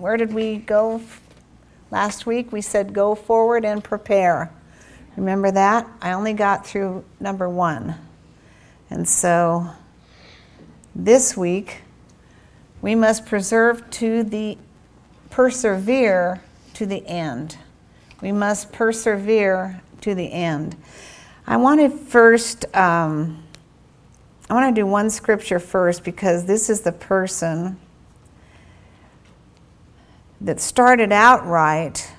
where 0.00 0.16
did 0.16 0.32
we 0.32 0.56
go 0.56 1.02
last 1.90 2.24
week? 2.24 2.52
We 2.52 2.62
said 2.62 2.94
go 2.94 3.14
forward 3.14 3.66
and 3.66 3.84
prepare. 3.84 4.50
Remember 5.16 5.50
that? 5.50 5.86
I 6.00 6.12
only 6.12 6.32
got 6.32 6.66
through 6.66 7.04
number 7.20 7.48
one. 7.48 7.96
And 8.88 9.06
so 9.06 9.68
this 10.94 11.36
week, 11.36 11.82
we 12.80 12.94
must 12.94 13.26
preserve 13.26 13.90
to 13.90 14.22
the 14.22 14.56
persevere 15.28 16.42
to 16.74 16.86
the 16.86 17.06
end. 17.06 17.58
We 18.22 18.32
must 18.32 18.72
persevere 18.72 19.82
to 20.00 20.14
the 20.14 20.32
end. 20.32 20.76
I 21.46 21.58
want 21.58 21.80
to 21.80 21.90
first, 21.90 22.64
um, 22.74 23.42
I 24.48 24.54
want 24.54 24.74
to 24.74 24.80
do 24.80 24.86
one 24.86 25.10
scripture 25.10 25.58
first 25.58 26.04
because 26.04 26.46
this 26.46 26.70
is 26.70 26.80
the 26.80 26.92
person 26.92 27.78
that 30.40 30.60
started 30.60 31.12
out 31.12 31.44
right, 31.46 32.12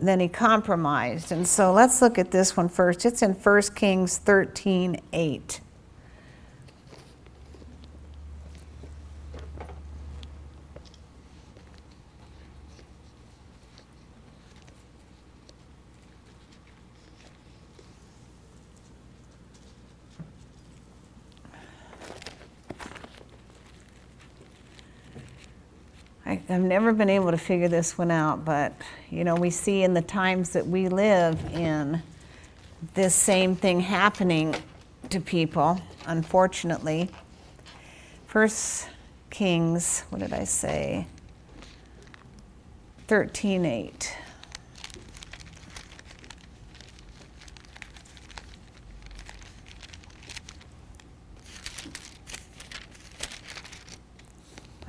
then 0.00 0.20
he 0.20 0.28
compromised. 0.28 1.30
And 1.30 1.46
so 1.46 1.72
let's 1.72 2.02
look 2.02 2.18
at 2.18 2.30
this 2.30 2.56
one 2.56 2.68
first. 2.68 3.06
It's 3.06 3.22
in 3.22 3.32
1 3.32 3.62
Kings 3.74 4.18
13 4.18 5.00
8. 5.12 5.60
I, 26.26 26.40
have 26.48 26.62
never 26.62 26.92
been 26.92 27.10
able 27.10 27.30
to 27.30 27.38
figure 27.38 27.68
this 27.68 27.98
one 27.98 28.10
out, 28.10 28.44
but 28.44 28.72
you 29.10 29.24
know, 29.24 29.34
we 29.34 29.50
see 29.50 29.82
in 29.82 29.94
the 29.94 30.02
times 30.02 30.50
that 30.50 30.66
we 30.66 30.88
live 30.88 31.38
in 31.52 32.02
this 32.94 33.14
same 33.14 33.56
thing 33.56 33.80
happening 33.80 34.54
to 35.10 35.20
people, 35.20 35.80
unfortunately. 36.06 37.10
First 38.26 38.88
Kings, 39.30 40.04
what 40.10 40.20
did 40.20 40.32
I 40.32 40.44
say? 40.44 41.06
13:8. 43.06 44.16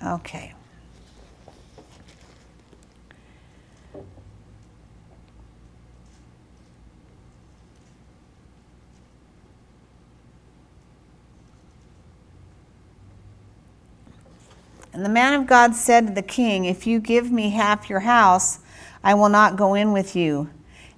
Okay. 0.03 0.54
And 14.95 15.03
the 15.03 15.09
man 15.09 15.33
of 15.33 15.45
God 15.45 15.75
said 15.75 16.07
to 16.07 16.13
the 16.13 16.21
king, 16.21 16.63
If 16.63 16.87
you 16.87 17.01
give 17.01 17.29
me 17.29 17.49
half 17.49 17.89
your 17.89 17.99
house, 17.99 18.59
I 19.03 19.13
will 19.13 19.27
not 19.27 19.57
go 19.57 19.73
in 19.73 19.91
with 19.91 20.15
you, 20.15 20.49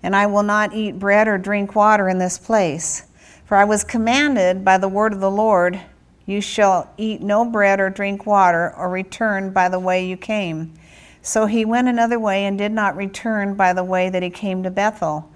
and 0.03 0.15
I 0.15 0.27
will 0.27 0.43
not 0.43 0.71
eat 0.71 0.99
bread 0.99 1.27
or 1.27 1.39
drink 1.39 1.75
water 1.75 2.07
in 2.07 2.19
this 2.19 2.37
place. 2.37 3.07
For 3.45 3.57
I 3.57 3.63
was 3.63 3.83
commanded 3.83 4.63
by 4.63 4.77
the 4.77 4.87
word 4.87 5.13
of 5.13 5.19
the 5.19 5.31
Lord, 5.31 5.81
You 6.27 6.41
shall 6.41 6.93
eat 6.95 7.21
no 7.23 7.43
bread 7.43 7.79
or 7.79 7.89
drink 7.89 8.27
water, 8.27 8.71
or 8.77 8.87
return 8.87 9.51
by 9.51 9.67
the 9.67 9.79
way 9.79 10.05
you 10.05 10.15
came. 10.15 10.75
So 11.23 11.47
he 11.47 11.65
went 11.65 11.87
another 11.87 12.19
way 12.19 12.45
and 12.45 12.55
did 12.55 12.73
not 12.73 12.95
return 12.95 13.55
by 13.55 13.73
the 13.73 13.83
way 13.83 14.11
that 14.11 14.21
he 14.21 14.29
came 14.29 14.61
to 14.61 14.69
Bethel. 14.69 15.27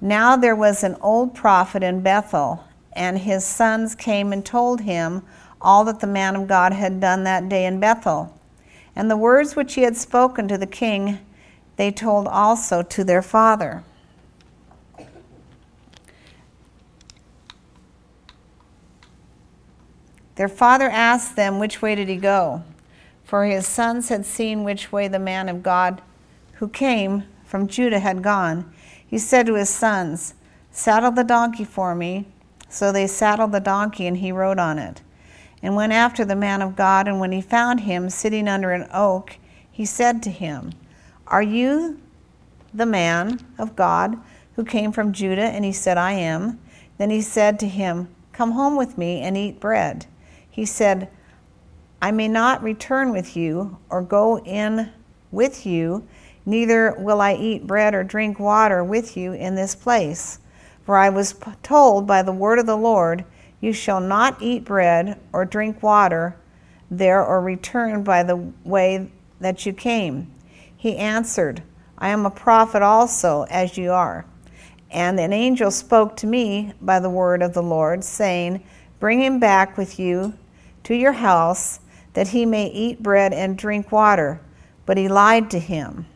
Now 0.00 0.36
there 0.36 0.56
was 0.56 0.82
an 0.82 0.96
old 1.00 1.36
prophet 1.36 1.84
in 1.84 2.00
Bethel, 2.00 2.64
and 2.92 3.18
his 3.18 3.44
sons 3.44 3.94
came 3.94 4.32
and 4.32 4.44
told 4.44 4.80
him 4.80 5.22
all 5.60 5.84
that 5.84 6.00
the 6.00 6.06
man 6.06 6.36
of 6.36 6.48
God 6.48 6.72
had 6.72 7.00
done 7.00 7.24
that 7.24 7.48
day 7.48 7.66
in 7.66 7.80
Bethel. 7.80 8.36
And 8.96 9.10
the 9.10 9.16
words 9.16 9.54
which 9.54 9.74
he 9.74 9.82
had 9.82 9.96
spoken 9.96 10.48
to 10.48 10.58
the 10.58 10.66
king, 10.66 11.18
they 11.76 11.90
told 11.90 12.26
also 12.26 12.82
to 12.82 13.04
their 13.04 13.22
father. 13.22 13.84
Their 20.36 20.48
father 20.48 20.88
asked 20.88 21.36
them, 21.36 21.58
Which 21.58 21.82
way 21.82 21.94
did 21.94 22.08
he 22.08 22.16
go? 22.16 22.64
For 23.24 23.44
his 23.44 23.66
sons 23.66 24.08
had 24.08 24.24
seen 24.24 24.64
which 24.64 24.90
way 24.90 25.06
the 25.06 25.18
man 25.18 25.48
of 25.48 25.62
God 25.62 26.00
who 26.54 26.68
came 26.68 27.24
from 27.44 27.68
Judah 27.68 28.00
had 28.00 28.22
gone. 28.22 28.72
He 29.06 29.18
said 29.18 29.46
to 29.46 29.54
his 29.54 29.68
sons, 29.68 30.34
Saddle 30.70 31.10
the 31.10 31.24
donkey 31.24 31.64
for 31.64 31.94
me. 31.94 32.26
So 32.68 32.92
they 32.92 33.06
saddled 33.06 33.52
the 33.52 33.60
donkey, 33.60 34.06
and 34.06 34.18
he 34.18 34.32
rode 34.32 34.58
on 34.58 34.78
it 34.78 35.02
and 35.62 35.76
went 35.76 35.92
after 35.92 36.24
the 36.24 36.36
man 36.36 36.62
of 36.62 36.76
God. 36.76 37.06
And 37.08 37.20
when 37.20 37.32
he 37.32 37.40
found 37.40 37.80
him 37.80 38.10
sitting 38.10 38.48
under 38.48 38.72
an 38.72 38.88
oak, 38.92 39.36
he 39.70 39.84
said 39.84 40.22
to 40.22 40.30
him, 40.30 40.72
Are 41.26 41.42
you 41.42 42.00
the 42.72 42.86
man 42.86 43.40
of 43.58 43.76
God 43.76 44.18
who 44.56 44.64
came 44.64 44.92
from 44.92 45.12
Judah? 45.12 45.42
And 45.42 45.64
he 45.64 45.72
said, 45.72 45.98
I 45.98 46.12
am. 46.12 46.60
Then 46.98 47.10
he 47.10 47.22
said 47.22 47.58
to 47.60 47.68
him, 47.68 48.08
Come 48.32 48.52
home 48.52 48.76
with 48.76 48.98
me 48.98 49.20
and 49.20 49.36
eat 49.36 49.60
bread. 49.60 50.06
He 50.48 50.64
said, 50.64 51.08
I 52.02 52.10
may 52.10 52.28
not 52.28 52.62
return 52.62 53.12
with 53.12 53.36
you 53.36 53.78
or 53.90 54.02
go 54.02 54.38
in 54.38 54.90
with 55.30 55.66
you, 55.66 56.06
neither 56.46 56.94
will 56.98 57.20
I 57.20 57.34
eat 57.34 57.66
bread 57.66 57.94
or 57.94 58.02
drink 58.02 58.40
water 58.40 58.82
with 58.82 59.16
you 59.16 59.32
in 59.32 59.54
this 59.54 59.74
place. 59.74 60.38
For 60.82 60.96
I 60.96 61.10
was 61.10 61.34
told 61.62 62.06
by 62.06 62.22
the 62.22 62.32
word 62.32 62.58
of 62.58 62.66
the 62.66 62.76
Lord, 62.76 63.24
you 63.60 63.72
shall 63.72 64.00
not 64.00 64.40
eat 64.40 64.64
bread 64.64 65.20
or 65.32 65.44
drink 65.44 65.82
water 65.82 66.36
there 66.90 67.24
or 67.24 67.40
return 67.40 68.02
by 68.02 68.22
the 68.22 68.36
way 68.64 69.10
that 69.40 69.64
you 69.64 69.72
came. 69.72 70.32
He 70.76 70.96
answered, 70.96 71.62
I 71.98 72.08
am 72.08 72.24
a 72.24 72.30
prophet 72.30 72.82
also, 72.82 73.42
as 73.50 73.76
you 73.76 73.92
are. 73.92 74.24
And 74.90 75.20
an 75.20 75.32
angel 75.32 75.70
spoke 75.70 76.16
to 76.16 76.26
me 76.26 76.72
by 76.80 76.98
the 76.98 77.10
word 77.10 77.42
of 77.42 77.54
the 77.54 77.62
Lord, 77.62 78.02
saying, 78.02 78.64
Bring 78.98 79.20
him 79.20 79.38
back 79.38 79.76
with 79.76 79.98
you 79.98 80.34
to 80.84 80.94
your 80.94 81.12
house, 81.12 81.80
that 82.14 82.28
he 82.28 82.44
may 82.44 82.66
eat 82.66 83.02
bread 83.02 83.32
and 83.32 83.56
drink 83.56 83.92
water. 83.92 84.40
But 84.86 84.96
he 84.96 85.08
lied 85.08 85.50
to 85.50 85.58
him. 85.58 86.06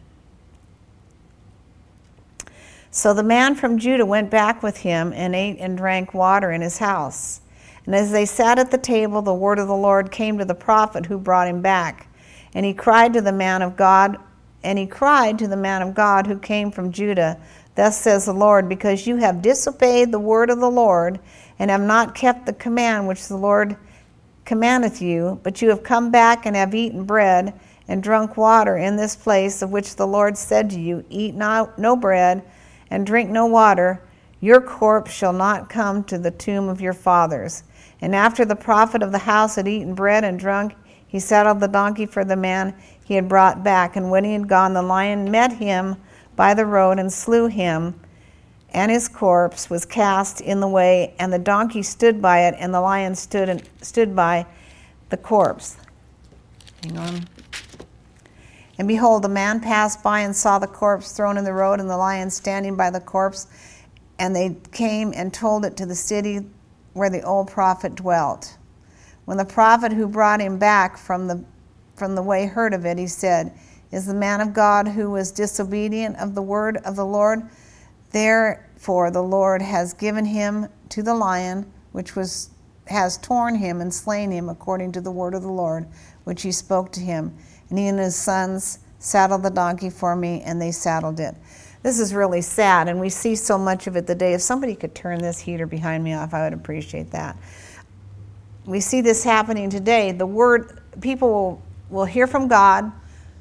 So 2.96 3.12
the 3.12 3.24
man 3.24 3.56
from 3.56 3.80
Judah 3.80 4.06
went 4.06 4.30
back 4.30 4.62
with 4.62 4.76
him 4.76 5.12
and 5.16 5.34
ate 5.34 5.56
and 5.58 5.76
drank 5.76 6.14
water 6.14 6.52
in 6.52 6.60
his 6.60 6.78
house. 6.78 7.40
And 7.86 7.92
as 7.92 8.12
they 8.12 8.24
sat 8.24 8.56
at 8.56 8.70
the 8.70 8.78
table, 8.78 9.20
the 9.20 9.34
word 9.34 9.58
of 9.58 9.66
the 9.66 9.74
Lord 9.74 10.12
came 10.12 10.38
to 10.38 10.44
the 10.44 10.54
prophet 10.54 11.06
who 11.06 11.18
brought 11.18 11.48
him 11.48 11.60
back. 11.60 12.06
And 12.54 12.64
he 12.64 12.72
cried 12.72 13.12
to 13.14 13.20
the 13.20 13.32
man 13.32 13.62
of 13.62 13.76
God, 13.76 14.18
and 14.62 14.78
he 14.78 14.86
cried 14.86 15.40
to 15.40 15.48
the 15.48 15.56
man 15.56 15.82
of 15.82 15.92
God 15.92 16.28
who 16.28 16.38
came 16.38 16.70
from 16.70 16.92
Judah, 16.92 17.36
Thus 17.74 18.00
says 18.00 18.26
the 18.26 18.32
Lord, 18.32 18.68
because 18.68 19.08
you 19.08 19.16
have 19.16 19.42
disobeyed 19.42 20.12
the 20.12 20.20
word 20.20 20.48
of 20.48 20.60
the 20.60 20.70
Lord, 20.70 21.18
and 21.58 21.72
have 21.72 21.80
not 21.80 22.14
kept 22.14 22.46
the 22.46 22.52
command 22.52 23.08
which 23.08 23.26
the 23.26 23.36
Lord 23.36 23.76
commandeth 24.44 25.02
you, 25.02 25.40
but 25.42 25.60
you 25.60 25.68
have 25.70 25.82
come 25.82 26.12
back 26.12 26.46
and 26.46 26.54
have 26.54 26.76
eaten 26.76 27.02
bread 27.02 27.58
and 27.88 28.04
drunk 28.04 28.36
water 28.36 28.76
in 28.76 28.94
this 28.94 29.16
place 29.16 29.62
of 29.62 29.72
which 29.72 29.96
the 29.96 30.06
Lord 30.06 30.38
said 30.38 30.70
to 30.70 30.80
you, 30.80 31.04
Eat 31.10 31.34
not, 31.34 31.76
no 31.76 31.96
bread 31.96 32.44
and 32.90 33.06
drink 33.06 33.30
no 33.30 33.46
water. 33.46 34.02
Your 34.40 34.60
corpse 34.60 35.12
shall 35.12 35.32
not 35.32 35.70
come 35.70 36.04
to 36.04 36.18
the 36.18 36.30
tomb 36.30 36.68
of 36.68 36.80
your 36.80 36.92
fathers. 36.92 37.64
And 38.00 38.14
after 38.14 38.44
the 38.44 38.56
prophet 38.56 39.02
of 39.02 39.12
the 39.12 39.18
house 39.18 39.56
had 39.56 39.68
eaten 39.68 39.94
bread 39.94 40.24
and 40.24 40.38
drunk, 40.38 40.74
he 41.06 41.20
saddled 41.20 41.60
the 41.60 41.68
donkey 41.68 42.06
for 42.06 42.24
the 42.24 42.36
man 42.36 42.74
he 43.04 43.14
had 43.14 43.28
brought 43.28 43.62
back. 43.62 43.96
And 43.96 44.10
when 44.10 44.24
he 44.24 44.32
had 44.32 44.48
gone, 44.48 44.74
the 44.74 44.82
lion 44.82 45.30
met 45.30 45.52
him 45.52 45.96
by 46.36 46.54
the 46.54 46.66
road 46.66 46.98
and 46.98 47.12
slew 47.12 47.46
him, 47.46 47.98
and 48.70 48.90
his 48.90 49.08
corpse 49.08 49.70
was 49.70 49.84
cast 49.84 50.40
in 50.40 50.60
the 50.60 50.68
way, 50.68 51.14
and 51.18 51.32
the 51.32 51.38
donkey 51.38 51.82
stood 51.82 52.20
by 52.20 52.46
it, 52.46 52.54
and 52.58 52.74
the 52.74 52.80
lion 52.80 53.14
stood 53.14 53.48
and 53.48 53.62
stood 53.80 54.16
by 54.16 54.44
the 55.10 55.16
corpse. 55.16 55.76
Hang 56.82 56.98
on. 56.98 57.28
And 58.78 58.88
behold, 58.88 59.24
a 59.24 59.28
man 59.28 59.60
passed 59.60 60.02
by 60.02 60.20
and 60.20 60.34
saw 60.34 60.58
the 60.58 60.66
corpse 60.66 61.12
thrown 61.12 61.38
in 61.38 61.44
the 61.44 61.52
road 61.52 61.80
and 61.80 61.88
the 61.88 61.96
lion 61.96 62.30
standing 62.30 62.76
by 62.76 62.90
the 62.90 63.00
corpse. 63.00 63.46
And 64.18 64.34
they 64.34 64.56
came 64.72 65.12
and 65.14 65.32
told 65.32 65.64
it 65.64 65.76
to 65.76 65.86
the 65.86 65.94
city 65.94 66.46
where 66.92 67.10
the 67.10 67.22
old 67.22 67.50
prophet 67.50 67.94
dwelt. 67.94 68.56
When 69.24 69.38
the 69.38 69.44
prophet 69.44 69.92
who 69.92 70.06
brought 70.08 70.40
him 70.40 70.58
back 70.58 70.96
from 70.96 71.28
the, 71.28 71.44
from 71.96 72.14
the 72.14 72.22
way 72.22 72.46
heard 72.46 72.74
of 72.74 72.84
it, 72.84 72.98
he 72.98 73.06
said, 73.06 73.52
Is 73.90 74.06
the 74.06 74.14
man 74.14 74.40
of 74.40 74.52
God 74.52 74.88
who 74.88 75.10
was 75.10 75.32
disobedient 75.32 76.16
of 76.18 76.34
the 76.34 76.42
word 76.42 76.78
of 76.78 76.96
the 76.96 77.06
Lord? 77.06 77.42
Therefore, 78.10 79.10
the 79.10 79.22
Lord 79.22 79.62
has 79.62 79.94
given 79.94 80.24
him 80.24 80.68
to 80.90 81.02
the 81.02 81.14
lion, 81.14 81.72
which 81.92 82.14
was 82.14 82.50
has 82.86 83.16
torn 83.18 83.54
him 83.54 83.80
and 83.80 83.92
slain 83.92 84.30
him 84.30 84.48
according 84.48 84.92
to 84.92 85.00
the 85.00 85.10
word 85.10 85.34
of 85.34 85.42
the 85.42 85.50
Lord, 85.50 85.86
which 86.24 86.42
he 86.42 86.52
spoke 86.52 86.92
to 86.92 87.00
him. 87.00 87.34
His 87.76 88.16
sons 88.16 88.78
saddled 88.98 89.42
the 89.42 89.50
donkey 89.50 89.90
for 89.90 90.16
me, 90.16 90.42
and 90.42 90.60
they 90.60 90.70
saddled 90.70 91.20
it. 91.20 91.34
This 91.82 92.00
is 92.00 92.14
really 92.14 92.40
sad, 92.40 92.88
and 92.88 92.98
we 92.98 93.10
see 93.10 93.36
so 93.36 93.58
much 93.58 93.86
of 93.86 93.96
it 93.96 94.06
today. 94.06 94.32
If 94.32 94.40
somebody 94.40 94.74
could 94.74 94.94
turn 94.94 95.18
this 95.18 95.38
heater 95.38 95.66
behind 95.66 96.02
me 96.02 96.14
off, 96.14 96.32
I 96.32 96.44
would 96.44 96.54
appreciate 96.54 97.10
that. 97.10 97.36
We 98.64 98.80
see 98.80 99.02
this 99.02 99.22
happening 99.22 99.68
today. 99.68 100.12
The 100.12 100.26
word, 100.26 100.80
people 101.02 101.28
will, 101.30 101.62
will 101.90 102.04
hear 102.06 102.26
from 102.26 102.48
God, 102.48 102.90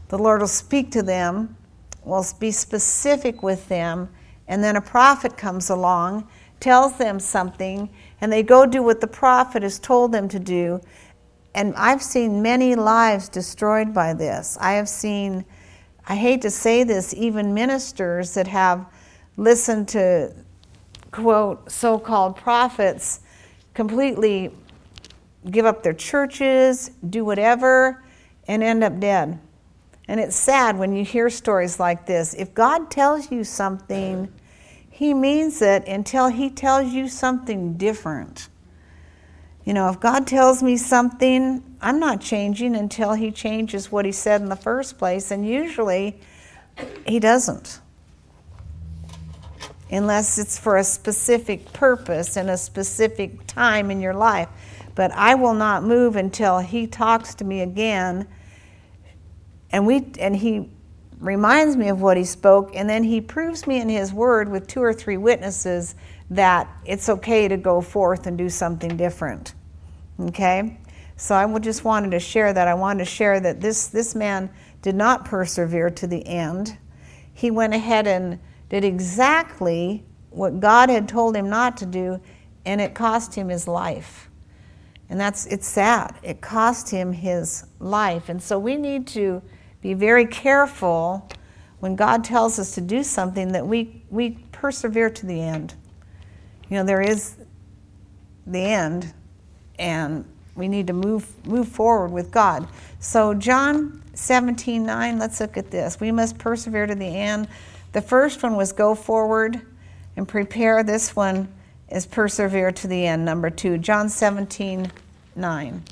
the 0.09 0.17
Lord 0.17 0.41
will 0.41 0.47
speak 0.49 0.91
to 0.91 1.01
them, 1.01 1.55
will 2.03 2.25
be 2.39 2.51
specific 2.51 3.41
with 3.41 3.69
them, 3.69 4.09
and 4.49 4.61
then 4.61 4.75
a 4.75 4.81
prophet 4.81 5.37
comes 5.37 5.69
along, 5.69 6.27
tells 6.59 6.97
them 6.97 7.19
something, 7.21 7.89
and 8.19 8.31
they 8.31 8.43
go 8.43 8.65
do 8.65 8.83
what 8.83 8.99
the 8.99 9.07
prophet 9.07 9.63
has 9.63 9.79
told 9.79 10.11
them 10.11 10.27
to 10.27 10.39
do. 10.39 10.81
And 11.55 11.75
I've 11.75 12.01
seen 12.01 12.41
many 12.41 12.75
lives 12.75 13.29
destroyed 13.29 13.93
by 13.93 14.13
this. 14.13 14.57
I 14.59 14.73
have 14.73 14.89
seen 14.89 15.45
I 16.05 16.15
hate 16.15 16.41
to 16.41 16.49
say 16.49 16.83
this, 16.83 17.13
even 17.13 17.53
ministers 17.53 18.33
that 18.33 18.47
have 18.47 18.85
listened 19.37 19.87
to, 19.89 20.33
quote, 21.11 21.71
so 21.71 21.97
called 21.97 22.35
prophets 22.35 23.21
completely 23.73 24.51
give 25.49 25.65
up 25.65 25.81
their 25.81 25.93
churches, 25.93 26.91
do 27.09 27.23
whatever, 27.23 28.03
and 28.47 28.61
end 28.61 28.83
up 28.83 28.99
dead. 28.99 29.39
And 30.09 30.19
it's 30.19 30.35
sad 30.35 30.77
when 30.77 30.93
you 30.93 31.05
hear 31.05 31.29
stories 31.29 31.79
like 31.79 32.05
this. 32.05 32.33
If 32.33 32.53
God 32.53 32.91
tells 32.91 33.31
you 33.31 33.45
something, 33.45 34.31
He 34.89 35.13
means 35.13 35.61
it 35.61 35.87
until 35.87 36.27
He 36.27 36.49
tells 36.49 36.91
you 36.91 37.07
something 37.07 37.77
different. 37.77 38.49
You 39.65 39.73
know, 39.73 39.89
if 39.89 39.99
God 39.99 40.27
tells 40.27 40.61
me 40.61 40.75
something, 40.75 41.63
I'm 41.81 41.99
not 41.99 42.19
changing 42.19 42.75
until 42.75 43.13
He 43.13 43.31
changes 43.31 43.91
what 43.91 44.05
He 44.05 44.11
said 44.11 44.41
in 44.41 44.49
the 44.49 44.57
first 44.57 44.97
place, 44.97 45.31
and 45.31 45.47
usually 45.47 46.19
He 47.07 47.19
doesn't. 47.19 47.79
Unless 49.89 50.37
it's 50.37 50.57
for 50.57 50.77
a 50.77 50.83
specific 50.83 51.71
purpose 51.71 52.35
and 52.35 52.49
a 52.49 52.57
specific 52.57 53.45
time 53.47 53.89
in 53.89 54.01
your 54.01 54.13
life. 54.13 54.49
But 54.95 55.11
I 55.11 55.35
will 55.35 55.53
not 55.53 55.83
move 55.83 56.17
until 56.17 56.59
He 56.59 56.85
talks 56.85 57.33
to 57.35 57.45
me 57.45 57.61
again, 57.61 58.27
and 59.71 59.87
we 59.87 60.05
and 60.19 60.35
He 60.35 60.69
reminds 61.19 61.77
me 61.77 61.87
of 61.87 62.01
what 62.01 62.17
He 62.17 62.25
spoke, 62.25 62.75
and 62.75 62.89
then 62.89 63.03
He 63.03 63.21
proves 63.21 63.65
me 63.65 63.79
in 63.79 63.87
His 63.87 64.11
Word 64.11 64.49
with 64.49 64.67
two 64.67 64.83
or 64.83 64.93
three 64.93 65.17
witnesses 65.17 65.95
that 66.29 66.69
it's 66.85 67.09
okay 67.09 67.47
to 67.47 67.57
go 67.57 67.81
forth 67.81 68.27
and 68.27 68.37
do 68.37 68.49
something 68.49 68.97
different. 68.97 69.53
Okay? 70.19 70.79
So 71.15 71.35
I 71.35 71.59
just 71.59 71.83
wanted 71.83 72.11
to 72.11 72.19
share 72.19 72.53
that. 72.53 72.67
I 72.67 72.73
wanted 72.73 72.99
to 72.99 73.09
share 73.09 73.39
that 73.39 73.61
this, 73.61 73.87
this 73.87 74.15
man 74.15 74.49
did 74.81 74.95
not 74.95 75.25
persevere 75.25 75.89
to 75.91 76.07
the 76.07 76.25
end. 76.25 76.77
He 77.33 77.51
went 77.51 77.73
ahead 77.73 78.07
and 78.07 78.39
did 78.69 78.83
exactly 78.83 80.05
what 80.29 80.59
God 80.59 80.89
had 80.89 81.07
told 81.07 81.35
him 81.35 81.49
not 81.49 81.77
to 81.77 81.85
do, 81.85 82.19
and 82.65 82.81
it 82.81 82.93
cost 82.93 83.35
him 83.35 83.49
his 83.49 83.67
life. 83.67 84.29
And 85.09 85.19
that's 85.19 85.45
it's 85.45 85.67
sad. 85.67 86.15
It 86.23 86.41
cost 86.41 86.89
him 86.89 87.13
his 87.13 87.65
life. 87.79 88.29
And 88.29 88.41
so 88.41 88.57
we 88.57 88.75
need 88.75 89.05
to 89.07 89.41
be 89.81 89.93
very 89.93 90.25
careful 90.25 91.29
when 91.79 91.95
God 91.95 92.23
tells 92.23 92.57
us 92.57 92.73
to 92.75 92.81
do 92.81 93.03
something 93.03 93.51
that 93.51 93.67
we, 93.67 94.03
we 94.09 94.31
persevere 94.51 95.09
to 95.11 95.25
the 95.25 95.41
end. 95.41 95.75
You 96.69 96.77
know, 96.77 96.83
there 96.83 97.01
is 97.01 97.35
the 98.47 98.59
end, 98.59 99.13
and 99.77 100.25
we 100.55 100.67
need 100.67 100.87
to 100.87 100.93
move 100.93 101.27
move 101.45 101.67
forward 101.67 102.11
with 102.11 102.31
God. 102.31 102.67
So 102.99 103.33
John 103.33 104.03
17, 104.13 104.85
9, 104.85 105.19
let's 105.19 105.39
look 105.39 105.57
at 105.57 105.71
this. 105.71 105.99
We 105.99 106.11
must 106.11 106.37
persevere 106.37 106.87
to 106.87 106.95
the 106.95 107.05
end. 107.05 107.47
The 107.91 108.01
first 108.01 108.43
one 108.43 108.55
was 108.55 108.71
go 108.71 108.95
forward 108.95 109.61
and 110.15 110.27
prepare. 110.27 110.83
This 110.83 111.15
one 111.15 111.51
is 111.89 112.05
persevere 112.05 112.71
to 112.71 112.87
the 112.87 113.05
end, 113.05 113.25
number 113.25 113.49
two. 113.49 113.77
John 113.77 114.09
17, 114.09 114.91
9. 115.35 115.83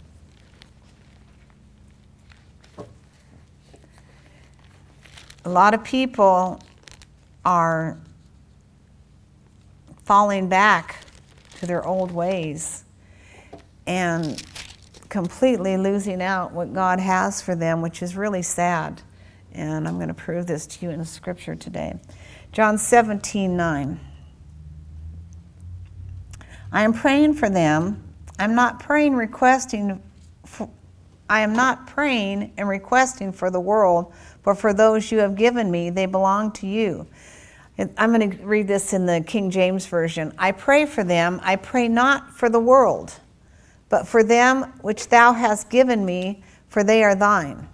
A 5.43 5.49
lot 5.49 5.73
of 5.73 5.83
people 5.83 6.61
are 7.43 7.97
falling 10.11 10.49
back 10.49 10.97
to 11.57 11.65
their 11.65 11.87
old 11.87 12.11
ways 12.11 12.83
and 13.87 14.43
completely 15.07 15.77
losing 15.77 16.21
out 16.21 16.51
what 16.51 16.73
God 16.73 16.99
has 16.99 17.41
for 17.41 17.55
them, 17.55 17.81
which 17.81 18.01
is 18.01 18.17
really 18.17 18.41
sad. 18.41 19.01
And 19.53 19.87
I'm 19.87 19.95
going 19.95 20.09
to 20.09 20.13
prove 20.13 20.47
this 20.47 20.67
to 20.67 20.85
you 20.85 20.91
in 20.91 21.05
Scripture 21.05 21.55
today. 21.55 21.97
John 22.51 22.77
17, 22.77 23.55
9. 23.55 23.99
I 26.73 26.83
am 26.83 26.91
praying 26.91 27.35
for 27.35 27.49
them. 27.49 28.03
I'm 28.37 28.53
not 28.53 28.81
praying, 28.81 29.15
requesting. 29.15 30.03
For, 30.45 30.69
I 31.29 31.39
am 31.39 31.53
not 31.53 31.87
praying 31.87 32.51
and 32.57 32.67
requesting 32.67 33.31
for 33.31 33.49
the 33.49 33.61
world, 33.61 34.13
but 34.43 34.55
for 34.55 34.73
those 34.73 35.09
you 35.09 35.19
have 35.19 35.37
given 35.37 35.71
me. 35.71 35.89
They 35.89 36.05
belong 36.05 36.51
to 36.55 36.67
you. 36.67 37.07
I'm 37.97 38.13
going 38.13 38.31
to 38.31 38.45
read 38.45 38.67
this 38.67 38.93
in 38.93 39.05
the 39.05 39.21
King 39.21 39.49
James 39.49 39.85
Version. 39.85 40.33
I 40.37 40.51
pray 40.51 40.85
for 40.85 41.03
them. 41.03 41.39
I 41.43 41.55
pray 41.55 41.87
not 41.87 42.31
for 42.31 42.49
the 42.49 42.59
world, 42.59 43.13
but 43.89 44.07
for 44.07 44.23
them 44.23 44.63
which 44.81 45.09
thou 45.09 45.33
hast 45.33 45.69
given 45.69 46.05
me, 46.05 46.43
for 46.67 46.83
they 46.83 47.03
are 47.03 47.15
thine. 47.15 47.67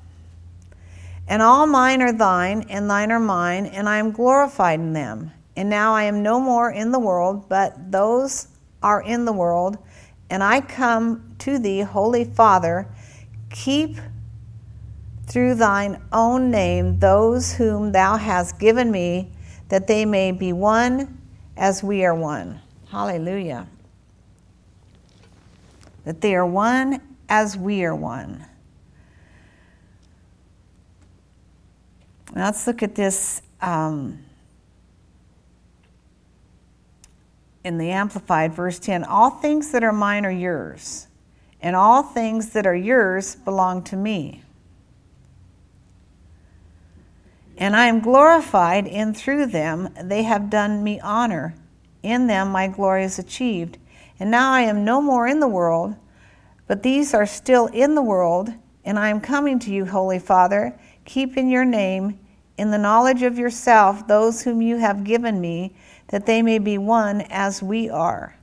And 1.27 1.41
all 1.41 1.65
mine 1.67 2.01
are 2.01 2.13
thine, 2.13 2.65
and 2.69 2.89
thine 2.89 3.11
are 3.11 3.19
mine, 3.19 3.65
and 3.65 3.89
I 3.89 3.97
am 3.97 4.11
glorified 4.11 4.79
in 4.79 4.93
them. 4.93 5.31
And 5.55 5.69
now 5.69 5.93
I 5.93 6.03
am 6.03 6.23
no 6.23 6.39
more 6.39 6.71
in 6.71 6.91
the 6.91 6.99
world, 6.99 7.49
but 7.49 7.91
those 7.91 8.47
are 8.83 9.01
in 9.01 9.25
the 9.25 9.33
world, 9.33 9.77
and 10.29 10.43
I 10.43 10.61
come 10.61 11.35
to 11.39 11.57
thee, 11.57 11.81
Holy 11.81 12.23
Father, 12.23 12.87
keep 13.49 13.97
through 15.25 15.55
thine 15.55 16.01
own 16.11 16.51
name 16.51 16.99
those 16.99 17.53
whom 17.53 17.91
thou 17.91 18.17
hast 18.17 18.59
given 18.59 18.91
me 18.91 19.31
that 19.69 19.87
they 19.87 20.05
may 20.05 20.31
be 20.31 20.53
one 20.53 21.21
as 21.55 21.83
we 21.83 22.05
are 22.05 22.15
one. 22.15 22.61
Hallelujah. 22.89 23.67
That 26.05 26.21
they 26.21 26.35
are 26.35 26.45
one 26.45 27.01
as 27.27 27.57
we 27.57 27.83
are 27.83 27.95
one. 27.95 28.45
Now 32.33 32.45
let's 32.45 32.67
look 32.67 32.83
at 32.83 32.95
this 32.95 33.41
um, 33.61 34.19
in 37.63 37.77
the 37.77 37.89
Amplified, 37.89 38.53
verse 38.53 38.79
10. 38.79 39.03
All 39.03 39.31
things 39.31 39.71
that 39.71 39.83
are 39.83 39.91
mine 39.91 40.25
are 40.25 40.31
yours, 40.31 41.07
and 41.61 41.75
all 41.75 42.03
things 42.03 42.51
that 42.51 42.65
are 42.65 42.75
yours 42.75 43.35
belong 43.35 43.83
to 43.85 43.95
me 43.95 44.43
and 47.57 47.75
I 47.75 47.87
am 47.87 47.99
glorified 47.99 48.87
in 48.87 49.13
through 49.13 49.47
them. 49.47 49.89
They 50.01 50.23
have 50.23 50.49
done 50.49 50.83
me 50.83 50.99
honor. 50.99 51.55
In 52.03 52.27
them 52.27 52.49
my 52.51 52.67
glory 52.67 53.03
is 53.03 53.17
achieved. 53.17 53.77
And 54.19 54.31
now 54.31 54.51
I 54.51 54.61
am 54.61 54.85
no 54.85 55.01
more 55.01 55.27
in 55.27 55.39
the 55.39 55.47
world, 55.47 55.95
but 56.67 56.83
these 56.83 57.13
are 57.13 57.25
still 57.25 57.67
in 57.67 57.95
the 57.95 58.01
world, 58.01 58.49
and 58.83 58.97
I 58.97 59.09
am 59.09 59.21
coming 59.21 59.59
to 59.59 59.71
you, 59.71 59.85
Holy 59.85 60.19
Father. 60.19 60.77
Keep 61.05 61.37
in 61.37 61.49
your 61.49 61.65
name, 61.65 62.19
in 62.57 62.71
the 62.71 62.77
knowledge 62.77 63.21
of 63.21 63.37
yourself, 63.37 64.07
those 64.07 64.43
whom 64.43 64.61
you 64.61 64.77
have 64.77 65.03
given 65.03 65.39
me, 65.39 65.75
that 66.07 66.25
they 66.25 66.41
may 66.41 66.59
be 66.59 66.77
one 66.77 67.21
as 67.29 67.61
we 67.61 67.89
are. 67.89 68.35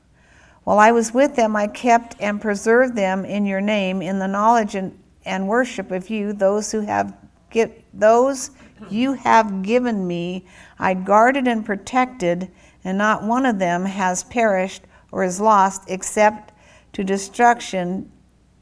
While 0.63 0.79
I 0.79 0.93
was 0.93 1.13
with 1.13 1.37
them, 1.37 1.57
I 1.57 1.67
kept 1.67 2.17
and 2.21 2.41
preserved 2.41 2.95
them 2.95 3.25
in 3.25 3.45
your 3.45 3.61
name, 3.61 4.01
in 4.01 4.19
the 4.19 4.29
knowledge 4.29 4.75
and, 4.75 4.99
and 5.25 5.49
worship 5.49 5.91
of 5.91 6.09
you, 6.09 6.33
those 6.33 6.73
who 6.73 6.81
have 6.81 7.15
get 7.51 7.85
those 7.95 8.51
you 8.91 9.15
have 9.15 9.63
given 9.63 10.07
me, 10.07 10.47
I 10.79 10.95
guarded 10.95 11.47
and 11.47 11.65
protected, 11.65 12.51
and 12.83 12.99
not 12.99 13.23
one 13.23 13.47
of 13.47 13.59
them 13.59 13.85
has 13.85 14.25
perished 14.25 14.83
or 15.13 15.25
is 15.25 15.41
lost 15.41 15.83
except 15.89 16.53
to 16.93 17.05
destruction, 17.05 18.11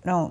no, 0.04 0.31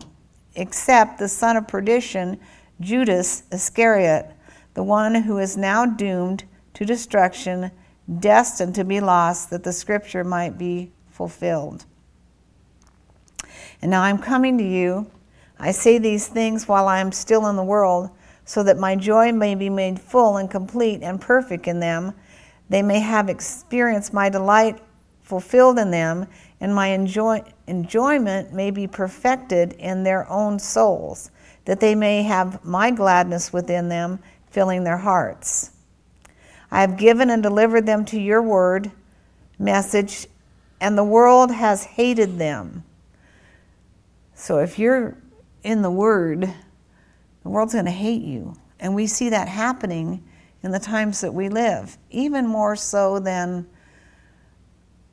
except 0.55 1.19
the 1.19 1.27
son 1.27 1.57
of 1.57 1.67
perdition, 1.67 2.39
Judas 2.79 3.43
Iscariot, 3.51 4.31
the 4.73 4.83
one 4.83 5.15
who 5.15 5.38
is 5.38 5.57
now 5.57 5.85
doomed 5.85 6.45
to 6.73 6.85
destruction, 6.85 7.71
destined 8.19 8.75
to 8.75 8.83
be 8.83 9.00
lost, 9.00 9.50
that 9.50 9.63
the 9.63 9.73
scripture 9.73 10.23
might 10.23 10.57
be 10.57 10.91
fulfilled. 11.09 11.85
And 13.81 13.91
now 13.91 14.03
I'm 14.03 14.17
coming 14.17 14.57
to 14.57 14.63
you. 14.63 15.09
I 15.59 15.71
say 15.71 15.97
these 15.97 16.27
things 16.27 16.67
while 16.67 16.88
I 16.88 17.00
am 17.00 17.11
still 17.11 17.47
in 17.47 17.55
the 17.55 17.63
world 17.63 18.09
so 18.45 18.63
that 18.63 18.77
my 18.77 18.95
joy 18.95 19.31
may 19.31 19.55
be 19.55 19.69
made 19.69 20.00
full 20.00 20.38
and 20.38 20.50
complete 20.50 21.01
and 21.01 21.21
perfect 21.21 21.67
in 21.67 21.79
them. 21.79 22.13
They 22.69 22.81
may 22.81 23.00
have 23.00 23.29
experienced 23.29 24.13
my 24.13 24.29
delight 24.29 24.81
fulfilled 25.21 25.79
in 25.79 25.91
them, 25.91 26.27
and 26.60 26.75
my 26.75 26.88
enjoy, 26.88 27.41
enjoyment 27.67 28.53
may 28.53 28.69
be 28.69 28.86
perfected 28.88 29.74
in 29.74 30.03
their 30.03 30.29
own 30.29 30.60
souls, 30.60 31.31
that 31.65 31.79
they 31.79 31.95
may 31.95 32.24
have 32.24 32.63
my 32.65 32.91
gladness 32.91 33.53
within 33.53 33.88
them, 33.88 34.19
filling 34.50 34.83
their 34.83 34.98
hearts. 34.98 35.71
I 36.69 36.81
have 36.81 36.98
given 36.98 37.29
and 37.29 37.41
delivered 37.41 37.86
them 37.86 38.03
to 38.05 38.19
your 38.19 38.41
word, 38.41 38.91
message, 39.57 40.27
and 40.81 40.98
the 40.98 41.03
world 41.03 41.51
has 41.51 41.83
hated 41.83 42.38
them. 42.38 42.83
So 44.33 44.60
if 44.60 44.79
you're 44.79 45.15
in 45.63 45.81
the 45.81 45.91
word, 45.91 46.53
the 47.43 47.50
world's 47.50 47.74
going 47.74 47.86
to 47.86 47.91
hate 47.91 48.21
you. 48.21 48.55
And 48.79 48.95
we 48.95 49.07
see 49.07 49.29
that 49.29 49.48
happening 49.48 50.24
in 50.63 50.71
the 50.71 50.79
times 50.79 51.21
that 51.21 51.33
we 51.33 51.50
live, 51.50 51.98
even 52.10 52.48
more 52.48 52.75
so 52.75 53.19
than 53.19 53.67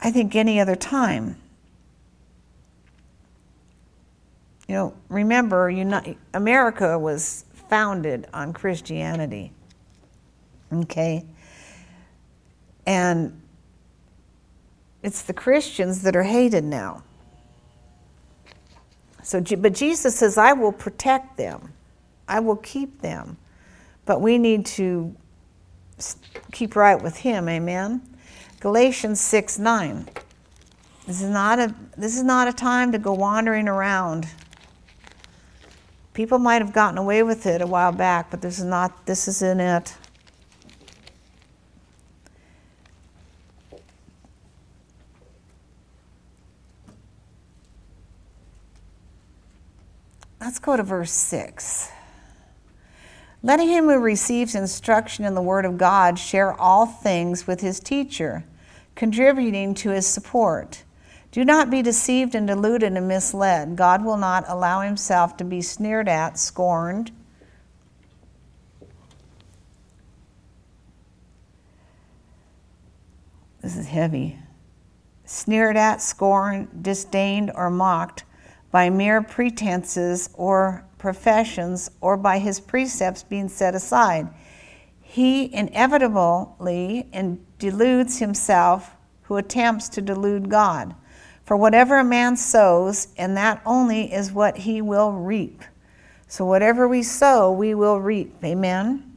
I 0.01 0.11
think 0.11 0.37
any 0.37 0.61
other 0.61 0.77
time. 0.77 1.37
You 4.69 4.75
know, 4.75 4.95
remember, 5.09 5.69
America 6.35 6.99
was 6.99 7.47
founded 7.69 8.27
on 8.35 8.53
Christianity. 8.53 9.53
Okay? 10.73 11.25
And 12.87 13.41
it's 15.03 15.23
the 15.23 15.33
Christians 15.33 16.03
that 16.03 16.15
are 16.17 16.23
hated 16.23 16.65
now. 16.65 17.03
So, 19.23 19.41
but 19.41 19.75
Jesus 19.75 20.17
says, 20.17 20.39
I 20.39 20.53
will 20.53 20.73
protect 20.73 21.37
them, 21.37 21.73
I 22.29 22.41
will 22.41 22.57
keep 22.57 23.01
them. 23.01 23.39
But 24.05 24.21
we 24.21 24.39
need 24.39 24.67
to 24.67 25.17
keep 26.53 26.77
right 26.77 27.03
with 27.03 27.17
Him, 27.17 27.49
amen? 27.49 28.03
Galatians 28.61 29.21
6 29.21 29.59
9. 29.59 30.09
This 31.07 31.23
is, 31.23 31.31
not 31.31 31.59
a, 31.59 31.75
this 31.97 32.17
is 32.17 32.23
not 32.23 32.49
a 32.49 32.53
time 32.53 32.93
to 32.93 32.99
go 32.99 33.15
wandering 33.15 33.67
around. 33.67 34.29
People 36.13 36.39
might 36.39 36.61
have 36.61 36.73
gotten 36.73 36.99
away 36.99 37.23
with 37.23 37.47
it 37.47 37.63
a 37.63 37.67
while 37.67 37.93
back, 37.93 38.31
but 38.31 38.43
this 38.43 38.59
is 38.59 38.65
not, 38.65 39.07
this 39.07 39.27
isn't 39.27 39.61
it. 39.61 39.95
Let's 50.41 50.59
go 50.59 50.77
to 50.77 50.83
verse 50.83 51.13
6. 51.13 51.93
Let 53.43 53.61
him 53.61 53.85
who 53.85 53.99
receives 53.99 54.55
instruction 54.55 55.25
in 55.25 55.35
the 55.35 55.43
Word 55.43 55.65
of 55.65 55.79
God 55.79 56.19
share 56.19 56.53
all 56.61 56.87
things 56.87 57.47
with 57.47 57.61
his 57.61 57.79
teacher, 57.79 58.45
contributing 58.97 59.75
to 59.75 59.91
his 59.91 60.07
support. 60.07 60.83
Do 61.31 61.45
not 61.45 61.71
be 61.71 61.83
deceived 61.83 62.35
and 62.35 62.49
deluded 62.49 62.95
and 62.95 63.07
misled. 63.07 63.77
God 63.77 64.05
will 64.05 64.17
not 64.17 64.45
allow 64.49 64.81
himself 64.81 65.37
to 65.37 65.45
be 65.45 65.63
sneered 65.63 66.09
at, 66.09 66.39
scorned. 66.39 67.13
This 73.61 73.77
is 73.77 73.87
heavy. 73.87 74.39
Sneered 75.25 75.77
at, 75.77 76.01
scorned, 76.01 76.83
disdained, 76.83 77.53
or 77.55 77.71
mocked 77.71 78.25
by 78.73 78.91
mere 78.91 79.23
pretenses 79.23 80.31
or 80.33 80.88
professions 80.99 81.91
or 82.01 82.17
by 82.17 82.39
his 82.39 82.61
precepts 82.61 83.23
being 83.23 83.49
set 83.49 83.75
aside. 83.75 84.29
He 85.01 85.53
inevitably 85.55 87.09
deludes 87.59 88.19
himself 88.19 88.97
who 89.23 89.37
attempts 89.37 89.89
to 89.91 90.03
delude 90.03 90.51
God. 90.51 90.95
For 91.45 91.57
whatever 91.57 91.99
a 91.99 92.05
man 92.05 92.37
sows, 92.37 93.09
and 93.17 93.37
that 93.37 93.63
only 93.65 94.13
is 94.13 94.33
what 94.33 94.59
he 94.59 94.83
will 94.83 95.13
reap. 95.13 95.63
So 96.27 96.45
whatever 96.45 96.87
we 96.87 97.03
sow, 97.03 97.51
we 97.51 97.75
will 97.75 98.01
reap. 98.01 98.35
Amen? 98.45 99.17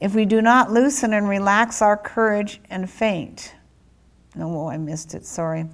If 0.00 0.14
we 0.14 0.24
do 0.24 0.40
not 0.40 0.72
loosen 0.72 1.12
and 1.12 1.28
relax 1.28 1.82
our 1.82 1.96
courage 1.96 2.58
and 2.70 2.88
faint. 2.88 3.54
No, 4.34 4.60
oh, 4.60 4.68
I 4.68 4.78
missed 4.78 5.12
it, 5.12 5.26
sorry. 5.26 5.66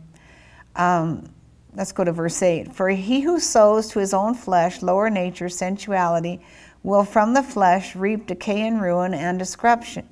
Um, 0.74 1.30
Let's 1.76 1.92
go 1.92 2.04
to 2.04 2.12
verse 2.12 2.42
8. 2.42 2.72
For 2.72 2.88
he 2.88 3.20
who 3.20 3.38
sows 3.38 3.88
to 3.88 3.98
his 3.98 4.14
own 4.14 4.34
flesh 4.34 4.80
lower 4.80 5.10
nature, 5.10 5.50
sensuality, 5.50 6.40
will 6.82 7.04
from 7.04 7.34
the 7.34 7.42
flesh 7.42 7.94
reap 7.94 8.26
decay 8.26 8.66
and 8.66 8.80
ruin 8.80 9.12
and 9.12 9.38
destruction. 9.38 10.08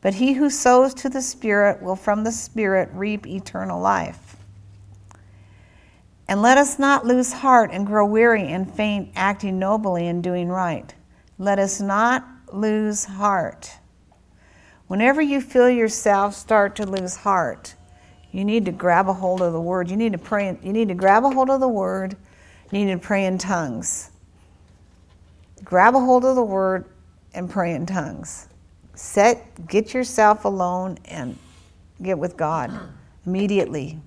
But 0.00 0.14
he 0.14 0.32
who 0.32 0.48
sows 0.48 0.94
to 0.94 1.10
the 1.10 1.20
Spirit 1.20 1.82
will 1.82 1.96
from 1.96 2.24
the 2.24 2.32
Spirit 2.32 2.88
reap 2.94 3.26
eternal 3.26 3.78
life. 3.80 4.36
And 6.26 6.40
let 6.40 6.56
us 6.56 6.78
not 6.78 7.04
lose 7.04 7.32
heart 7.32 7.70
and 7.70 7.86
grow 7.86 8.06
weary 8.06 8.48
and 8.48 8.72
faint, 8.72 9.10
acting 9.14 9.58
nobly 9.58 10.08
and 10.08 10.22
doing 10.22 10.48
right. 10.48 10.94
Let 11.38 11.58
us 11.58 11.82
not 11.82 12.26
lose 12.52 13.04
heart. 13.04 13.78
Whenever 14.86 15.20
you 15.20 15.40
feel 15.40 15.68
yourself 15.68 16.34
start 16.34 16.76
to 16.76 16.86
lose 16.86 17.16
heart, 17.16 17.74
you 18.36 18.44
need 18.44 18.66
to 18.66 18.70
grab 18.70 19.08
a 19.08 19.14
hold 19.14 19.40
of 19.40 19.54
the 19.54 19.60
word. 19.60 19.90
You 19.90 19.96
need 19.96 20.12
to 20.12 20.18
pray. 20.18 20.58
You 20.62 20.70
need 20.70 20.88
to 20.88 20.94
grab 20.94 21.24
a 21.24 21.30
hold 21.30 21.48
of 21.48 21.58
the 21.58 21.68
word. 21.68 22.18
You 22.70 22.84
need 22.84 22.92
to 22.92 22.98
pray 22.98 23.24
in 23.24 23.38
tongues. 23.38 24.10
Grab 25.64 25.94
a 25.94 26.00
hold 26.00 26.22
of 26.26 26.36
the 26.36 26.42
word 26.42 26.84
and 27.32 27.48
pray 27.48 27.72
in 27.72 27.86
tongues. 27.86 28.48
Set, 28.94 29.66
get 29.66 29.94
yourself 29.94 30.44
alone 30.44 30.98
and 31.06 31.38
get 32.02 32.18
with 32.18 32.36
God 32.36 32.78
immediately. 33.24 34.00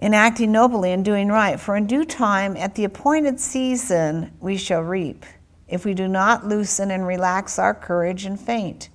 In 0.00 0.12
acting 0.12 0.50
nobly 0.50 0.90
and 0.90 1.04
doing 1.04 1.28
right, 1.28 1.60
for 1.60 1.76
in 1.76 1.86
due 1.86 2.04
time, 2.04 2.56
at 2.56 2.74
the 2.74 2.82
appointed 2.82 3.38
season, 3.38 4.32
we 4.40 4.56
shall 4.56 4.82
reap, 4.82 5.24
if 5.68 5.84
we 5.84 5.94
do 5.94 6.08
not 6.08 6.44
loosen 6.44 6.90
and 6.90 7.06
relax 7.06 7.56
our 7.56 7.72
courage 7.72 8.24
and 8.24 8.38
faint. 8.38 8.88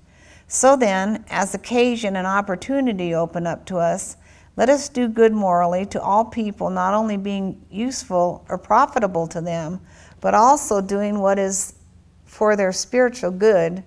So 0.52 0.76
then, 0.76 1.26
as 1.30 1.54
occasion 1.54 2.16
and 2.16 2.26
opportunity 2.26 3.14
open 3.14 3.46
up 3.46 3.66
to 3.66 3.78
us, 3.78 4.18
let 4.58 4.68
us 4.68 4.90
do 4.90 5.08
good 5.08 5.32
morally 5.32 5.86
to 5.86 6.02
all 6.02 6.26
people, 6.26 6.72
not 6.72 6.96
only 6.96 7.18
being 7.18 7.64
useful 7.70 8.44
or 8.50 8.58
profitable 8.58 9.28
to 9.28 9.42
them, 9.42 9.80
but 10.20 10.34
also 10.34 10.82
doing 10.82 11.20
what 11.20 11.38
is 11.38 11.76
for 12.26 12.56
their 12.56 12.72
spiritual 12.72 13.30
good 13.30 13.84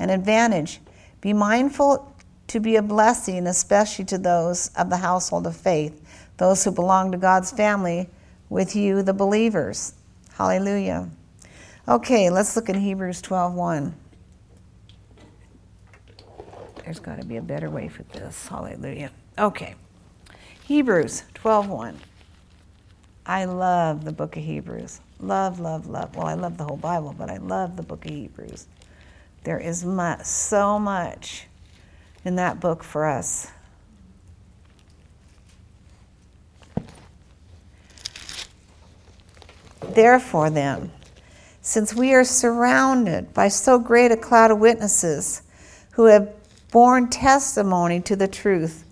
and 0.00 0.10
advantage. 0.10 0.80
Be 1.20 1.32
mindful 1.32 2.12
to 2.48 2.58
be 2.58 2.74
a 2.74 2.82
blessing, 2.82 3.46
especially 3.46 4.04
to 4.06 4.18
those 4.18 4.72
of 4.76 4.90
the 4.90 4.96
household 4.96 5.46
of 5.46 5.56
faith, 5.56 6.02
those 6.38 6.64
who 6.64 6.72
belong 6.72 7.12
to 7.12 7.18
God's 7.18 7.52
family 7.52 8.10
with 8.48 8.74
you, 8.74 9.02
the 9.04 9.14
believers. 9.14 9.94
Hallelujah. 10.32 11.08
Okay, 11.86 12.30
let's 12.30 12.56
look 12.56 12.68
at 12.68 12.74
Hebrews 12.74 13.22
12 13.22 13.54
1. 13.54 13.94
There's 16.84 16.98
got 17.00 17.20
to 17.20 17.26
be 17.26 17.36
a 17.36 17.42
better 17.42 17.70
way 17.70 17.88
for 17.88 18.02
this. 18.04 18.46
Hallelujah. 18.48 19.10
Okay. 19.38 19.74
Hebrews 20.64 21.24
12:1. 21.34 21.96
I 23.26 23.46
love 23.46 24.04
the 24.04 24.12
book 24.12 24.36
of 24.36 24.42
Hebrews. 24.42 25.00
Love, 25.18 25.58
love, 25.58 25.86
love. 25.86 26.14
Well, 26.14 26.26
I 26.26 26.34
love 26.34 26.58
the 26.58 26.64
whole 26.64 26.76
Bible, 26.76 27.14
but 27.16 27.30
I 27.30 27.38
love 27.38 27.76
the 27.76 27.82
book 27.82 28.04
of 28.04 28.10
Hebrews. 28.10 28.66
There 29.44 29.58
is 29.58 29.84
much, 29.84 30.24
so 30.24 30.78
much 30.78 31.46
in 32.24 32.36
that 32.36 32.60
book 32.60 32.84
for 32.84 33.06
us. 33.06 33.50
Therefore, 39.80 40.50
then, 40.50 40.90
since 41.62 41.94
we 41.94 42.12
are 42.12 42.24
surrounded 42.24 43.32
by 43.32 43.48
so 43.48 43.78
great 43.78 44.12
a 44.12 44.16
cloud 44.16 44.50
of 44.50 44.58
witnesses 44.58 45.42
who 45.92 46.06
have 46.06 46.34
borne 46.74 47.08
testimony 47.08 48.00
to 48.00 48.16
the 48.16 48.26
truth. 48.26 48.84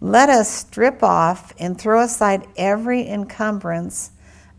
Let 0.00 0.28
us 0.28 0.48
strip 0.48 1.00
off 1.00 1.52
and 1.60 1.78
throw 1.78 2.02
aside 2.02 2.44
every 2.56 3.06
encumbrance, 3.06 4.10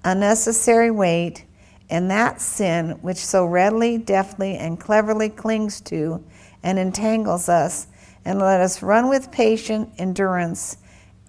unnecessary 0.06 0.90
weight, 0.90 1.44
and 1.90 2.10
that 2.10 2.40
sin 2.40 2.92
which 3.02 3.18
so 3.18 3.46
readily, 3.46 3.98
deftly, 3.98 4.56
and 4.56 4.80
cleverly 4.80 5.28
clings 5.28 5.82
to 5.82 6.24
and 6.64 6.80
entangles 6.80 7.50
us, 7.50 7.88
and 8.24 8.40
let 8.40 8.62
us 8.62 8.82
run 8.82 9.10
with 9.10 9.34
patient 9.34 9.90
endurance 9.98 10.78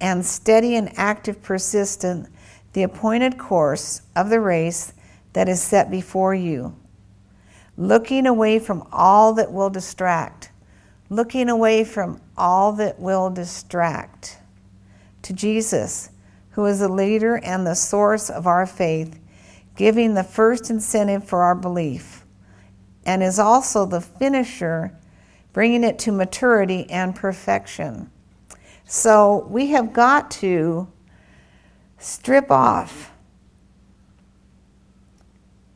and 0.00 0.24
steady 0.24 0.76
and 0.76 0.96
active 0.96 1.42
persistence 1.42 2.28
the 2.72 2.84
appointed 2.84 3.36
course 3.36 4.02
of 4.14 4.30
the 4.30 4.38
race 4.38 4.92
that 5.32 5.48
is 5.48 5.60
set 5.60 5.90
before 5.90 6.36
you, 6.36 6.76
looking 7.76 8.28
away 8.28 8.60
from 8.60 8.86
all 8.92 9.32
that 9.32 9.52
will 9.52 9.70
distract 9.70 10.51
looking 11.12 11.50
away 11.50 11.84
from 11.84 12.18
all 12.38 12.72
that 12.72 12.98
will 12.98 13.28
distract 13.28 14.38
to 15.20 15.34
Jesus, 15.34 16.08
who 16.52 16.64
is 16.64 16.78
the 16.78 16.88
leader 16.88 17.36
and 17.44 17.66
the 17.66 17.74
source 17.74 18.30
of 18.30 18.46
our 18.46 18.64
faith, 18.64 19.20
giving 19.76 20.14
the 20.14 20.24
first 20.24 20.70
incentive 20.70 21.22
for 21.22 21.42
our 21.42 21.54
belief, 21.54 22.24
and 23.04 23.22
is 23.22 23.38
also 23.38 23.84
the 23.84 24.00
finisher, 24.00 24.96
bringing 25.52 25.84
it 25.84 25.98
to 25.98 26.12
maturity 26.12 26.88
and 26.88 27.14
perfection. 27.14 28.10
So 28.86 29.46
we 29.50 29.66
have 29.66 29.92
got 29.92 30.30
to 30.32 30.88
strip 31.98 32.50
off 32.50 33.12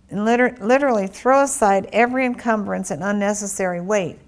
and 0.08 0.24
literally 0.24 1.06
throw 1.06 1.42
aside 1.42 1.90
every 1.92 2.24
encumbrance 2.24 2.90
and 2.90 3.02
unnecessary 3.02 3.82
weight. 3.82 4.18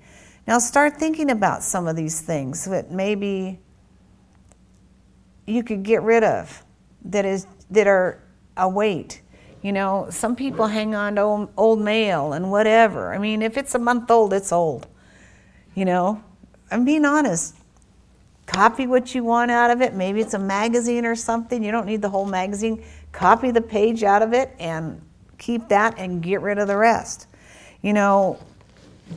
Now 0.48 0.58
start 0.58 0.96
thinking 0.96 1.30
about 1.30 1.62
some 1.62 1.86
of 1.86 1.94
these 1.94 2.22
things 2.22 2.64
that 2.64 2.90
maybe 2.90 3.60
you 5.46 5.62
could 5.62 5.82
get 5.82 6.00
rid 6.00 6.24
of 6.24 6.64
that 7.04 7.26
is 7.26 7.46
that 7.70 7.86
are 7.86 8.22
a 8.56 8.66
weight. 8.66 9.20
You 9.60 9.74
know, 9.74 10.06
some 10.08 10.34
people 10.34 10.66
hang 10.66 10.94
on 10.94 11.16
to 11.16 11.20
old, 11.20 11.52
old 11.58 11.80
mail 11.80 12.32
and 12.32 12.50
whatever. 12.50 13.12
I 13.12 13.18
mean, 13.18 13.42
if 13.42 13.58
it's 13.58 13.74
a 13.74 13.78
month 13.78 14.10
old, 14.10 14.32
it's 14.32 14.50
old. 14.50 14.86
You 15.74 15.84
know, 15.84 16.24
I'm 16.70 16.86
being 16.86 17.04
honest. 17.04 17.54
Copy 18.46 18.86
what 18.86 19.14
you 19.14 19.24
want 19.24 19.50
out 19.50 19.70
of 19.70 19.82
it. 19.82 19.92
Maybe 19.92 20.22
it's 20.22 20.32
a 20.32 20.38
magazine 20.38 21.04
or 21.04 21.14
something. 21.14 21.62
You 21.62 21.72
don't 21.72 21.84
need 21.84 22.00
the 22.00 22.08
whole 22.08 22.24
magazine. 22.24 22.82
Copy 23.12 23.50
the 23.50 23.60
page 23.60 24.02
out 24.02 24.22
of 24.22 24.32
it 24.32 24.56
and 24.58 25.02
keep 25.36 25.68
that 25.68 25.98
and 25.98 26.22
get 26.22 26.40
rid 26.40 26.56
of 26.56 26.68
the 26.68 26.76
rest. 26.78 27.26
You 27.82 27.92
know, 27.92 28.38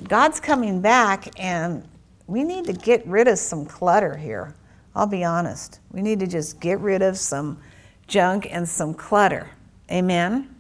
God's 0.08 0.40
coming 0.40 0.82
back 0.82 1.40
and 1.40 1.88
we 2.28 2.44
need 2.44 2.66
to 2.66 2.74
get 2.74 3.06
rid 3.06 3.28
of 3.28 3.38
some 3.38 3.66
clutter 3.66 4.16
here. 4.16 4.56
I'll 4.96 5.08
be 5.08 5.24
honest. 5.24 5.80
We 5.92 6.02
need 6.02 6.20
to 6.20 6.28
just 6.28 6.60
get 6.60 6.80
rid 6.80 7.02
of 7.02 7.18
some 7.18 7.60
junk 8.08 8.48
and 8.50 8.68
some 8.68 8.94
clutter. 8.94 9.50
Amen? 9.92 10.54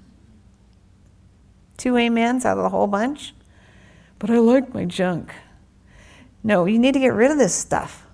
Two 1.77 1.97
amens 1.97 2.45
out 2.45 2.57
of 2.57 2.63
the 2.63 2.69
whole 2.69 2.87
bunch? 2.87 3.33
But 4.19 4.29
I 4.29 4.37
like 4.37 4.73
my 4.73 4.85
junk. 4.85 5.33
No, 6.43 6.65
you 6.65 6.79
need 6.79 6.93
to 6.93 6.99
get 6.99 7.13
rid 7.13 7.31
of 7.31 7.37
this 7.37 7.53
stuff 7.53 8.05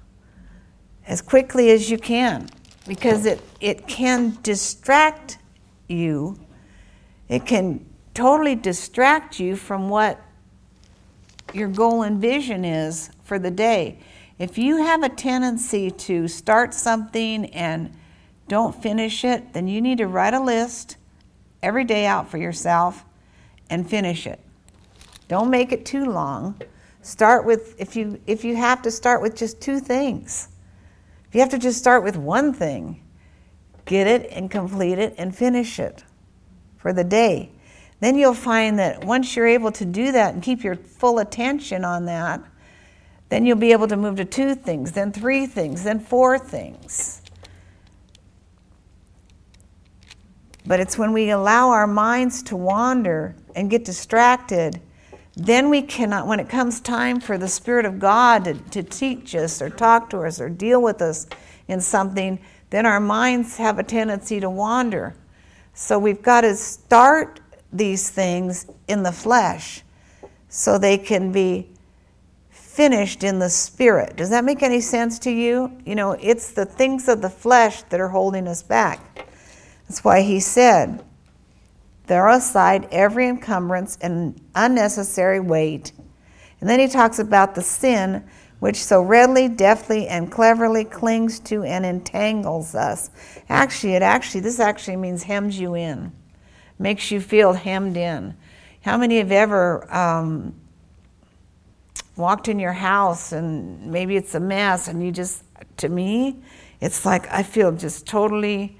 as 1.05 1.21
quickly 1.21 1.71
as 1.71 1.89
you 1.89 1.97
can 1.97 2.49
because 2.87 3.25
it, 3.25 3.41
it 3.59 3.87
can 3.87 4.37
distract 4.43 5.37
you. 5.87 6.39
It 7.29 7.45
can 7.45 7.85
totally 8.13 8.55
distract 8.55 9.39
you 9.39 9.55
from 9.55 9.89
what 9.89 10.19
your 11.53 11.67
goal 11.67 12.03
and 12.03 12.19
vision 12.19 12.65
is 12.65 13.09
for 13.23 13.39
the 13.39 13.51
day. 13.51 13.99
If 14.39 14.57
you 14.57 14.77
have 14.77 15.03
a 15.03 15.09
tendency 15.09 15.89
to 15.91 16.27
start 16.27 16.73
something 16.73 17.45
and 17.47 17.91
don't 18.47 18.81
finish 18.81 19.25
it, 19.25 19.53
then 19.53 19.67
you 19.67 19.81
need 19.81 19.97
to 19.97 20.07
write 20.07 20.33
a 20.33 20.39
list 20.39 20.97
every 21.61 21.83
day 21.83 22.05
out 22.05 22.29
for 22.29 22.37
yourself 22.37 23.03
and 23.69 23.89
finish 23.89 24.27
it. 24.27 24.39
Don't 25.27 25.49
make 25.49 25.71
it 25.71 25.85
too 25.85 26.05
long. 26.05 26.61
Start 27.01 27.45
with 27.45 27.75
if 27.79 27.95
you 27.95 28.19
if 28.27 28.43
you 28.43 28.55
have 28.55 28.81
to 28.83 28.91
start 28.91 29.21
with 29.21 29.35
just 29.35 29.59
two 29.61 29.79
things. 29.79 30.49
If 31.27 31.35
you 31.35 31.41
have 31.41 31.49
to 31.49 31.57
just 31.57 31.77
start 31.77 32.03
with 32.03 32.15
one 32.15 32.53
thing, 32.53 33.03
get 33.85 34.07
it 34.07 34.29
and 34.31 34.49
complete 34.49 34.99
it 34.99 35.15
and 35.17 35.35
finish 35.35 35.79
it 35.79 36.03
for 36.77 36.93
the 36.93 37.03
day. 37.03 37.51
Then 37.99 38.17
you'll 38.17 38.33
find 38.33 38.77
that 38.79 39.03
once 39.03 39.35
you're 39.35 39.47
able 39.47 39.71
to 39.71 39.85
do 39.85 40.11
that 40.11 40.33
and 40.33 40.43
keep 40.43 40.63
your 40.63 40.75
full 40.75 41.19
attention 41.19 41.83
on 41.83 42.05
that, 42.05 42.41
then 43.29 43.45
you'll 43.45 43.57
be 43.57 43.71
able 43.71 43.87
to 43.87 43.97
move 43.97 44.17
to 44.17 44.25
two 44.25 44.55
things, 44.55 44.91
then 44.93 45.11
three 45.11 45.45
things, 45.45 45.83
then 45.83 45.99
four 45.99 46.37
things. 46.37 47.21
But 50.65 50.79
it's 50.79 50.97
when 50.97 51.13
we 51.13 51.29
allow 51.29 51.69
our 51.69 51.87
minds 51.87 52.43
to 52.43 52.55
wander 52.55 53.35
and 53.55 53.69
get 53.69 53.85
distracted, 53.85 54.81
then 55.35 55.69
we 55.69 55.81
cannot, 55.81 56.27
when 56.27 56.39
it 56.39 56.49
comes 56.49 56.79
time 56.79 57.19
for 57.19 57.37
the 57.37 57.47
Spirit 57.47 57.85
of 57.85 57.99
God 57.99 58.45
to, 58.45 58.53
to 58.53 58.83
teach 58.83 59.33
us 59.35 59.61
or 59.61 59.69
talk 59.69 60.09
to 60.09 60.19
us 60.19 60.41
or 60.41 60.49
deal 60.49 60.81
with 60.81 61.01
us 61.01 61.27
in 61.67 61.79
something, 61.79 62.39
then 62.69 62.85
our 62.85 62.99
minds 62.99 63.57
have 63.57 63.79
a 63.79 63.83
tendency 63.83 64.39
to 64.39 64.49
wander. 64.49 65.15
So 65.73 65.99
we've 65.99 66.21
got 66.21 66.41
to 66.41 66.55
start 66.55 67.39
these 67.71 68.09
things 68.09 68.65
in 68.87 69.03
the 69.03 69.11
flesh 69.11 69.83
so 70.49 70.77
they 70.77 70.97
can 70.97 71.31
be 71.31 71.69
finished 72.49 73.23
in 73.23 73.39
the 73.39 73.49
spirit. 73.49 74.15
Does 74.15 74.29
that 74.29 74.45
make 74.45 74.61
any 74.61 74.81
sense 74.81 75.19
to 75.19 75.31
you? 75.31 75.75
You 75.85 75.95
know, 75.95 76.11
it's 76.11 76.51
the 76.51 76.65
things 76.65 77.07
of 77.07 77.21
the 77.21 77.29
flesh 77.29 77.81
that 77.83 77.99
are 77.99 78.09
holding 78.09 78.47
us 78.47 78.61
back. 78.63 79.27
That's 79.87 80.03
why 80.03 80.21
he 80.21 80.39
said, 80.39 81.03
throw 82.05 82.35
aside 82.35 82.87
every 82.91 83.27
encumbrance 83.27 83.97
and 84.01 84.39
unnecessary 84.55 85.39
weight. 85.39 85.91
And 86.59 86.69
then 86.69 86.79
he 86.79 86.87
talks 86.87 87.19
about 87.19 87.55
the 87.55 87.61
sin 87.61 88.23
which 88.59 88.77
so 88.77 89.01
readily, 89.01 89.47
deftly, 89.47 90.07
and 90.07 90.31
cleverly 90.31 90.83
clings 90.83 91.39
to 91.39 91.63
and 91.63 91.85
entangles 91.85 92.73
us. 92.73 93.11
Actually, 93.49 93.93
it 93.93 94.01
actually, 94.01 94.41
this 94.41 94.59
actually 94.59 94.95
means 94.95 95.23
hems 95.23 95.59
you 95.59 95.75
in, 95.75 96.11
makes 96.79 97.11
you 97.11 97.19
feel 97.19 97.53
hemmed 97.53 97.97
in. 97.97 98.35
How 98.81 98.97
many 98.97 99.17
have 99.17 99.31
ever 99.31 99.93
um, 99.93 100.53
walked 102.15 102.47
in 102.47 102.59
your 102.59 102.73
house 102.73 103.31
and 103.31 103.91
maybe 103.91 104.15
it's 104.15 104.35
a 104.35 104.39
mess 104.39 104.87
and 104.87 105.03
you 105.03 105.11
just, 105.11 105.43
to 105.77 105.89
me, 105.89 106.37
it's 106.79 107.05
like 107.05 107.31
I 107.31 107.43
feel 107.43 107.71
just 107.71 108.05
totally 108.05 108.77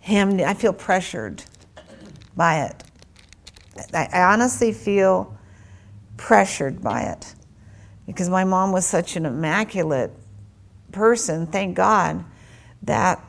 hemmed, 0.00 0.40
in. 0.40 0.46
I 0.46 0.54
feel 0.54 0.72
pressured 0.72 1.44
by 2.36 2.64
it. 2.64 2.84
I 3.94 4.22
honestly 4.22 4.72
feel 4.72 5.36
pressured 6.16 6.82
by 6.82 7.02
it 7.02 7.34
because 8.06 8.28
my 8.28 8.44
mom 8.44 8.72
was 8.72 8.86
such 8.86 9.16
an 9.16 9.26
immaculate 9.26 10.12
person, 10.92 11.46
thank 11.46 11.76
God, 11.76 12.24
that 12.82 13.24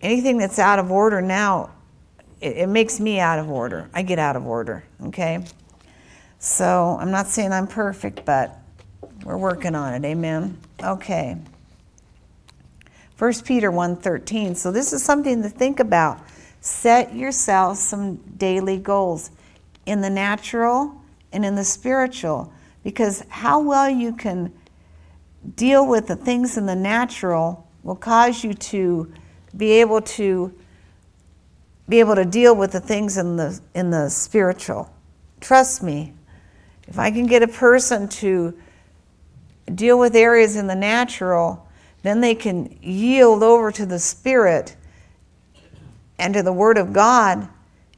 anything 0.00 0.38
that's 0.38 0.58
out 0.58 0.78
of 0.78 0.90
order 0.90 1.20
now, 1.20 1.70
it, 2.42 2.56
it 2.58 2.68
makes 2.68 3.00
me 3.00 3.20
out 3.20 3.38
of 3.38 3.48
order. 3.48 3.88
I 3.94 4.02
get 4.02 4.18
out 4.18 4.36
of 4.36 4.46
order, 4.46 4.84
okay? 5.06 5.44
So 6.38 6.98
I'm 7.00 7.10
not 7.10 7.28
saying 7.28 7.52
I'm 7.52 7.68
perfect, 7.68 8.24
but 8.24 8.58
we're 9.24 9.38
working 9.38 9.74
on 9.74 9.94
it. 9.94 10.04
Amen. 10.04 10.58
Okay. 10.82 11.38
1 13.16 13.32
Peter 13.44 13.70
1:13. 13.70 14.56
So 14.56 14.72
this 14.72 14.92
is 14.92 15.02
something 15.02 15.42
to 15.42 15.48
think 15.48 15.78
about. 15.78 16.18
Set 16.60 17.14
yourself 17.14 17.78
some 17.78 18.16
daily 18.36 18.78
goals 18.78 19.30
in 19.86 20.00
the 20.00 20.10
natural 20.10 21.00
and 21.32 21.44
in 21.44 21.54
the 21.54 21.64
spiritual 21.64 22.52
because 22.82 23.24
how 23.28 23.60
well 23.60 23.88
you 23.88 24.12
can 24.12 24.52
deal 25.54 25.86
with 25.86 26.08
the 26.08 26.16
things 26.16 26.56
in 26.56 26.66
the 26.66 26.74
natural 26.74 27.66
will 27.84 27.96
cause 27.96 28.42
you 28.42 28.54
to 28.54 29.12
be 29.56 29.72
able 29.72 30.00
to 30.00 30.52
be 31.92 32.00
able 32.00 32.14
to 32.14 32.24
deal 32.24 32.56
with 32.56 32.72
the 32.72 32.80
things 32.80 33.18
in 33.18 33.36
the 33.36 33.60
in 33.74 33.90
the 33.90 34.08
spiritual. 34.08 34.90
Trust 35.42 35.82
me. 35.82 36.14
If 36.88 36.98
I 36.98 37.10
can 37.10 37.26
get 37.26 37.42
a 37.42 37.48
person 37.48 38.08
to 38.08 38.54
deal 39.74 39.98
with 39.98 40.16
areas 40.16 40.56
in 40.56 40.68
the 40.68 40.74
natural, 40.74 41.68
then 42.02 42.22
they 42.22 42.34
can 42.34 42.78
yield 42.80 43.42
over 43.42 43.70
to 43.72 43.84
the 43.84 43.98
Spirit 43.98 44.74
and 46.18 46.32
to 46.32 46.42
the 46.42 46.52
Word 46.52 46.78
of 46.78 46.94
God 46.94 47.46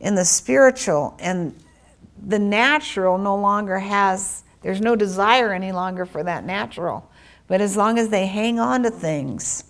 in 0.01 0.17
the 0.17 0.25
spiritual. 0.25 1.15
And 1.21 1.55
the 2.21 2.41
natural 2.41 3.17
no 3.17 3.37
longer 3.37 3.79
has, 3.79 4.43
there's 4.63 4.81
no 4.81 4.97
desire 4.97 5.53
any 5.53 5.71
longer 5.71 6.05
for 6.05 6.25
that 6.25 6.45
natural. 6.45 7.09
But 7.47 7.61
as 7.61 7.77
long 7.77 8.01
as 8.01 8.09
they 8.09 8.27
hang 8.27 8.59
on 8.59 8.83
to 8.83 8.91
things, 8.91 9.63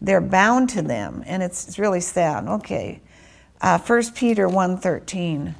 they're 0.00 0.20
bound 0.20 0.68
to 0.70 0.82
them. 0.82 1.22
And 1.26 1.44
it's, 1.44 1.68
it's 1.68 1.78
really 1.78 2.00
sad. 2.00 2.48
Okay. 2.48 3.02
Uh, 3.60 3.78
1 3.78 4.12
Peter 4.12 4.48
1.13. 4.48 5.54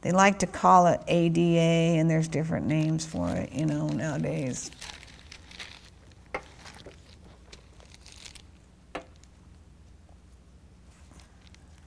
They 0.00 0.10
like 0.10 0.40
to 0.40 0.46
call 0.46 0.88
it 0.88 1.00
ADA, 1.06 1.98
and 1.98 2.10
there's 2.10 2.26
different 2.26 2.66
names 2.66 3.06
for 3.06 3.28
it, 3.30 3.52
you 3.52 3.66
know, 3.66 3.86
nowadays. 3.88 4.70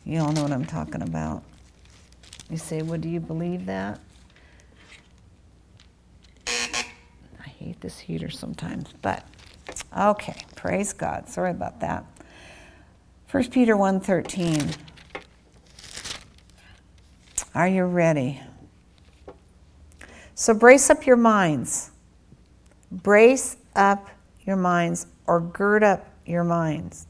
You 0.05 0.19
all 0.19 0.31
know 0.31 0.43
what 0.43 0.51
I'm 0.51 0.65
talking 0.65 1.01
about. 1.01 1.43
You 2.49 2.57
say, 2.57 2.83
well, 2.83 2.99
do 2.99 3.09
you 3.09 3.19
believe 3.19 3.65
that? 3.65 3.99
I 6.47 7.47
hate 7.57 7.81
this 7.81 7.99
heater 7.99 8.29
sometimes, 8.29 8.93
but 9.01 9.25
okay, 9.95 10.35
praise 10.55 10.93
God. 10.93 11.29
Sorry 11.29 11.51
about 11.51 11.79
that. 11.81 12.05
1 13.31 13.49
Peter 13.49 13.75
1.13. 13.75 14.75
Are 17.53 17.67
you 17.67 17.85
ready? 17.85 18.41
So 20.35 20.53
brace 20.53 20.89
up 20.89 21.05
your 21.05 21.15
minds. 21.15 21.91
Brace 22.91 23.57
up 23.75 24.09
your 24.45 24.57
minds 24.57 25.07
or 25.27 25.39
gird 25.41 25.83
up 25.83 26.05
your 26.25 26.43
minds. 26.43 27.07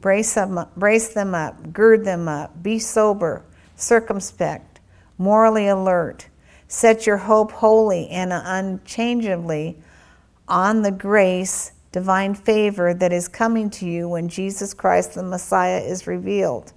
Brace 0.00 0.34
them, 0.34 0.58
up, 0.58 0.74
brace 0.76 1.08
them 1.08 1.34
up, 1.34 1.72
gird 1.72 2.04
them 2.04 2.28
up, 2.28 2.62
be 2.62 2.78
sober, 2.78 3.42
circumspect, 3.76 4.80
morally 5.18 5.68
alert. 5.68 6.28
Set 6.68 7.06
your 7.06 7.16
hope 7.16 7.52
wholly 7.52 8.08
and 8.08 8.32
unchangeably 8.32 9.76
on 10.48 10.82
the 10.82 10.90
grace, 10.90 11.72
divine 11.92 12.34
favor 12.34 12.94
that 12.94 13.12
is 13.12 13.28
coming 13.28 13.70
to 13.70 13.86
you 13.86 14.08
when 14.08 14.28
Jesus 14.28 14.74
Christ 14.74 15.14
the 15.14 15.22
Messiah 15.22 15.80
is 15.80 16.06
revealed. 16.06 16.72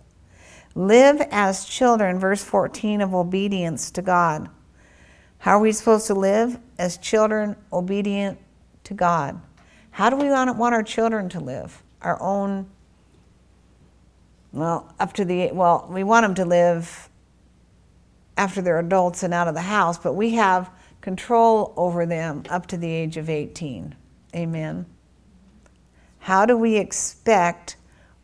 Live 0.76 1.22
as 1.32 1.66
children, 1.66 2.20
verse 2.20 2.44
14, 2.44 3.02
of 3.02 3.14
obedience 3.14 3.92
to 3.92 4.02
God. 4.02 4.50
How 5.40 5.58
are 5.58 5.62
we 5.62 5.72
supposed 5.72 6.08
to 6.08 6.14
live? 6.14 6.60
As 6.78 6.98
children 6.98 7.56
obedient 7.72 8.38
to 8.86 8.94
God. 8.94 9.40
How 9.92 10.10
do 10.10 10.16
we 10.16 10.30
want, 10.30 10.74
our 10.74 10.84
children 10.84 11.30
to 11.30 11.40
live? 11.40 11.84
Our 12.02 12.22
own, 12.22 12.70
well, 14.52 14.94
up 15.00 15.14
to 15.14 15.26
the, 15.26 15.52
well, 15.52 15.88
we 15.90 16.04
want 16.04 16.24
them 16.24 16.36
to 16.36 16.46
live 16.46 17.10
after 18.38 18.62
they're 18.62 18.80
adults 18.80 19.24
and 19.24 19.34
out 19.34 19.48
of 19.48 19.54
the 19.54 19.62
house, 19.62 19.98
but 19.98 20.14
we 20.14 20.32
have 20.32 20.72
control 21.02 21.74
over 21.78 22.06
them 22.06 22.44
up 22.50 22.68
to 22.68 22.78
the 22.78 22.92
age 22.92 23.18
of 23.18 23.30
18. 23.30 23.96
Amen. 24.36 24.86
How 26.20 26.46
do 26.46 26.58
we 26.58 26.78
expect 26.78 27.78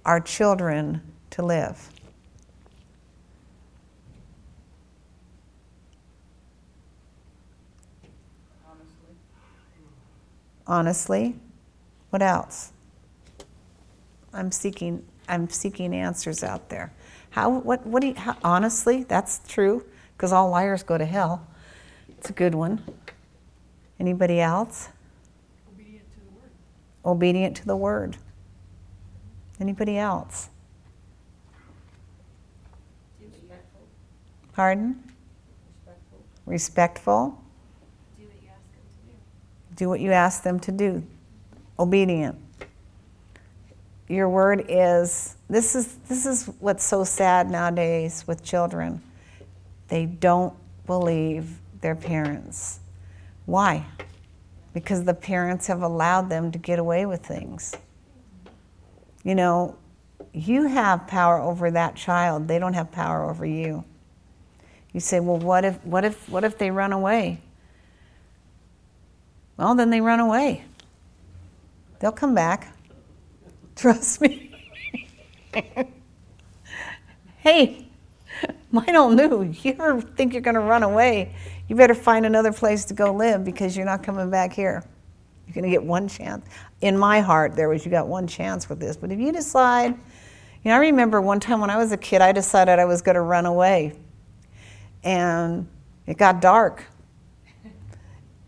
our 0.05 0.19
children 0.19 1.01
to 1.31 1.43
live? 1.43 1.89
honestly. 10.67 11.35
What 12.09 12.21
else? 12.21 12.71
I'm 14.33 14.51
seeking 14.51 15.05
I'm 15.27 15.49
seeking 15.49 15.95
answers 15.95 16.43
out 16.43 16.69
there. 16.69 16.93
How 17.31 17.49
what 17.49 17.85
what 17.85 18.01
do 18.01 18.07
you 18.07 18.15
how, 18.15 18.37
honestly? 18.43 19.03
That's 19.03 19.41
true 19.47 19.85
because 20.15 20.31
all 20.31 20.49
liars 20.49 20.83
go 20.83 20.97
to 20.97 21.05
hell. 21.05 21.47
It's 22.25 22.31
a 22.31 22.33
good 22.33 22.55
one. 22.55 22.81
Anybody 23.99 24.41
else? 24.41 24.89
Obedient 25.71 26.11
to 26.11 26.19
the 26.19 26.31
word. 26.31 26.49
Obedient 27.05 27.57
to 27.57 27.65
the 27.67 27.75
word. 27.75 28.17
Anybody 29.59 29.99
else? 29.99 30.49
Respectful. 33.21 33.81
Pardon? 34.53 35.03
Respectful. 35.85 36.23
Respectful 36.47 37.43
do 39.75 39.87
what 39.87 39.99
you 39.99 40.11
ask 40.11 40.41
them 40.41 40.59
to 40.61 40.71
do. 40.71 41.03
Obedient. 41.77 42.39
Your 44.07 44.29
word 44.29 44.65
is 44.67 45.35
this 45.47 45.75
is 45.75 45.93
this 46.09 46.25
is 46.25 46.47
what's 46.59 46.83
so 46.83 47.03
sad 47.03 47.51
nowadays 47.51 48.25
with 48.25 48.43
children. 48.43 49.03
They 49.89 50.07
don't 50.07 50.55
believe 50.87 51.59
their 51.85 51.95
parents. 51.95 52.79
Why? 53.45 53.85
Because 54.73 55.03
the 55.03 55.13
parents 55.13 55.67
have 55.67 55.83
allowed 55.83 56.31
them 56.31 56.51
to 56.51 56.57
get 56.57 56.79
away 56.79 57.05
with 57.05 57.23
things. 57.23 57.75
You 59.23 59.35
know, 59.35 59.77
you 60.33 60.65
have 60.65 61.05
power 61.05 61.37
over 61.37 61.69
that 61.69 61.95
child. 61.95 62.47
They 62.47 62.57
don't 62.57 62.73
have 62.73 62.91
power 62.91 63.29
over 63.29 63.45
you. 63.45 63.83
You 64.93 64.99
say, 64.99 65.19
"Well, 65.19 65.37
what 65.37 65.63
if 65.63 65.85
what 65.85 66.03
if 66.03 66.27
what 66.27 66.43
if 66.43 66.57
they 66.57 66.71
run 66.71 66.91
away?" 66.91 67.39
Well, 69.57 69.75
then 69.75 69.91
they 69.91 70.01
run 70.01 70.19
away. 70.19 70.65
They'll 71.99 72.11
come 72.11 72.33
back. 72.33 72.75
Trust 73.75 74.21
me. 74.21 74.59
hey, 77.37 77.84
all 78.95 79.09
new. 79.09 79.43
You 79.61 79.75
ever 79.79 80.01
think 80.01 80.33
you're 80.33 80.41
going 80.41 80.55
to 80.55 80.61
run 80.61 80.83
away? 80.83 81.33
You 81.67 81.75
better 81.75 81.95
find 81.95 82.25
another 82.25 82.51
place 82.51 82.85
to 82.85 82.93
go 82.93 83.13
live 83.13 83.43
because 83.43 83.75
you're 83.75 83.85
not 83.85 84.03
coming 84.03 84.29
back 84.29 84.53
here. 84.53 84.83
You're 85.47 85.53
going 85.53 85.63
to 85.63 85.69
get 85.69 85.83
one 85.83 86.07
chance. 86.07 86.45
In 86.81 86.97
my 86.97 87.21
heart, 87.21 87.55
there 87.55 87.69
was 87.69 87.85
you 87.85 87.91
got 87.91 88.07
one 88.07 88.27
chance 88.27 88.69
with 88.69 88.79
this. 88.79 88.97
But 88.97 89.11
if 89.11 89.19
you 89.19 89.31
decide, 89.31 89.91
you 89.91 90.71
know, 90.71 90.75
I 90.75 90.79
remember 90.79 91.21
one 91.21 91.39
time 91.39 91.61
when 91.61 91.69
I 91.69 91.77
was 91.77 91.91
a 91.91 91.97
kid, 91.97 92.21
I 92.21 92.31
decided 92.31 92.79
I 92.79 92.85
was 92.85 93.01
going 93.01 93.15
to 93.15 93.21
run 93.21 93.45
away. 93.45 93.93
And 95.03 95.67
it 96.07 96.17
got 96.17 96.41
dark. 96.41 96.83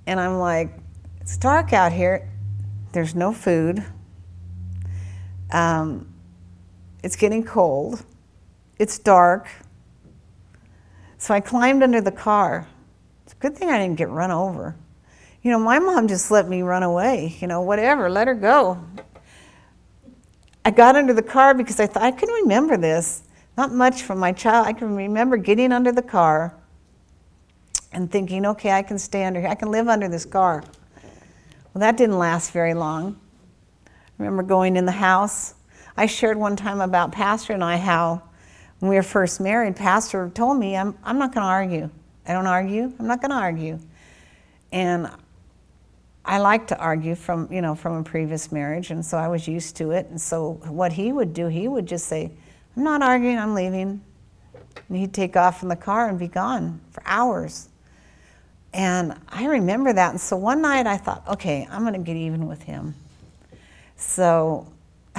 And 0.07 0.19
I'm 0.19 0.39
like, 0.39 0.71
it's 1.21 1.37
dark 1.37 1.73
out 1.73 1.91
here. 1.91 2.29
There's 2.93 3.13
no 3.13 3.33
food. 3.33 3.83
Um, 5.51 6.13
it's 7.03 7.15
getting 7.15 7.43
cold. 7.43 8.03
It's 8.79 8.97
dark. 8.99 9.47
So 11.17 11.33
I 11.33 11.39
climbed 11.39 11.83
under 11.83 12.01
the 12.01 12.11
car. 12.11 12.67
It's 13.23 13.33
a 13.33 13.37
good 13.37 13.57
thing 13.57 13.69
I 13.69 13.79
didn't 13.79 13.97
get 13.97 14.09
run 14.09 14.31
over. 14.31 14.75
You 15.41 15.51
know, 15.51 15.59
my 15.59 15.79
mom 15.79 16.07
just 16.07 16.29
let 16.31 16.47
me 16.47 16.61
run 16.61 16.83
away. 16.83 17.37
You 17.39 17.47
know, 17.47 17.61
whatever, 17.61 18.09
let 18.09 18.27
her 18.27 18.35
go. 18.35 18.83
I 20.63 20.71
got 20.71 20.95
under 20.95 21.13
the 21.13 21.23
car 21.23 21.53
because 21.53 21.79
I 21.79 21.87
thought 21.87 22.03
I 22.03 22.11
can 22.11 22.29
remember 22.29 22.77
this. 22.77 23.23
Not 23.57 23.71
much 23.71 24.03
from 24.03 24.19
my 24.19 24.31
child. 24.31 24.67
I 24.67 24.73
can 24.73 24.95
remember 24.95 25.37
getting 25.37 25.71
under 25.71 25.91
the 25.91 26.01
car 26.01 26.53
and 27.91 28.11
thinking, 28.11 28.45
okay, 28.45 28.71
I 28.71 28.83
can 28.83 28.99
stay 28.99 29.23
under 29.23 29.39
here. 29.39 29.49
I 29.49 29.55
can 29.55 29.71
live 29.71 29.87
under 29.87 30.07
this 30.07 30.25
car. 30.25 30.63
Well, 31.73 31.79
that 31.79 31.97
didn't 31.97 32.19
last 32.19 32.51
very 32.51 32.73
long. 32.73 33.19
I 33.87 33.91
remember 34.19 34.43
going 34.43 34.75
in 34.75 34.85
the 34.85 34.91
house. 34.91 35.55
I 35.95 36.05
shared 36.05 36.37
one 36.37 36.55
time 36.55 36.81
about 36.81 37.11
Pastor 37.11 37.53
and 37.53 37.63
I 37.63 37.77
how 37.77 38.23
when 38.79 38.89
we 38.89 38.95
were 38.95 39.03
first 39.03 39.39
married, 39.39 39.75
Pastor 39.75 40.29
told 40.33 40.59
me, 40.59 40.77
I'm, 40.77 40.97
I'm 41.03 41.17
not 41.17 41.33
going 41.33 41.43
to 41.43 41.49
argue. 41.49 41.89
I 42.27 42.33
don't 42.33 42.47
argue. 42.47 42.93
I'm 42.99 43.07
not 43.07 43.21
going 43.21 43.31
to 43.31 43.37
argue. 43.37 43.79
And 44.71 45.09
I 46.23 46.39
like 46.39 46.67
to 46.67 46.77
argue 46.77 47.15
from, 47.15 47.51
you 47.51 47.61
know, 47.61 47.73
from 47.73 47.95
a 47.95 48.03
previous 48.03 48.51
marriage, 48.51 48.91
and 48.91 49.03
so 49.03 49.17
I 49.17 49.29
was 49.29 49.47
used 49.47 49.77
to 49.77 49.91
it. 49.91 50.07
And 50.07 50.19
so 50.19 50.59
what 50.67 50.91
he 50.91 51.13
would 51.13 51.33
do, 51.33 51.47
he 51.47 51.67
would 51.67 51.85
just 51.85 52.07
say, 52.07 52.29
I'm 52.75 52.83
not 52.83 53.01
arguing, 53.01 53.37
I'm 53.37 53.53
leaving. 53.53 54.01
And 54.89 54.97
he'd 54.97 55.13
take 55.13 55.37
off 55.37 55.63
in 55.63 55.69
the 55.69 55.75
car 55.75 56.09
and 56.09 56.19
be 56.19 56.27
gone 56.27 56.81
for 56.91 57.01
hours. 57.05 57.69
And 58.73 59.17
I 59.29 59.45
remember 59.45 59.93
that. 59.93 60.11
And 60.11 60.21
so 60.21 60.35
one 60.35 60.61
night 60.61 60.85
I 60.85 60.97
thought, 60.97 61.23
okay, 61.27 61.67
I'm 61.71 61.81
going 61.81 61.93
to 61.93 61.99
get 61.99 62.17
even 62.17 62.45
with 62.45 62.61
him. 62.61 62.93
So 63.95 64.71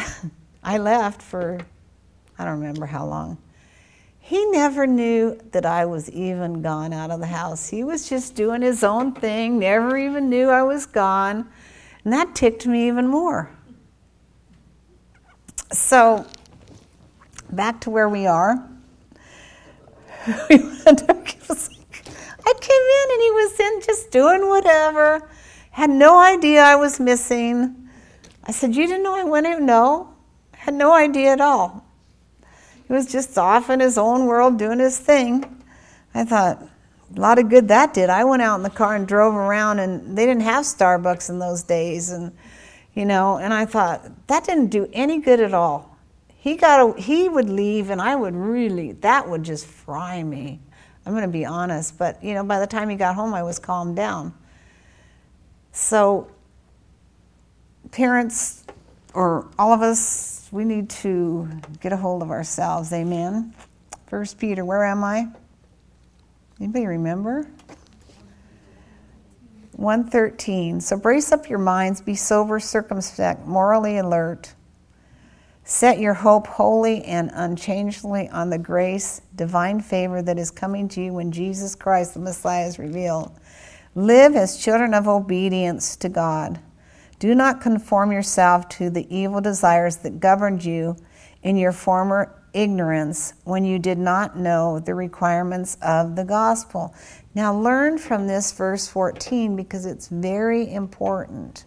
I 0.62 0.78
left 0.78 1.22
for, 1.22 1.58
I 2.38 2.44
don't 2.44 2.60
remember 2.60 2.86
how 2.86 3.06
long. 3.06 3.38
He 4.28 4.44
never 4.50 4.86
knew 4.86 5.40
that 5.52 5.64
I 5.64 5.86
was 5.86 6.10
even 6.10 6.60
gone 6.60 6.92
out 6.92 7.10
of 7.10 7.18
the 7.18 7.26
house. 7.28 7.70
He 7.70 7.82
was 7.82 8.10
just 8.10 8.34
doing 8.34 8.60
his 8.60 8.84
own 8.84 9.12
thing, 9.12 9.58
never 9.58 9.96
even 9.96 10.28
knew 10.28 10.50
I 10.50 10.64
was 10.64 10.84
gone. 10.84 11.48
And 12.04 12.12
that 12.12 12.34
ticked 12.34 12.66
me 12.66 12.88
even 12.88 13.06
more. 13.06 13.50
So, 15.72 16.26
back 17.52 17.80
to 17.80 17.88
where 17.88 18.10
we 18.10 18.26
are. 18.26 18.68
I 20.26 20.36
came 20.46 20.58
in 20.58 20.76
and 23.08 23.22
he 23.22 23.30
was 23.30 23.60
in 23.60 23.80
just 23.80 24.10
doing 24.10 24.46
whatever. 24.46 25.26
Had 25.70 25.88
no 25.88 26.18
idea 26.18 26.60
I 26.60 26.76
was 26.76 27.00
missing. 27.00 27.88
I 28.44 28.52
said, 28.52 28.76
You 28.76 28.86
didn't 28.86 29.04
know 29.04 29.16
I 29.16 29.24
went 29.24 29.46
in? 29.46 29.64
No. 29.64 30.14
Had 30.52 30.74
no 30.74 30.92
idea 30.92 31.32
at 31.32 31.40
all. 31.40 31.87
He 32.88 32.94
was 32.94 33.06
just 33.06 33.36
off 33.36 33.68
in 33.70 33.80
his 33.80 33.98
own 33.98 34.24
world 34.24 34.58
doing 34.58 34.78
his 34.78 34.98
thing. 34.98 35.62
I 36.14 36.24
thought, 36.24 36.62
a 37.14 37.20
lot 37.20 37.38
of 37.38 37.48
good 37.48 37.68
that 37.68 37.94
did. 37.94 38.10
I 38.10 38.24
went 38.24 38.42
out 38.42 38.56
in 38.56 38.62
the 38.62 38.70
car 38.70 38.96
and 38.96 39.06
drove 39.06 39.34
around, 39.34 39.78
and 39.78 40.16
they 40.16 40.26
didn't 40.26 40.42
have 40.42 40.64
Starbucks 40.64 41.28
in 41.30 41.38
those 41.38 41.62
days, 41.62 42.10
and 42.10 42.32
you 42.94 43.04
know. 43.04 43.38
And 43.38 43.52
I 43.52 43.66
thought 43.66 44.26
that 44.26 44.44
didn't 44.44 44.68
do 44.68 44.88
any 44.92 45.20
good 45.20 45.40
at 45.40 45.54
all. 45.54 45.96
He 46.38 46.56
got 46.56 46.80
a, 46.80 47.00
he 47.00 47.28
would 47.28 47.48
leave, 47.48 47.90
and 47.90 48.00
I 48.00 48.14
would 48.16 48.34
really 48.34 48.92
that 48.92 49.28
would 49.28 49.42
just 49.42 49.66
fry 49.66 50.22
me. 50.22 50.60
I'm 51.04 51.12
going 51.12 51.22
to 51.22 51.28
be 51.28 51.46
honest, 51.46 51.96
but 51.98 52.22
you 52.22 52.34
know, 52.34 52.44
by 52.44 52.58
the 52.58 52.66
time 52.66 52.88
he 52.90 52.96
got 52.96 53.14
home, 53.14 53.32
I 53.32 53.42
was 53.42 53.58
calmed 53.58 53.96
down. 53.96 54.34
So, 55.72 56.30
parents, 57.90 58.64
or 59.14 59.48
all 59.58 59.72
of 59.72 59.80
us, 59.80 60.37
we 60.50 60.64
need 60.64 60.88
to 60.90 61.48
get 61.80 61.92
a 61.92 61.96
hold 61.96 62.22
of 62.22 62.30
ourselves. 62.30 62.92
Amen. 62.92 63.54
First 64.06 64.38
Peter, 64.38 64.64
where 64.64 64.84
am 64.84 65.04
I? 65.04 65.28
Anybody 66.60 66.86
remember? 66.86 67.48
113. 69.72 70.80
So 70.80 70.96
brace 70.96 71.30
up 71.30 71.48
your 71.48 71.60
minds, 71.60 72.00
be 72.00 72.14
sober, 72.14 72.58
circumspect, 72.58 73.46
morally 73.46 73.98
alert. 73.98 74.54
Set 75.62 76.00
your 76.00 76.14
hope 76.14 76.46
wholly 76.46 77.04
and 77.04 77.30
unchangeably 77.34 78.28
on 78.30 78.50
the 78.50 78.58
grace, 78.58 79.20
divine 79.36 79.80
favor 79.80 80.22
that 80.22 80.38
is 80.38 80.50
coming 80.50 80.88
to 80.88 81.02
you 81.02 81.12
when 81.12 81.30
Jesus 81.30 81.74
Christ, 81.74 82.14
the 82.14 82.20
Messiah, 82.20 82.66
is 82.66 82.78
revealed. 82.78 83.38
Live 83.94 84.34
as 84.34 84.56
children 84.56 84.94
of 84.94 85.06
obedience 85.06 85.94
to 85.96 86.08
God. 86.08 86.58
Do 87.18 87.34
not 87.34 87.60
conform 87.60 88.12
yourself 88.12 88.68
to 88.70 88.90
the 88.90 89.06
evil 89.14 89.40
desires 89.40 89.96
that 89.98 90.20
governed 90.20 90.64
you 90.64 90.96
in 91.42 91.56
your 91.56 91.72
former 91.72 92.34
ignorance 92.52 93.34
when 93.44 93.64
you 93.64 93.78
did 93.78 93.98
not 93.98 94.36
know 94.36 94.78
the 94.78 94.94
requirements 94.94 95.76
of 95.82 96.16
the 96.16 96.24
gospel. 96.24 96.94
Now, 97.34 97.54
learn 97.54 97.98
from 97.98 98.26
this 98.26 98.52
verse 98.52 98.88
14 98.88 99.56
because 99.56 99.86
it's 99.86 100.08
very 100.08 100.72
important. 100.72 101.64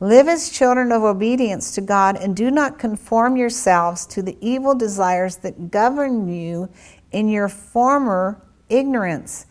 Live 0.00 0.28
as 0.28 0.50
children 0.50 0.92
of 0.92 1.02
obedience 1.02 1.74
to 1.74 1.80
God 1.80 2.16
and 2.16 2.36
do 2.36 2.50
not 2.50 2.78
conform 2.78 3.36
yourselves 3.36 4.06
to 4.06 4.22
the 4.22 4.38
evil 4.40 4.74
desires 4.74 5.38
that 5.38 5.70
govern 5.72 6.28
you 6.28 6.68
in 7.10 7.28
your 7.28 7.48
former 7.48 8.40
ignorance. 8.68 9.46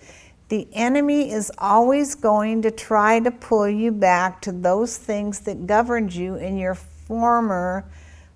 The 0.50 0.68
enemy 0.74 1.32
is 1.32 1.52
always 1.58 2.16
going 2.16 2.62
to 2.62 2.72
try 2.72 3.20
to 3.20 3.32
pull 3.32 3.68
you 3.68 3.92
back 3.92 4.42
to 4.42 4.52
those 4.52 4.98
things 4.98 5.42
that 5.42 5.68
governed 5.68 6.16
you 6.16 6.36
in 6.36 6.58
your 6.58 6.76
former 6.76 7.86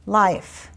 life. 0.05 0.71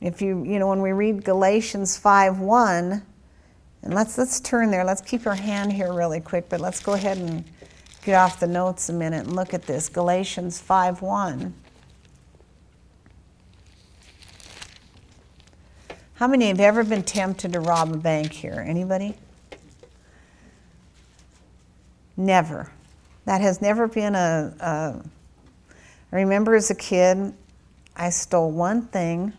If 0.00 0.22
you, 0.22 0.44
you 0.44 0.58
know, 0.58 0.68
when 0.68 0.82
we 0.82 0.92
read 0.92 1.24
Galatians 1.24 1.96
5 1.96 2.38
1, 2.38 3.02
and 3.84 3.94
let's 3.94 4.16
let's 4.16 4.38
turn 4.40 4.70
there. 4.70 4.84
Let's 4.84 5.02
keep 5.02 5.26
our 5.26 5.34
hand 5.34 5.72
here 5.72 5.92
really 5.92 6.20
quick, 6.20 6.48
but 6.48 6.60
let's 6.60 6.80
go 6.80 6.92
ahead 6.92 7.18
and 7.18 7.44
get 8.04 8.14
off 8.14 8.38
the 8.38 8.46
notes 8.46 8.88
a 8.88 8.92
minute 8.92 9.26
and 9.26 9.34
look 9.34 9.54
at 9.54 9.62
this. 9.62 9.88
Galatians 9.88 10.60
5 10.60 11.02
1. 11.02 11.54
How 16.14 16.28
many 16.28 16.46
have 16.46 16.60
ever 16.60 16.84
been 16.84 17.02
tempted 17.02 17.52
to 17.54 17.60
rob 17.60 17.92
a 17.92 17.96
bank 17.96 18.32
here? 18.32 18.64
Anybody? 18.64 19.16
Never. 22.16 22.70
That 23.24 23.40
has 23.40 23.62
never 23.62 23.88
been 23.88 24.14
a, 24.14 24.54
a. 24.60 25.02
I 26.12 26.16
remember 26.16 26.54
as 26.54 26.70
a 26.70 26.74
kid, 26.74 27.32
I 27.96 28.10
stole 28.10 28.50
one 28.50 28.82
thing, 28.82 29.32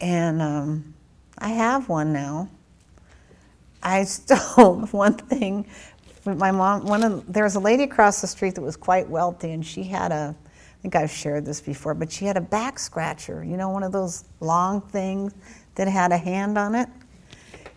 and 0.00 0.42
um, 0.42 0.94
I 1.38 1.50
have 1.50 1.88
one 1.88 2.12
now. 2.12 2.50
I 3.82 4.04
stole 4.06 4.80
one 4.86 5.14
thing. 5.14 5.66
My 6.24 6.50
mom, 6.50 6.86
one 6.86 7.02
of 7.02 7.32
there 7.32 7.44
was 7.44 7.54
a 7.54 7.60
lady 7.60 7.84
across 7.84 8.20
the 8.20 8.26
street 8.26 8.54
that 8.56 8.62
was 8.62 8.76
quite 8.76 9.08
wealthy, 9.08 9.52
and 9.52 9.64
she 9.64 9.84
had 9.84 10.12
a. 10.12 10.34
I 10.36 10.82
think 10.82 10.96
I've 10.96 11.12
shared 11.12 11.44
this 11.46 11.60
before, 11.60 11.94
but 11.94 12.10
she 12.10 12.24
had 12.24 12.36
a 12.36 12.40
back 12.40 12.78
scratcher. 12.78 13.44
You 13.44 13.56
know, 13.56 13.70
one 13.70 13.84
of 13.84 13.92
those 13.92 14.24
long 14.40 14.80
things 14.80 15.32
that 15.76 15.86
had 15.86 16.10
a 16.10 16.16
hand 16.16 16.58
on 16.58 16.74
it. 16.74 16.88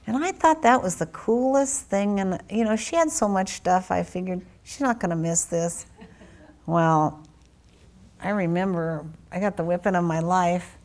And 0.07 0.23
I 0.23 0.31
thought 0.31 0.61
that 0.61 0.83
was 0.83 0.95
the 0.95 1.07
coolest 1.07 1.85
thing. 1.87 2.19
And, 2.19 2.41
you 2.49 2.63
know, 2.63 2.75
she 2.75 2.95
had 2.95 3.09
so 3.09 3.27
much 3.27 3.49
stuff, 3.49 3.91
I 3.91 4.03
figured 4.03 4.41
she's 4.63 4.81
not 4.81 4.99
going 4.99 5.09
to 5.09 5.15
miss 5.15 5.45
this. 5.45 5.85
Well, 6.65 7.23
I 8.21 8.29
remember 8.29 9.05
I 9.31 9.39
got 9.39 9.57
the 9.57 9.63
whipping 9.63 9.95
of 9.95 10.03
my 10.03 10.19
life. 10.19 10.77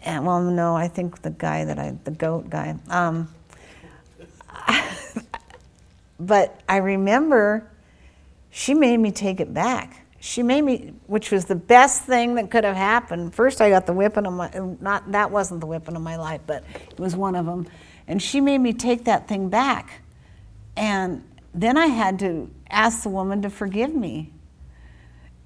And, 0.00 0.26
well, 0.26 0.42
no, 0.42 0.74
I 0.74 0.88
think 0.88 1.22
the 1.22 1.30
guy 1.30 1.64
that 1.64 1.78
I, 1.78 1.96
the 2.04 2.10
goat 2.10 2.50
guy. 2.50 2.76
Um, 2.88 3.28
but 6.20 6.60
I 6.68 6.78
remember 6.78 7.68
she 8.50 8.74
made 8.74 8.98
me 8.98 9.10
take 9.10 9.40
it 9.40 9.52
back. 9.52 10.04
She 10.20 10.42
made 10.42 10.62
me, 10.62 10.92
which 11.06 11.32
was 11.32 11.46
the 11.46 11.56
best 11.56 12.02
thing 12.02 12.36
that 12.36 12.50
could 12.50 12.62
have 12.62 12.76
happened. 12.76 13.34
First, 13.34 13.60
I 13.60 13.70
got 13.70 13.86
the 13.86 13.92
whipping 13.92 14.26
of 14.26 14.32
my, 14.32 14.50
not, 14.80 15.10
that 15.10 15.30
wasn't 15.32 15.60
the 15.60 15.66
whipping 15.66 15.96
of 15.96 16.02
my 16.02 16.16
life, 16.16 16.42
but 16.46 16.62
it 16.90 17.00
was 17.00 17.16
one 17.16 17.34
of 17.34 17.46
them. 17.46 17.66
And 18.06 18.22
she 18.22 18.40
made 18.40 18.58
me 18.58 18.72
take 18.72 19.04
that 19.04 19.28
thing 19.28 19.48
back. 19.48 20.02
And 20.76 21.24
then 21.54 21.76
I 21.76 21.86
had 21.86 22.18
to 22.20 22.50
ask 22.70 23.02
the 23.02 23.08
woman 23.08 23.42
to 23.42 23.50
forgive 23.50 23.94
me. 23.94 24.32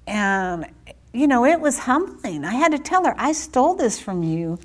And, 0.05 0.65
you 1.13 1.27
know, 1.27 1.45
it 1.45 1.59
was 1.59 1.79
humbling. 1.79 2.45
I 2.45 2.53
had 2.53 2.71
to 2.71 2.79
tell 2.79 3.05
her, 3.05 3.13
I 3.17 3.33
stole 3.33 3.75
this 3.75 3.99
from 3.99 4.23
you. 4.23 4.57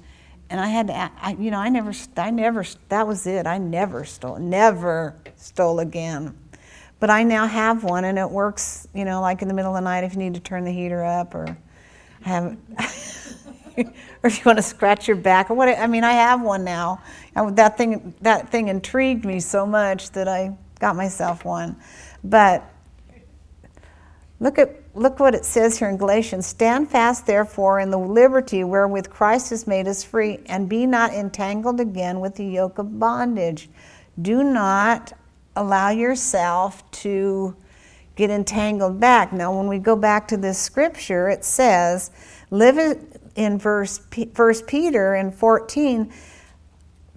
And 0.49 0.61
I 0.61 0.69
had 0.69 0.89
to, 0.89 0.95
I, 0.95 1.37
you 1.39 1.51
know, 1.51 1.59
I 1.59 1.69
never, 1.69 1.93
I 2.17 2.31
never, 2.31 2.65
that 2.89 3.07
was 3.07 3.27
it. 3.27 3.47
I 3.47 3.59
never 3.59 4.05
stole, 4.05 4.39
never 4.39 5.17
stole 5.37 5.81
again. 5.81 6.37
But 7.01 7.11
I 7.11 7.25
now 7.25 7.47
have 7.47 7.83
one 7.83 8.05
and 8.05 8.19
it 8.19 8.31
works, 8.31 8.87
you 8.95 9.05
know, 9.05 9.21
like 9.21 9.43
in 9.43 9.49
the 9.49 9.55
middle 9.55 9.75
of 9.75 9.83
the 9.83 9.85
night 9.85 10.05
if 10.05 10.13
you 10.13 10.19
need 10.21 10.35
to 10.35 10.41
turn 10.41 10.65
the 10.65 10.71
heater 10.71 11.03
up 11.03 11.35
or 11.35 11.57
have. 12.23 12.57
Or 13.77 13.85
if 14.25 14.39
you 14.39 14.43
want 14.45 14.59
to 14.59 14.63
scratch 14.63 15.09
your 15.09 15.17
back 15.17 15.51
or 15.51 15.55
what 15.55 15.69
I 15.69 15.87
mean 15.87 16.05
I 16.05 16.13
have 16.13 16.43
one 16.43 16.65
now. 16.65 17.03
that 17.35 17.77
thing 17.77 18.15
that 18.21 18.51
thing 18.51 18.69
intrigued 18.69 19.25
me 19.25 19.41
so 19.41 19.67
much 19.67 20.11
that 20.11 20.29
I 20.29 20.57
got 20.79 20.97
myself 20.97 21.45
one. 21.45 21.77
But 22.25 22.65
look 24.41 24.59
at 24.59 24.83
look 24.95 25.21
what 25.21 25.35
it 25.35 25.45
says 25.45 25.79
here 25.79 25.89
in 25.89 25.97
Galatians, 25.97 26.47
stand 26.47 26.91
fast 26.91 27.27
therefore 27.27 27.81
in 27.81 27.91
the 27.91 27.99
liberty 27.99 28.65
wherewith 28.65 29.09
Christ 29.09 29.51
has 29.51 29.67
made 29.67 29.89
us 29.89 30.05
free 30.05 30.41
and 30.47 30.69
be 30.69 30.87
not 30.87 31.15
entangled 31.15 31.81
again 31.81 32.21
with 32.21 32.35
the 32.35 32.45
yoke 32.45 32.79
of 32.79 32.99
bondage. 32.99 33.71
Do 34.21 34.43
not 34.45 35.13
allow 35.57 35.91
yourself 35.91 36.89
to 36.91 37.57
get 38.17 38.29
entangled 38.29 39.01
back. 39.01 39.33
Now 39.33 39.57
when 39.57 39.69
we 39.69 39.79
go 39.79 39.97
back 39.97 40.29
to 40.29 40.37
this 40.37 40.59
scripture 40.59 41.29
it 41.29 41.45
says 41.45 42.11
live 42.51 42.77
in 43.35 43.59
verse 43.59 44.01
First 44.35 44.67
Peter 44.67 45.15
in 45.15 45.31
14, 45.31 46.13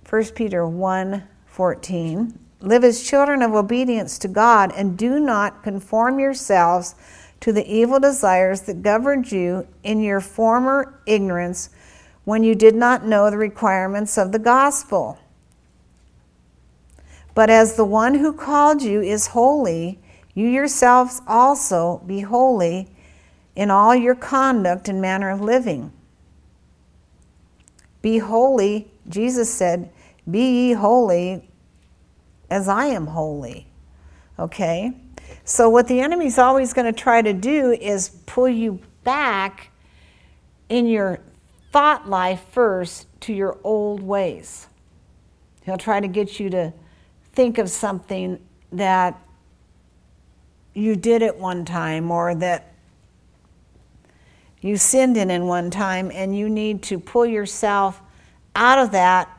1 0.09 0.23
Peter 0.35 0.67
1 0.67 1.23
14, 1.47 2.39
live 2.59 2.83
as 2.83 3.07
children 3.07 3.41
of 3.41 3.53
obedience 3.53 4.17
to 4.19 4.27
God 4.27 4.73
and 4.75 4.97
do 4.97 5.19
not 5.19 5.63
conform 5.63 6.19
yourselves 6.19 6.95
to 7.39 7.53
the 7.53 7.65
evil 7.71 7.99
desires 7.99 8.61
that 8.61 8.81
governed 8.81 9.31
you 9.31 9.67
in 9.83 10.01
your 10.01 10.19
former 10.19 10.99
ignorance 11.05 11.69
when 12.23 12.43
you 12.43 12.55
did 12.55 12.75
not 12.75 13.05
know 13.05 13.29
the 13.29 13.37
requirements 13.37 14.17
of 14.17 14.31
the 14.31 14.39
gospel. 14.39 15.17
But 17.33 17.49
as 17.49 17.75
the 17.75 17.85
one 17.85 18.15
who 18.15 18.33
called 18.33 18.81
you 18.81 19.01
is 19.01 19.27
holy, 19.27 19.99
you 20.33 20.47
yourselves 20.47 21.21
also 21.27 22.01
be 22.05 22.21
holy 22.21 22.89
in 23.55 23.69
all 23.69 23.95
your 23.95 24.15
conduct 24.15 24.89
and 24.89 24.99
manner 24.99 25.29
of 25.29 25.39
living 25.39 25.91
be 28.05 28.19
holy, 28.19 28.87
Jesus 29.09 29.51
said, 29.51 29.89
Be 30.29 30.67
ye 30.67 30.73
holy 30.73 31.49
as 32.51 32.67
I 32.67 32.85
am 32.85 33.07
holy. 33.07 33.65
Okay? 34.37 34.93
So, 35.43 35.71
what 35.71 35.87
the 35.87 36.01
enemy's 36.01 36.37
always 36.37 36.71
going 36.71 36.85
to 36.85 36.93
try 36.93 37.23
to 37.23 37.33
do 37.33 37.71
is 37.71 38.09
pull 38.27 38.47
you 38.47 38.79
back 39.03 39.71
in 40.69 40.85
your 40.85 41.19
thought 41.71 42.07
life 42.07 42.45
first 42.51 43.07
to 43.21 43.33
your 43.33 43.57
old 43.63 44.03
ways. 44.03 44.67
He'll 45.63 45.75
try 45.75 45.99
to 45.99 46.07
get 46.07 46.39
you 46.39 46.51
to 46.51 46.73
think 47.33 47.57
of 47.57 47.71
something 47.71 48.39
that 48.71 49.19
you 50.75 50.95
did 50.95 51.23
at 51.23 51.39
one 51.39 51.65
time 51.65 52.11
or 52.11 52.35
that 52.35 52.74
you 54.65 54.77
sinned 54.77 55.15
in 55.15 55.29
in 55.29 55.45
one 55.45 55.69
time 55.69 56.11
and 56.11 56.35
you 56.35 56.49
need 56.49 56.81
to 56.81 56.97
pull 56.97 57.27
yourself 57.27 58.01
out 58.55 58.79
of 58.79 58.93
that. 58.93 59.29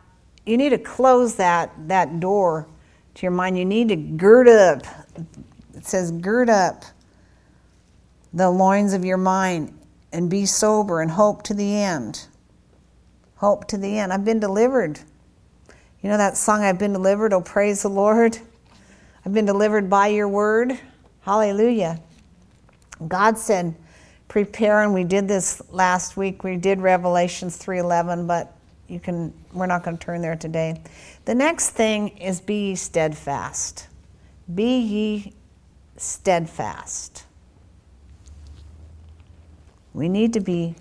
You 0.44 0.56
need 0.56 0.68
to 0.68 0.78
close 0.78 1.34
that 1.34 1.72
that 1.88 2.20
door 2.20 2.68
to 3.14 3.22
your 3.22 3.32
mind. 3.32 3.58
You 3.58 3.64
need 3.64 3.88
to 3.88 3.96
gird 3.96 4.46
up. 4.46 4.82
It 5.74 5.84
says 5.84 6.12
gird 6.12 6.48
up 6.48 6.84
the 8.32 8.48
loins 8.48 8.92
of 8.92 9.04
your 9.04 9.16
mind 9.16 9.76
and 10.12 10.30
be 10.30 10.46
sober 10.46 11.00
and 11.00 11.10
hope 11.10 11.42
to 11.42 11.54
the 11.54 11.74
end. 11.74 12.28
Hope 13.38 13.66
to 13.66 13.76
the 13.76 13.98
end. 13.98 14.12
I've 14.12 14.24
been 14.24 14.38
delivered. 14.38 15.00
You 16.02 16.10
know 16.10 16.18
that 16.18 16.36
song 16.36 16.62
i've 16.62 16.78
been 16.78 16.92
delivered? 16.92 17.32
Oh 17.32 17.40
praise 17.40 17.82
the 17.82 17.88
lord. 17.88 18.38
I've 19.24 19.34
been 19.34 19.44
delivered 19.44 19.90
by 19.90 20.06
your 20.06 20.28
word. 20.28 20.78
Hallelujah. 21.22 22.00
God 23.08 23.36
said 23.38 23.74
prepare 24.28 24.82
and 24.82 24.92
we 24.92 25.04
did 25.04 25.28
this 25.28 25.62
last 25.70 26.16
week. 26.16 26.44
We 26.44 26.56
did 26.56 26.80
revelations 26.80 27.58
3.11 27.58 28.26
but 28.26 28.52
you 28.88 29.00
can 29.00 29.32
we're 29.52 29.66
not 29.66 29.82
going 29.82 29.98
to 29.98 30.04
turn 30.04 30.22
there 30.22 30.36
today. 30.36 30.80
The 31.24 31.34
next 31.34 31.70
thing 31.70 32.08
is 32.18 32.40
be 32.40 32.68
ye 32.68 32.74
steadfast. 32.74 33.88
Be 34.52 34.78
ye 34.78 35.32
steadfast. 35.96 37.24
We 39.92 40.08
need 40.08 40.34
to 40.34 40.40
be 40.40 40.76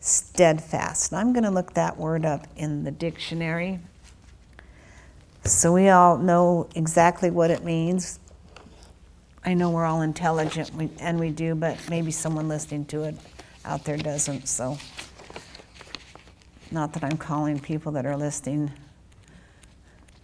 steadfast. 0.00 1.12
I'm 1.12 1.32
going 1.32 1.44
to 1.44 1.50
look 1.50 1.74
that 1.74 1.96
word 1.96 2.24
up 2.24 2.46
in 2.56 2.84
the 2.84 2.90
dictionary 2.90 3.80
so 5.44 5.72
we 5.72 5.88
all 5.88 6.18
know 6.18 6.68
exactly 6.76 7.30
what 7.30 7.50
it 7.50 7.64
means 7.64 8.20
I 9.44 9.54
know 9.54 9.70
we're 9.70 9.84
all 9.84 10.02
intelligent 10.02 10.70
and 11.00 11.18
we 11.18 11.30
do, 11.30 11.54
but 11.54 11.78
maybe 11.90 12.12
someone 12.12 12.48
listening 12.48 12.84
to 12.86 13.02
it 13.04 13.16
out 13.64 13.84
there 13.84 13.96
doesn't. 13.96 14.46
So, 14.46 14.78
not 16.70 16.92
that 16.92 17.02
I'm 17.02 17.16
calling 17.16 17.58
people 17.58 17.92
that 17.92 18.06
are 18.06 18.16
listening 18.16 18.72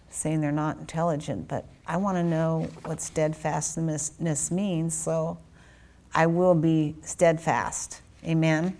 saying 0.09 0.41
they're 0.41 0.51
not 0.51 0.77
intelligent, 0.77 1.47
but 1.47 1.65
I 1.85 1.97
want 1.97 2.17
to 2.17 2.23
know 2.23 2.67
what 2.85 3.01
steadfastness 3.01 4.51
means. 4.51 4.93
So, 4.93 5.37
I 6.13 6.25
will 6.25 6.55
be 6.55 6.95
steadfast. 7.01 8.01
Amen. 8.25 8.77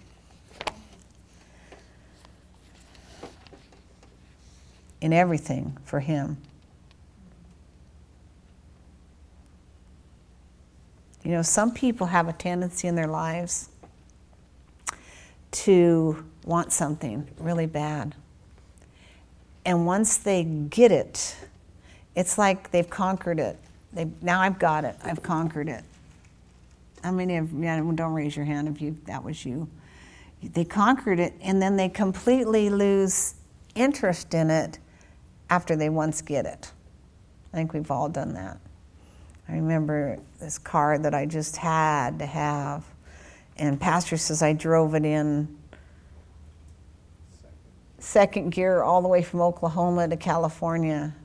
In 5.01 5.13
everything 5.13 5.77
for 5.85 5.99
Him. 5.99 6.37
You 11.29 11.35
know, 11.35 11.41
some 11.43 11.71
people 11.71 12.07
have 12.07 12.27
a 12.27 12.33
tendency 12.33 12.87
in 12.87 12.95
their 12.95 13.05
lives 13.05 13.69
to 15.51 16.25
want 16.43 16.73
something 16.73 17.27
really 17.37 17.67
bad. 17.67 18.15
And 19.63 19.85
once 19.85 20.17
they 20.17 20.43
get 20.43 20.91
it, 20.91 21.35
it's 22.15 22.39
like 22.39 22.71
they've 22.71 22.89
conquered 22.89 23.39
it. 23.39 23.59
They, 23.93 24.09
now 24.23 24.41
I've 24.41 24.57
got 24.57 24.85
it. 24.85 24.95
I've 25.03 25.21
conquered 25.21 25.69
it. 25.69 25.83
How 27.03 27.11
many 27.11 27.37
of 27.37 27.53
yeah, 27.53 27.77
don't 27.77 28.13
raise 28.13 28.35
your 28.35 28.45
hand 28.45 28.67
if 28.67 28.81
you 28.81 28.97
that 29.05 29.23
was 29.23 29.45
you. 29.45 29.69
They 30.41 30.65
conquered 30.65 31.19
it 31.19 31.35
and 31.43 31.61
then 31.61 31.77
they 31.77 31.89
completely 31.89 32.71
lose 32.71 33.35
interest 33.75 34.33
in 34.33 34.49
it 34.49 34.79
after 35.51 35.75
they 35.75 35.89
once 35.89 36.23
get 36.23 36.47
it. 36.47 36.71
I 37.53 37.57
think 37.57 37.73
we've 37.73 37.91
all 37.91 38.09
done 38.09 38.33
that. 38.33 38.57
I 39.49 39.53
remember 39.53 40.19
this 40.39 40.59
car 40.59 40.99
that 40.99 41.15
I 41.15 41.25
just 41.25 41.57
had 41.57 42.19
to 42.19 42.27
have, 42.27 42.85
and 43.57 43.81
Pastor 43.81 44.15
says 44.15 44.43
I 44.43 44.53
drove 44.53 44.93
it 44.93 45.03
in 45.03 45.57
second 47.97 48.51
gear 48.51 48.83
all 48.83 49.01
the 49.01 49.07
way 49.07 49.23
from 49.23 49.41
Oklahoma 49.41 50.07
to 50.07 50.17
California. 50.17 51.15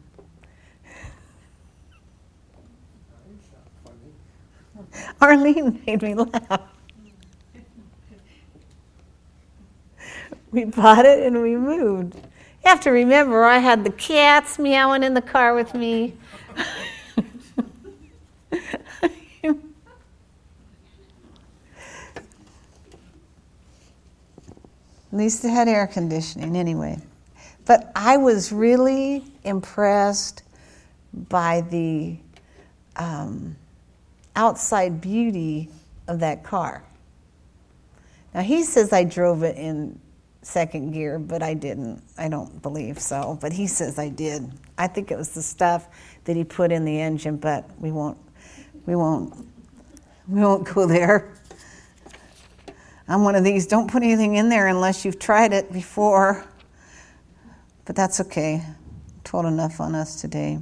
Arlene 5.21 5.83
made 5.87 6.01
me 6.01 6.15
laugh. 6.15 6.63
We 10.51 10.65
bought 10.65 11.05
it 11.05 11.27
and 11.27 11.43
we 11.43 11.57
moved. 11.57 12.15
You 12.15 12.71
have 12.71 12.81
to 12.81 12.91
remember, 12.91 13.45
I 13.45 13.59
had 13.59 13.85
the 13.85 13.91
cats 13.91 14.59
meowing 14.59 15.03
in 15.03 15.13
the 15.13 15.21
car 15.21 15.55
with 15.55 15.75
me. 15.75 16.15
least 25.17 25.45
it 25.45 25.51
had 25.51 25.69
air 25.69 25.87
conditioning 25.87 26.57
anyway. 26.57 26.99
But 27.67 27.91
I 27.97 28.17
was 28.17 28.53
really 28.53 29.25
impressed 29.43 30.43
by 31.13 31.63
the 31.63 32.19
um, 32.97 33.57
outside 34.37 35.01
beauty 35.01 35.69
of 36.09 36.21
that 36.21 36.43
car. 36.43 36.85
Now 38.35 38.43
he 38.43 38.65
says 38.65 38.93
I 38.93 39.05
drove 39.05 39.43
it 39.43 39.57
in 39.57 39.99
second 40.43 40.93
gear, 40.93 41.19
but 41.19 41.43
I 41.43 41.55
didn't. 41.55 42.03
I 42.19 42.29
don't 42.29 42.61
believe 42.63 42.99
so, 42.99 43.39
but 43.41 43.53
he 43.53 43.67
says 43.67 43.99
I 43.99 44.09
did. 44.09 44.51
I 44.77 44.87
think 44.89 45.11
it 45.11 45.17
was 45.17 45.33
the 45.35 45.43
stuff 45.43 45.89
that 46.25 46.37
he 46.37 46.45
put 46.45 46.73
in 46.73 46.85
the 46.85 47.01
engine, 47.01 47.37
but 47.37 47.69
we 47.81 47.93
won't 47.93 48.19
we 48.87 48.97
won't 48.97 49.35
we 50.29 50.41
won't 50.41 50.65
go 50.75 50.87
there. 50.87 51.33
I'm 53.07 53.23
one 53.23 53.35
of 53.35 53.45
these, 53.45 53.67
don't 53.67 53.91
put 53.91 54.03
anything 54.03 54.37
in 54.37 54.49
there 54.49 54.67
unless 54.67 55.05
you've 55.05 55.19
tried 55.19 55.53
it 55.53 55.73
before. 55.73 56.45
But 57.85 57.97
that's 57.97 58.21
okay. 58.21 58.63
Told 59.25 59.47
enough 59.47 59.81
on 59.81 59.95
us 59.95 60.21
today. 60.21 60.59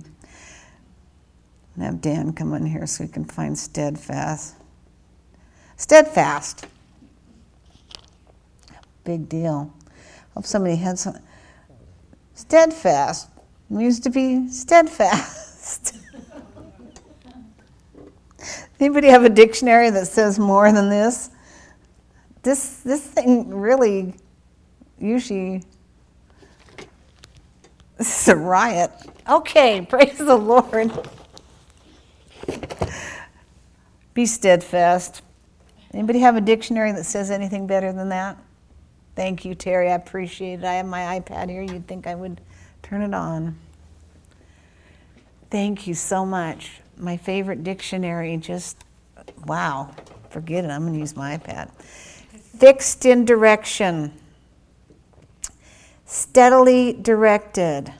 And 1.74 1.84
have 1.84 2.00
Dan 2.00 2.32
come 2.32 2.52
in 2.54 2.66
here 2.66 2.86
so 2.86 3.04
we 3.04 3.10
can 3.10 3.24
find 3.24 3.56
steadfast. 3.56 4.56
Steadfast. 5.76 6.66
Big 9.04 9.28
deal. 9.28 9.72
Hope 10.34 10.46
somebody 10.46 10.76
had 10.76 10.98
some. 10.98 11.18
Steadfast 12.34 13.28
Used 13.80 14.02
to 14.02 14.10
be 14.10 14.48
steadfast. 14.48 15.96
Anybody 18.80 19.08
have 19.08 19.24
a 19.24 19.30
dictionary 19.30 19.90
that 19.90 20.06
says 20.06 20.38
more 20.38 20.70
than 20.72 20.90
this? 20.90 21.30
This 22.42 22.78
this 22.80 23.02
thing 23.02 23.54
really 23.54 24.14
usually 24.98 25.62
this 27.98 28.22
is 28.22 28.28
a 28.28 28.36
riot. 28.36 28.90
Okay, 29.28 29.86
praise 29.88 30.18
the 30.18 30.36
Lord. 30.36 30.90
Be 34.14 34.26
steadfast. 34.26 35.22
Anybody 35.94 36.20
have 36.20 36.36
a 36.36 36.40
dictionary 36.40 36.92
that 36.92 37.04
says 37.04 37.30
anything 37.30 37.66
better 37.66 37.92
than 37.92 38.08
that? 38.10 38.36
Thank 39.14 39.44
you, 39.44 39.54
Terry. 39.54 39.90
I 39.90 39.94
appreciate 39.94 40.60
it. 40.60 40.64
I 40.64 40.74
have 40.74 40.86
my 40.86 41.20
iPad 41.20 41.50
here. 41.50 41.62
You'd 41.62 41.86
think 41.86 42.06
I 42.06 42.14
would 42.14 42.40
turn 42.82 43.02
it 43.02 43.14
on. 43.14 43.58
Thank 45.50 45.86
you 45.86 45.94
so 45.94 46.24
much 46.24 46.82
my 46.96 47.16
favorite 47.16 47.64
dictionary 47.64 48.36
just, 48.36 48.84
wow, 49.44 49.90
forget 50.30 50.64
it, 50.64 50.70
I'm 50.70 50.82
going 50.82 50.94
to 50.94 51.00
use 51.00 51.16
my 51.16 51.36
iPad. 51.36 51.70
Fixed 52.62 53.04
in 53.06 53.24
direction, 53.24 54.12
steadily 56.04 56.92
directed, 56.92 57.92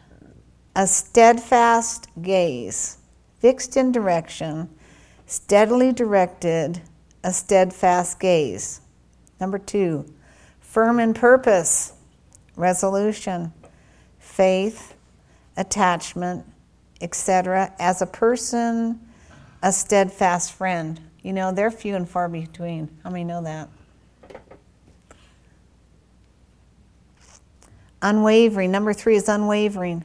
a 0.77 0.87
steadfast 0.87 2.07
gaze. 2.23 2.99
Fixed 3.41 3.77
in 3.77 3.91
direction, 3.91 4.71
steadily 5.27 5.93
directed, 5.93 6.81
a 7.25 7.33
steadfast 7.33 8.21
gaze. 8.21 8.83
Number 9.41 9.59
two, 9.59 10.05
firm 10.61 11.01
in 11.01 11.13
purpose, 11.13 11.95
resolution, 12.55 13.53
faith, 14.21 14.95
attachment, 15.57 16.47
etc., 17.01 17.73
as 17.81 18.01
a 18.01 18.07
person, 18.07 19.01
a 19.61 19.73
steadfast 19.73 20.53
friend. 20.53 21.01
You 21.25 21.33
know, 21.33 21.51
they're 21.51 21.73
few 21.73 21.97
and 21.97 22.09
far 22.09 22.29
between. 22.29 22.97
How 23.03 23.11
many 23.11 23.25
know 23.25 23.43
that? 23.43 23.69
Unwavering. 28.03 28.71
Number 28.71 28.93
three 28.93 29.17
is 29.17 29.29
unwavering. 29.29 30.05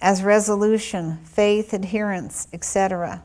As 0.00 0.22
resolution, 0.22 1.18
faith, 1.24 1.72
adherence, 1.72 2.46
etc. 2.52 3.22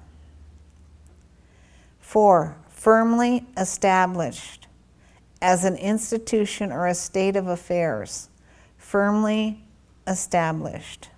Four, 2.00 2.58
firmly 2.70 3.46
established 3.58 4.68
as 5.42 5.66
an 5.66 5.76
institution 5.76 6.72
or 6.72 6.88
a 6.88 6.96
state 6.96 7.36
of 7.36 7.48
affairs. 7.48 8.30
Firmly 8.78 9.64
established 10.08 11.10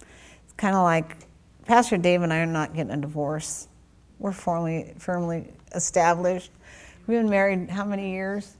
It's 0.00 0.52
kind 0.56 0.76
of 0.76 0.82
like 0.82 1.16
Pastor 1.64 1.96
Dave 1.96 2.22
and 2.22 2.32
I 2.32 2.38
are 2.38 2.46
not 2.46 2.74
getting 2.74 2.92
a 2.92 2.96
divorce. 2.96 3.68
We're 4.18 4.32
firmly, 4.32 4.94
firmly 4.98 5.52
established. 5.74 6.50
We've 7.06 7.18
been 7.18 7.30
married 7.30 7.70
how 7.70 7.84
many 7.84 8.12
years? 8.12 8.56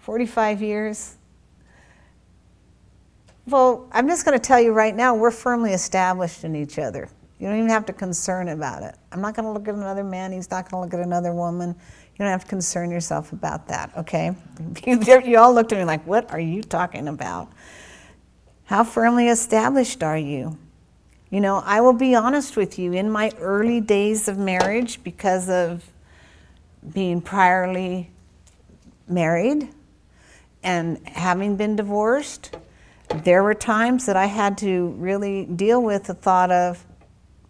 45 0.00 0.62
years. 0.62 1.17
Well, 3.48 3.88
I'm 3.92 4.08
just 4.08 4.26
going 4.26 4.38
to 4.38 4.44
tell 4.44 4.60
you 4.60 4.72
right 4.72 4.94
now, 4.94 5.14
we're 5.14 5.30
firmly 5.30 5.72
established 5.72 6.44
in 6.44 6.54
each 6.54 6.78
other. 6.78 7.08
You 7.38 7.46
don't 7.46 7.56
even 7.56 7.70
have 7.70 7.86
to 7.86 7.94
concern 7.94 8.50
about 8.50 8.82
it. 8.82 8.94
I'm 9.10 9.22
not 9.22 9.34
going 9.34 9.46
to 9.46 9.52
look 9.52 9.66
at 9.68 9.74
another 9.74 10.04
man. 10.04 10.32
He's 10.32 10.50
not 10.50 10.70
going 10.70 10.82
to 10.82 10.84
look 10.84 11.00
at 11.00 11.06
another 11.06 11.32
woman. 11.32 11.70
You 11.70 12.18
don't 12.18 12.28
have 12.28 12.42
to 12.42 12.48
concern 12.48 12.90
yourself 12.90 13.32
about 13.32 13.66
that, 13.68 13.96
okay? 13.96 14.34
you 14.86 15.38
all 15.38 15.54
looked 15.54 15.72
at 15.72 15.78
me 15.78 15.84
like, 15.84 16.06
what 16.06 16.30
are 16.30 16.40
you 16.40 16.62
talking 16.62 17.08
about? 17.08 17.48
How 18.64 18.84
firmly 18.84 19.28
established 19.28 20.02
are 20.02 20.18
you? 20.18 20.58
You 21.30 21.40
know, 21.40 21.62
I 21.64 21.80
will 21.80 21.94
be 21.94 22.14
honest 22.14 22.54
with 22.54 22.78
you, 22.78 22.92
in 22.92 23.10
my 23.10 23.32
early 23.38 23.80
days 23.80 24.28
of 24.28 24.36
marriage, 24.36 25.02
because 25.02 25.48
of 25.48 25.88
being 26.92 27.22
priorly 27.22 28.08
married 29.08 29.70
and 30.62 31.00
having 31.08 31.56
been 31.56 31.76
divorced, 31.76 32.54
there 33.08 33.42
were 33.42 33.54
times 33.54 34.06
that 34.06 34.16
I 34.16 34.26
had 34.26 34.58
to 34.58 34.88
really 34.98 35.44
deal 35.46 35.82
with 35.82 36.04
the 36.04 36.14
thought 36.14 36.50
of, 36.50 36.84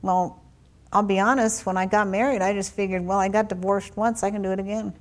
well, 0.03 0.43
I'll 0.93 1.03
be 1.03 1.19
honest, 1.19 1.67
when 1.67 1.77
I 1.77 1.87
got 1.87 2.09
married, 2.09 2.41
I 2.41 2.55
just 2.55 2.73
figured, 2.73 3.05
well, 3.05 3.19
I 3.19 3.29
got 3.29 3.49
divorced 3.49 3.97
once, 3.97 4.23
I 4.23 4.31
can 4.31 4.43
do 4.43 4.53
it 4.53 4.59
again. 4.59 4.95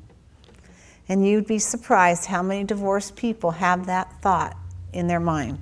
And 1.08 1.26
you'd 1.26 1.48
be 1.48 1.60
surprised 1.60 2.26
how 2.26 2.44
many 2.44 2.64
divorced 2.64 3.16
people 3.16 3.52
have 3.52 3.86
that 3.86 4.12
thought 4.22 4.58
in 4.92 5.08
their 5.08 5.20
mind. 5.20 5.60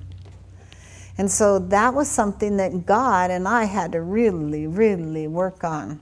And 1.17 1.29
so 1.29 1.59
that 1.59 1.93
was 1.93 2.09
something 2.09 2.57
that 2.57 2.85
God 2.85 3.31
and 3.31 3.47
I 3.47 3.65
had 3.65 3.91
to 3.91 4.01
really, 4.01 4.67
really 4.67 5.27
work 5.27 5.63
on, 5.63 5.99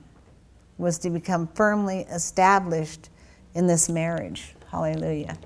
was 0.77 0.97
to 0.99 1.09
become 1.09 1.47
firmly 1.47 1.99
established 2.09 3.09
in 3.53 3.67
this 3.67 3.89
marriage. 3.89 4.55
Hallelujah. 4.71 5.37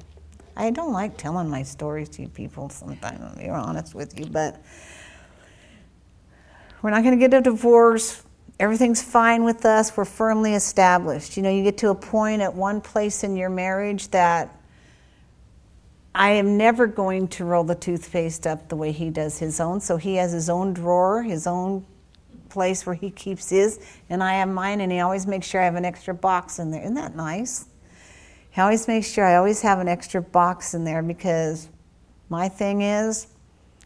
I 0.57 0.71
don't 0.71 0.91
like 0.91 1.17
telling 1.17 1.49
my 1.49 1.61
stories 1.61 2.09
to 2.09 2.27
people 2.27 2.69
sometimes, 2.69 3.21
I'll 3.21 3.35
be 3.35 3.47
honest 3.47 3.93
with 3.93 4.19
you, 4.19 4.25
but 4.25 4.59
we're 6.81 6.89
not 6.89 7.03
going 7.03 7.17
to 7.17 7.19
get 7.19 7.31
a 7.37 7.41
divorce. 7.41 8.23
Everything's 8.59 9.03
fine 9.03 9.43
with 9.43 9.65
us. 9.65 9.95
We're 9.95 10.05
firmly 10.05 10.55
established. 10.55 11.37
You 11.37 11.43
know, 11.43 11.51
you 11.51 11.63
get 11.63 11.77
to 11.79 11.89
a 11.89 11.95
point 11.95 12.41
at 12.41 12.55
one 12.55 12.81
place 12.81 13.23
in 13.23 13.35
your 13.35 13.51
marriage 13.51 14.09
that 14.09 14.59
I 16.15 16.31
am 16.31 16.57
never 16.57 16.87
going 16.87 17.27
to 17.29 17.45
roll 17.45 17.63
the 17.63 17.75
toothpaste 17.75 18.47
up 18.47 18.67
the 18.67 18.75
way 18.75 18.91
he 18.91 19.11
does 19.11 19.37
his 19.37 19.59
own. 19.59 19.79
So 19.79 19.97
he 19.97 20.15
has 20.15 20.31
his 20.31 20.49
own 20.49 20.73
drawer, 20.73 21.21
his 21.21 21.45
own 21.45 21.85
place 22.49 22.83
where 22.83 22.95
he 22.95 23.11
keeps 23.11 23.49
his, 23.49 23.79
and 24.09 24.23
I 24.23 24.35
have 24.35 24.49
mine, 24.49 24.81
and 24.81 24.91
he 24.91 25.01
always 25.01 25.27
makes 25.27 25.45
sure 25.45 25.61
I 25.61 25.65
have 25.65 25.75
an 25.75 25.85
extra 25.85 26.15
box 26.15 26.57
in 26.57 26.71
there. 26.71 26.81
Isn't 26.81 26.95
that 26.95 27.15
nice? 27.15 27.65
He 28.57 28.61
always 28.61 28.87
make 28.87 29.05
sure 29.05 29.23
I 29.23 29.35
always 29.35 29.61
have 29.61 29.77
an 29.77 29.87
extra 29.87 30.19
box 30.19 30.73
in 30.73 30.83
there 30.83 31.03
because 31.03 31.69
my 32.27 32.49
thing 32.49 32.81
is, 32.81 33.27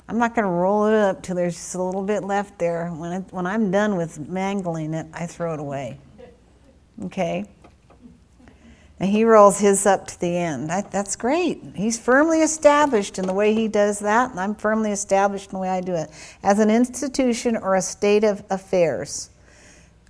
I'm 0.07 0.17
not 0.17 0.33
going 0.33 0.45
to 0.45 0.49
roll 0.49 0.85
it 0.85 0.93
up 0.93 1.21
till 1.21 1.35
there's 1.35 1.55
just 1.55 1.75
a 1.75 1.83
little 1.83 2.03
bit 2.03 2.23
left 2.23 2.57
there. 2.57 2.87
When, 2.87 3.11
it, 3.11 3.25
when 3.31 3.45
I'm 3.45 3.69
done 3.69 3.97
with 3.97 4.29
mangling 4.29 4.93
it, 4.93 5.07
I 5.13 5.25
throw 5.25 5.55
it 5.55 5.59
away. 5.59 5.99
Okay? 7.03 7.43
And 9.01 9.09
he 9.09 9.25
rolls 9.25 9.59
his 9.59 9.85
up 9.85 10.07
to 10.07 10.17
the 10.21 10.37
end. 10.37 10.71
I, 10.71 10.83
that's 10.83 11.17
great. 11.17 11.61
He's 11.75 11.99
firmly 11.99 12.39
established 12.39 13.19
in 13.19 13.27
the 13.27 13.33
way 13.33 13.53
he 13.53 13.67
does 13.67 13.99
that, 13.99 14.31
and 14.31 14.39
I'm 14.39 14.55
firmly 14.55 14.93
established 14.93 15.47
in 15.47 15.51
the 15.51 15.59
way 15.59 15.69
I 15.69 15.81
do 15.81 15.95
it. 15.95 16.09
As 16.43 16.59
an 16.59 16.69
institution 16.69 17.57
or 17.57 17.75
a 17.75 17.81
state 17.81 18.23
of 18.23 18.41
affairs, 18.49 19.31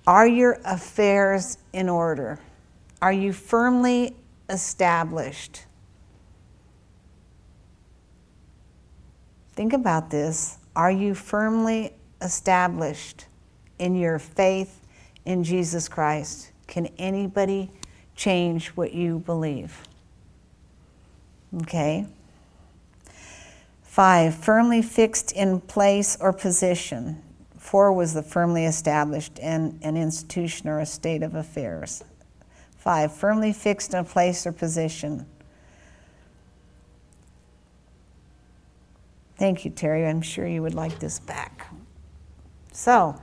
are 0.05 0.27
your 0.27 0.59
affairs 0.65 1.57
in 1.73 1.89
order? 1.89 2.37
Are 3.01 3.11
you 3.11 3.33
firmly 3.33 4.17
established? 4.51 5.65
Think 9.53 9.73
about 9.73 10.09
this. 10.11 10.57
Are 10.75 10.91
you 10.91 11.15
firmly 11.15 11.93
established 12.21 13.25
in 13.79 13.95
your 13.95 14.19
faith 14.19 14.81
in 15.25 15.43
Jesus 15.43 15.87
Christ? 15.87 16.51
Can 16.67 16.87
anybody 16.97 17.71
change 18.21 18.67
what 18.69 18.93
you 18.93 19.17
believe. 19.17 19.81
Okay? 21.63 22.05
Five, 23.81 24.35
firmly 24.35 24.83
fixed 24.83 25.31
in 25.31 25.59
place 25.59 26.17
or 26.21 26.31
position. 26.31 27.21
Four 27.57 27.91
was 27.93 28.13
the 28.13 28.21
firmly 28.21 28.65
established 28.65 29.39
in 29.39 29.79
an 29.81 29.97
institution 29.97 30.69
or 30.69 30.79
a 30.79 30.85
state 30.85 31.23
of 31.23 31.33
affairs. 31.33 32.03
Five, 32.81 33.13
firmly 33.13 33.53
fixed 33.53 33.93
in 33.93 33.99
a 33.99 34.03
place 34.03 34.47
or 34.47 34.51
position. 34.51 35.27
Thank 39.37 39.63
you, 39.63 39.69
Terry. 39.69 40.07
I'm 40.07 40.23
sure 40.23 40.47
you 40.47 40.63
would 40.63 40.73
like 40.73 40.97
this 40.97 41.19
back. 41.19 41.71
So, 42.71 43.21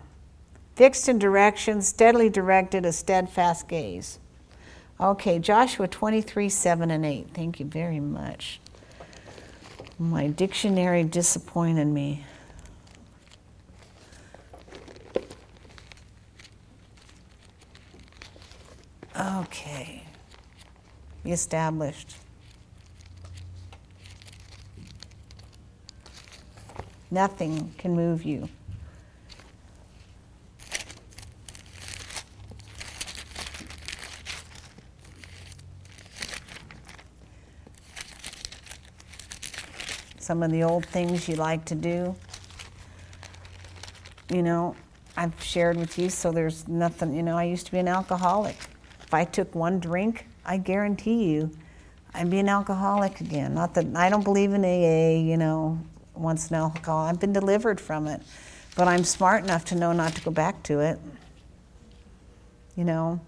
fixed 0.77 1.09
in 1.09 1.19
direction, 1.19 1.83
steadily 1.83 2.31
directed, 2.31 2.87
a 2.87 2.93
steadfast 2.93 3.67
gaze. 3.67 4.21
Okay, 5.01 5.41
Joshua 5.41 5.89
23, 5.89 6.49
7 6.49 6.93
and 6.93 7.05
8. 7.05 7.31
Thank 7.35 7.59
you 7.59 7.67
very 7.67 7.99
much. 7.99 8.61
My 9.99 10.29
dictionary 10.29 11.03
disappointed 11.03 11.89
me. 11.89 12.25
Okay. 19.19 20.03
Be 21.25 21.33
established. 21.33 22.17
Nothing 27.11 27.75
can 27.79 27.97
move 27.97 28.25
you. 28.25 28.49
some 40.29 40.43
of 40.43 40.51
the 40.51 40.63
old 40.63 40.85
things 40.85 41.27
you 41.27 41.37
like 41.37 41.65
to 41.65 41.75
do. 41.75 42.15
You 44.31 44.43
know, 44.43 44.77
I've 45.17 45.43
shared 45.43 45.79
with 45.79 45.99
you, 45.99 46.11
so 46.11 46.31
there's 46.31 46.69
nothing, 46.69 47.15
you 47.15 47.23
know, 47.23 47.35
I 47.35 47.45
used 47.45 47.65
to 47.65 47.73
be 47.73 47.79
an 47.79 47.89
alcoholic. 47.89 48.68
If 49.09 49.15
I 49.15 49.25
took 49.25 49.55
one 49.55 49.81
drink, 49.81 50.27
I 50.45 50.59
guarantee 50.59 51.31
you 51.31 51.51
I'd 52.13 52.29
be 52.29 52.41
an 52.41 52.49
alcoholic 52.51 53.23
again. 53.23 53.55
Not 53.55 53.73
that 53.73 53.87
I 53.97 54.11
don't 54.11 54.23
believe 54.23 54.53
in 54.53 54.63
AA, 54.63 55.19
you 55.19 55.39
know, 55.39 55.81
once 56.15 56.51
an 56.51 56.57
alcohol. 56.57 57.07
I've 57.07 57.19
been 57.19 57.33
delivered 57.33 57.81
from 57.81 58.07
it, 58.07 58.21
but 58.77 58.87
I'm 58.87 59.05
smart 59.05 59.45
enough 59.45 59.65
to 59.67 59.77
know 59.77 59.95
not 59.95 60.15
to 60.17 60.23
go 60.23 60.31
back 60.31 60.63
to 60.65 60.81
it. 60.81 60.99
You 62.77 62.85
know, 62.85 63.19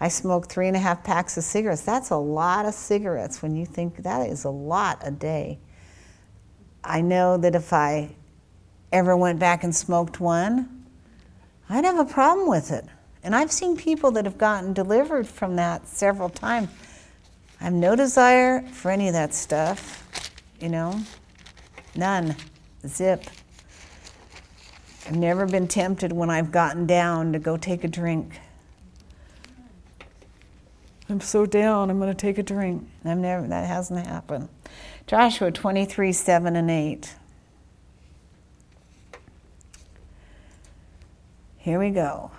I 0.00 0.08
smoke 0.08 0.48
three 0.48 0.68
and 0.68 0.76
a 0.76 0.80
half 0.80 1.04
packs 1.04 1.36
of 1.36 1.44
cigarettes. 1.44 1.82
That's 1.82 2.08
a 2.08 2.16
lot 2.16 2.64
of 2.64 2.72
cigarettes 2.72 3.42
when 3.42 3.54
you 3.54 3.66
think 3.66 4.04
that 4.04 4.30
is 4.30 4.44
a 4.44 4.50
lot 4.50 5.00
a 5.02 5.10
day. 5.10 5.58
I 6.82 7.02
know 7.02 7.36
that 7.36 7.54
if 7.54 7.74
I 7.74 8.16
ever 8.90 9.14
went 9.14 9.38
back 9.38 9.64
and 9.64 9.76
smoked 9.76 10.18
one, 10.18 10.86
I'd 11.68 11.84
have 11.84 11.98
a 11.98 12.10
problem 12.10 12.48
with 12.48 12.70
it. 12.70 12.86
And 13.26 13.34
I've 13.34 13.50
seen 13.50 13.76
people 13.76 14.12
that 14.12 14.24
have 14.24 14.38
gotten 14.38 14.72
delivered 14.72 15.26
from 15.26 15.56
that 15.56 15.88
several 15.88 16.28
times. 16.28 16.68
I 17.60 17.64
have 17.64 17.72
no 17.72 17.96
desire 17.96 18.62
for 18.68 18.88
any 18.88 19.08
of 19.08 19.14
that 19.14 19.34
stuff, 19.34 20.32
you 20.60 20.68
know, 20.68 21.00
none, 21.96 22.36
zip. 22.86 23.24
I've 25.08 25.16
never 25.16 25.44
been 25.44 25.66
tempted 25.66 26.12
when 26.12 26.30
I've 26.30 26.52
gotten 26.52 26.86
down 26.86 27.32
to 27.32 27.40
go 27.40 27.56
take 27.56 27.82
a 27.82 27.88
drink. 27.88 28.38
I'm 31.08 31.20
so 31.20 31.46
down, 31.46 31.90
I'm 31.90 31.98
going 31.98 32.14
to 32.14 32.14
take 32.14 32.38
a 32.38 32.44
drink. 32.44 32.88
I've 33.04 33.18
never, 33.18 33.44
that 33.48 33.66
hasn't 33.66 34.06
happened. 34.06 34.48
Joshua 35.08 35.50
23 35.50 36.12
7 36.12 36.54
and 36.54 36.70
8. 36.70 37.16
Here 41.56 41.80
we 41.80 41.90
go. 41.90 42.30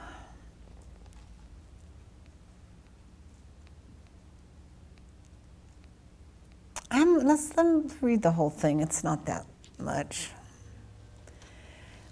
I'm, 6.89 7.19
let's, 7.19 7.55
let's 7.55 7.95
read 8.01 8.21
the 8.21 8.31
whole 8.31 8.49
thing. 8.49 8.79
It's 8.79 9.03
not 9.03 9.25
that 9.25 9.45
much. 9.77 10.29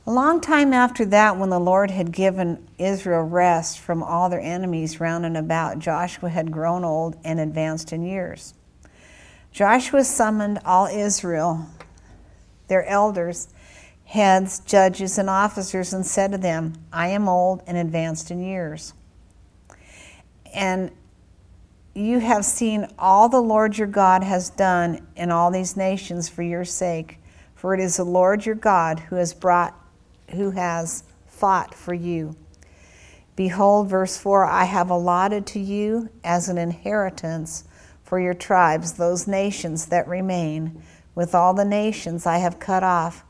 A 0.08 0.12
long 0.12 0.40
time 0.40 0.72
after 0.72 1.04
that, 1.06 1.38
when 1.38 1.50
the 1.50 1.60
Lord 1.60 1.90
had 1.90 2.12
given 2.12 2.68
Israel 2.78 3.24
rest 3.24 3.80
from 3.80 4.04
all 4.04 4.30
their 4.30 4.40
enemies 4.40 5.00
round 5.00 5.26
and 5.26 5.36
about, 5.36 5.80
Joshua 5.80 6.30
had 6.30 6.52
grown 6.52 6.84
old 6.84 7.18
and 7.24 7.40
advanced 7.40 7.92
in 7.92 8.04
years. 8.04 8.54
Joshua 9.52 10.04
summoned 10.04 10.60
all 10.64 10.86
Israel, 10.86 11.66
their 12.68 12.86
elders, 12.86 13.48
heads, 14.04 14.60
judges, 14.60 15.18
and 15.18 15.30
officers, 15.30 15.92
and 15.92 16.06
said 16.06 16.34
to 16.34 16.38
them, 16.38 16.74
I 16.94 17.08
am 17.08 17.28
old 17.28 17.64
and 17.66 17.76
advanced 17.76 18.30
in 18.30 18.44
years. 18.44 18.94
And 20.54 20.92
you 21.96 22.20
have 22.20 22.43
seen 22.43 22.88
all 23.00 23.30
the 23.30 23.41
Lord 23.41 23.78
your 23.78 23.88
God 23.88 24.22
has 24.22 24.50
done 24.50 25.08
in 25.16 25.32
all 25.32 25.50
these 25.50 25.78
nations 25.78 26.28
for 26.28 26.43
your 26.43 26.66
sake, 26.66 27.20
for 27.56 27.74
it 27.74 27.80
is 27.80 27.96
the 27.98 28.04
Lord 28.04 28.46
your 28.46 28.56
God 28.56 29.00
who 29.00 29.16
has 29.16 29.34
brought 29.34 29.74
who 30.32 30.52
has 30.52 31.04
fought 31.26 31.74
for 31.74 31.93
you. 31.93 32.36
Behold, 33.36 33.89
verse 33.89 34.18
4 34.18 34.46
I 34.46 34.66
have 34.66 34.89
allotted 34.89 35.46
to 35.48 35.60
you 35.60 36.10
as 36.24 36.50
an 36.50 36.58
inheritance 36.58 37.64
for 38.04 38.20
your 38.20 38.34
tribes, 38.34 38.93
those 38.93 39.28
nations 39.28 39.86
that 39.88 40.08
remain, 40.08 40.82
with 41.16 41.34
all 41.34 41.54
the 41.54 41.66
nations 41.66 42.26
I 42.26 42.39
have 42.39 42.60
cut 42.60 42.84
off, 42.84 43.24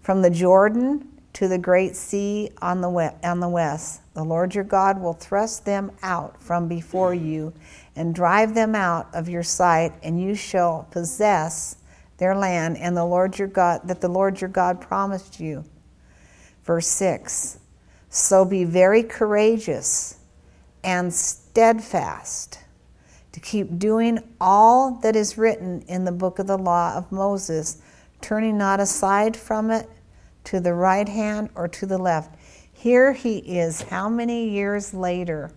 from 0.00 0.22
the 0.22 0.30
Jordan 0.30 1.11
to 1.34 1.48
the 1.48 1.58
great 1.58 1.96
sea 1.96 2.50
on 2.60 2.80
the, 2.80 3.14
on 3.22 3.40
the 3.40 3.48
west. 3.48 4.02
The 4.14 4.24
Lord 4.24 4.54
your 4.54 4.64
God 4.64 5.00
will 5.00 5.14
thrust 5.14 5.64
them 5.64 5.92
out 6.02 6.42
from 6.42 6.68
before 6.68 7.14
you 7.14 7.52
and 7.96 8.14
drive 8.14 8.54
them 8.54 8.74
out 8.74 9.08
of 9.14 9.28
your 9.28 9.42
sight, 9.42 9.92
and 10.02 10.20
you 10.20 10.34
shall 10.34 10.86
possess 10.90 11.76
their 12.18 12.36
land 12.36 12.76
and 12.76 12.96
the 12.96 13.04
Lord 13.04 13.38
your 13.38 13.48
God 13.48 13.80
that 13.84 14.00
the 14.00 14.08
Lord 14.08 14.40
your 14.40 14.50
God 14.50 14.80
promised 14.80 15.40
you. 15.40 15.64
Verse 16.64 16.86
6. 16.86 17.58
So 18.10 18.44
be 18.44 18.64
very 18.64 19.02
courageous 19.02 20.18
and 20.84 21.12
steadfast 21.12 22.58
to 23.32 23.40
keep 23.40 23.78
doing 23.78 24.18
all 24.38 24.98
that 25.02 25.16
is 25.16 25.38
written 25.38 25.82
in 25.88 26.04
the 26.04 26.12
book 26.12 26.38
of 26.38 26.46
the 26.46 26.58
law 26.58 26.94
of 26.94 27.10
Moses, 27.10 27.80
turning 28.20 28.58
not 28.58 28.78
aside 28.78 29.34
from 29.34 29.70
it 29.70 29.88
to 30.44 30.60
the 30.60 30.74
right 30.74 31.08
hand 31.08 31.50
or 31.54 31.68
to 31.68 31.86
the 31.86 31.98
left. 31.98 32.36
Here 32.72 33.12
he 33.12 33.38
is, 33.38 33.82
how 33.82 34.08
many 34.08 34.48
years 34.48 34.92
later? 34.92 35.52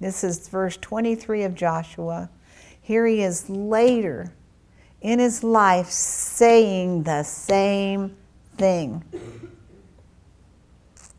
This 0.00 0.24
is 0.24 0.48
verse 0.48 0.76
23 0.76 1.44
of 1.44 1.54
Joshua. 1.54 2.30
Here 2.80 3.06
he 3.06 3.22
is 3.22 3.50
later 3.50 4.32
in 5.00 5.18
his 5.18 5.42
life 5.42 5.88
saying 5.88 7.02
the 7.02 7.22
same 7.22 8.16
thing. 8.56 9.04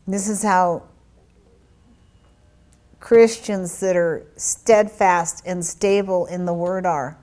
This 0.06 0.28
is 0.28 0.42
how 0.42 0.84
Christians 2.98 3.78
that 3.80 3.96
are 3.96 4.26
steadfast 4.36 5.42
and 5.46 5.64
stable 5.64 6.26
in 6.26 6.46
the 6.46 6.54
Word 6.54 6.86
are. 6.86 7.18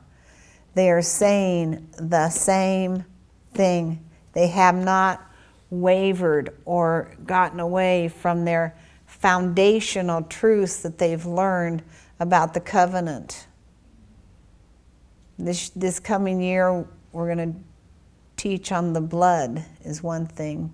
They 0.75 0.91
are 0.91 1.01
saying 1.01 1.89
the 1.97 2.29
same 2.29 3.05
thing. 3.53 4.04
They 4.35 4.47
have 4.49 4.75
not 4.75 5.25
wavered 5.71 6.55
or 6.65 7.15
gotten 7.25 7.59
away 7.59 8.09
from 8.09 8.45
their 8.45 8.77
foundational 9.07 10.21
truths 10.23 10.81
that 10.83 10.99
they've 10.99 11.25
learned 11.25 11.81
about 12.19 12.53
the 12.53 12.59
covenant. 12.59 13.47
This, 15.39 15.69
this 15.69 15.99
coming 15.99 16.41
year, 16.41 16.85
we're 17.11 17.33
going 17.33 17.53
to 17.53 17.59
teach 18.37 18.71
on 18.71 18.93
the 18.93 19.01
blood, 19.01 19.65
is 19.83 20.03
one 20.03 20.27
thing. 20.27 20.71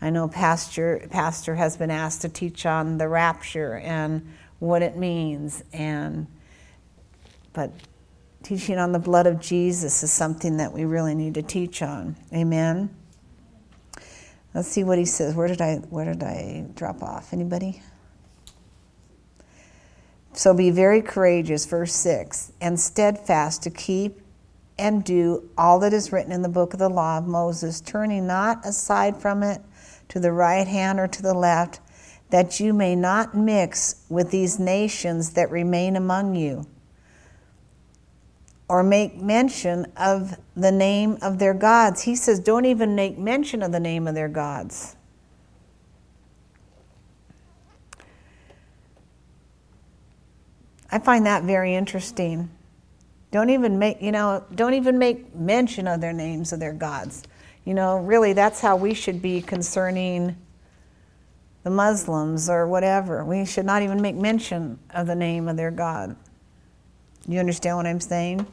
I 0.00 0.10
know 0.10 0.26
pastor 0.26 1.06
pastor 1.10 1.54
has 1.54 1.76
been 1.76 1.90
asked 1.90 2.22
to 2.22 2.28
teach 2.28 2.66
on 2.66 2.98
the 2.98 3.08
rapture 3.08 3.76
and 3.76 4.26
what 4.58 4.82
it 4.82 4.96
means 4.96 5.62
and 5.72 6.26
but 7.52 7.70
teaching 8.42 8.78
on 8.78 8.90
the 8.90 8.98
blood 8.98 9.28
of 9.28 9.40
Jesus 9.40 10.02
is 10.02 10.12
something 10.12 10.56
that 10.56 10.72
we 10.72 10.84
really 10.84 11.14
need 11.14 11.34
to 11.34 11.42
teach 11.42 11.82
on. 11.82 12.16
Amen. 12.32 12.90
Let's 14.54 14.68
see 14.68 14.84
what 14.84 14.98
he 14.98 15.04
says. 15.04 15.34
Where 15.34 15.48
did 15.48 15.60
I 15.60 15.76
where 15.76 16.04
did 16.04 16.22
I 16.22 16.66
drop 16.74 17.02
off? 17.02 17.32
Anybody? 17.32 17.82
So 20.34 20.54
be 20.54 20.70
very 20.70 21.02
courageous, 21.02 21.66
verse 21.66 21.94
6, 21.94 22.52
and 22.60 22.80
steadfast 22.80 23.62
to 23.64 23.70
keep 23.70 24.20
and 24.78 25.04
do 25.04 25.50
all 25.58 25.78
that 25.80 25.92
is 25.92 26.10
written 26.10 26.32
in 26.32 26.40
the 26.40 26.48
book 26.48 26.72
of 26.72 26.78
the 26.78 26.88
law 26.88 27.18
of 27.18 27.26
Moses, 27.26 27.80
turning 27.80 28.26
not 28.26 28.66
aside 28.66 29.18
from 29.18 29.42
it 29.42 29.60
to 30.08 30.18
the 30.18 30.32
right 30.32 30.66
hand 30.66 30.98
or 30.98 31.06
to 31.06 31.22
the 31.22 31.34
left, 31.34 31.80
that 32.30 32.58
you 32.60 32.72
may 32.72 32.96
not 32.96 33.36
mix 33.36 34.06
with 34.08 34.30
these 34.30 34.58
nations 34.58 35.30
that 35.30 35.50
remain 35.50 35.96
among 35.96 36.34
you, 36.34 36.66
or 38.72 38.82
make 38.82 39.20
mention 39.20 39.84
of 39.98 40.34
the 40.56 40.72
name 40.72 41.18
of 41.20 41.38
their 41.38 41.52
gods. 41.52 42.00
He 42.00 42.16
says, 42.16 42.40
don't 42.40 42.64
even 42.64 42.94
make 42.94 43.18
mention 43.18 43.62
of 43.62 43.70
the 43.70 43.78
name 43.78 44.08
of 44.08 44.14
their 44.14 44.30
gods. 44.30 44.96
I 50.90 50.98
find 51.00 51.26
that 51.26 51.44
very 51.44 51.74
interesting. 51.74 52.48
Don't 53.30 53.50
even 53.50 53.78
make, 53.78 54.00
you 54.00 54.10
know, 54.10 54.42
don't 54.54 54.72
even 54.72 54.98
make 54.98 55.34
mention 55.34 55.86
of 55.86 56.00
their 56.00 56.14
names 56.14 56.54
of 56.54 56.58
their 56.58 56.72
gods. 56.72 57.24
You 57.66 57.74
know, 57.74 57.98
really, 57.98 58.32
that's 58.32 58.60
how 58.60 58.76
we 58.76 58.94
should 58.94 59.20
be 59.20 59.42
concerning 59.42 60.34
the 61.62 61.70
Muslims 61.70 62.48
or 62.48 62.66
whatever. 62.66 63.22
We 63.22 63.44
should 63.44 63.66
not 63.66 63.82
even 63.82 64.00
make 64.00 64.16
mention 64.16 64.78
of 64.94 65.06
the 65.06 65.14
name 65.14 65.46
of 65.46 65.58
their 65.58 65.70
God. 65.70 66.16
You 67.28 67.38
understand 67.38 67.76
what 67.76 67.86
I'm 67.86 68.00
saying? 68.00 68.46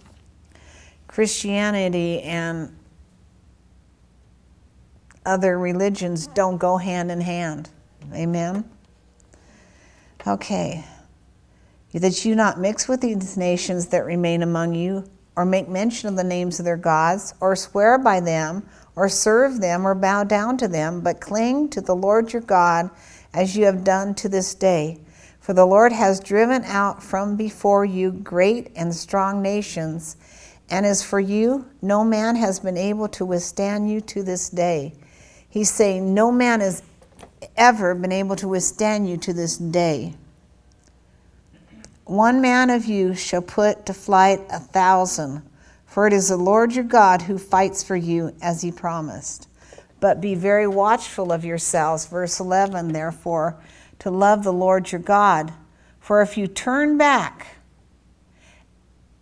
Christianity 1.10 2.22
and 2.22 2.72
other 5.26 5.58
religions 5.58 6.28
don't 6.28 6.58
go 6.58 6.78
hand 6.78 7.10
in 7.10 7.20
hand. 7.20 7.72
Amen? 8.14 8.64
Okay. 10.28 10.86
That 11.94 12.24
you 12.24 12.36
not 12.36 12.60
mix 12.60 12.88
with 12.88 13.02
these 13.02 13.38
nations 13.38 13.88
that 13.88 14.06
remain 14.06 14.44
among 14.44 14.76
you, 14.76 15.04
or 15.36 15.46
make 15.46 15.68
mention 15.68 16.10
of 16.10 16.16
the 16.16 16.24
names 16.24 16.60
of 16.60 16.66
their 16.66 16.78
gods, 16.78 17.34
or 17.42 17.56
swear 17.56 17.98
by 17.98 18.20
them, 18.20 18.70
or 18.96 19.10
serve 19.10 19.62
them 19.62 19.88
or 19.88 19.96
bow 19.96 20.24
down 20.24 20.58
to 20.60 20.68
them, 20.68 21.02
but 21.02 21.20
cling 21.20 21.70
to 21.70 21.82
the 21.82 21.96
Lord 21.96 22.32
your 22.34 22.44
God 22.44 22.92
as 23.34 23.58
you 23.58 23.66
have 23.66 23.84
done 23.84 24.14
to 24.16 24.30
this 24.30 24.54
day. 24.54 25.00
For 25.40 25.54
the 25.54 25.66
Lord 25.66 25.92
has 25.92 26.20
driven 26.20 26.64
out 26.66 27.02
from 27.02 27.36
before 27.36 27.84
you 27.84 28.12
great 28.12 28.72
and 28.76 28.94
strong 28.94 29.42
nations, 29.42 30.16
and 30.70 30.86
as 30.86 31.04
for 31.04 31.20
you, 31.20 31.68
no 31.82 32.04
man 32.04 32.36
has 32.36 32.60
been 32.60 32.78
able 32.78 33.08
to 33.10 33.26
withstand 33.26 33.90
you 33.90 34.02
to 34.02 34.24
this 34.24 34.50
day. 34.50 34.94
He's 35.50 35.72
saying, 35.72 36.14
No 36.14 36.32
man 36.32 36.60
has 36.60 36.84
ever 37.56 37.96
been 37.96 38.12
able 38.12 38.36
to 38.38 38.48
withstand 38.48 39.10
you 39.10 39.18
to 39.18 39.34
this 39.34 39.58
day. 39.58 40.14
One 42.06 42.42
man 42.42 42.70
of 42.70 42.86
you 42.86 43.14
shall 43.14 43.42
put 43.42 43.86
to 43.86 43.94
flight 43.94 44.42
a 44.50 44.60
thousand 44.60 45.44
for 45.90 46.06
it 46.06 46.14
is 46.14 46.30
the 46.30 46.38
Lord 46.38 46.76
your 46.76 46.84
God 46.84 47.24
who 47.24 47.40
fights 47.40 47.82
for 47.82 47.96
you 47.96 48.36
as 48.42 48.62
he 48.62 48.72
promised. 48.72 49.48
But 50.00 50.22
be 50.22 50.36
very 50.36 50.68
watchful 50.68 51.32
of 51.32 51.44
yourselves. 51.44 52.06
Verse 52.06 52.40
11, 52.40 52.94
therefore, 52.94 53.58
to 53.98 54.12
love 54.12 54.44
the 54.44 54.54
Lord 54.54 54.92
your 54.92 55.02
God. 55.02 55.52
For 56.00 56.22
if 56.22 56.38
you 56.38 56.46
turn 56.46 56.98
back 56.98 57.58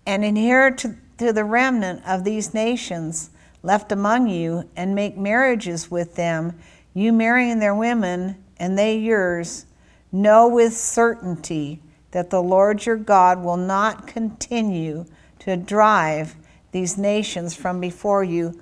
and 0.06 0.26
inherit 0.26 0.86
to, 1.18 1.34
the 1.34 1.44
remnant 1.44 2.02
of 2.08 2.24
these 2.24 2.54
nations 2.54 3.30
left 3.64 3.92
among 3.92 4.28
you 4.28 4.70
and 4.76 4.96
make 4.96 5.18
marriages 5.18 5.90
with 5.90 6.16
them, 6.16 6.58
you 6.94 7.12
marrying 7.12 7.60
their 7.60 7.76
women 7.76 8.44
and 8.58 8.78
they 8.78 8.98
yours, 8.98 9.66
know 10.12 10.48
with 10.48 10.76
certainty 10.76 11.82
that 12.12 12.30
the 12.30 12.42
Lord 12.42 12.86
your 12.86 12.96
God 12.96 13.44
will 13.44 13.58
not 13.58 14.08
continue 14.08 15.06
to 15.40 15.58
drive 15.58 16.36
these 16.72 16.98
nations 16.98 17.56
from 17.56 17.80
before 17.80 18.24
you, 18.24 18.60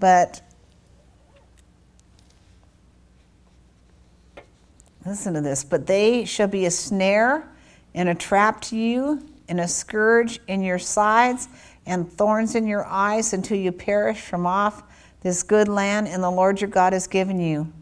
but 0.00 0.42
listen 5.06 5.34
to 5.34 5.40
this, 5.40 5.64
but 5.64 5.86
they 5.86 6.24
shall 6.24 6.48
be 6.48 6.66
a 6.66 6.70
snare 6.70 7.48
and 7.94 8.08
a 8.08 8.14
trap 8.14 8.60
to 8.60 8.76
you, 8.76 9.22
and 9.48 9.60
a 9.60 9.68
scourge 9.68 10.40
in 10.46 10.62
your 10.62 10.78
sides, 10.78 11.48
and 11.88 12.10
thorns 12.12 12.54
in 12.54 12.66
your 12.66 12.84
eyes 12.84 13.32
until 13.32 13.56
you 13.56 13.72
perish 13.72 14.20
from 14.20 14.46
off 14.46 14.82
this 15.22 15.42
good 15.42 15.66
land 15.66 16.06
and 16.06 16.22
the 16.22 16.30
Lord 16.30 16.60
your 16.60 16.70
God 16.70 16.92
has 16.92 17.06
given 17.06 17.40
you. 17.40 17.72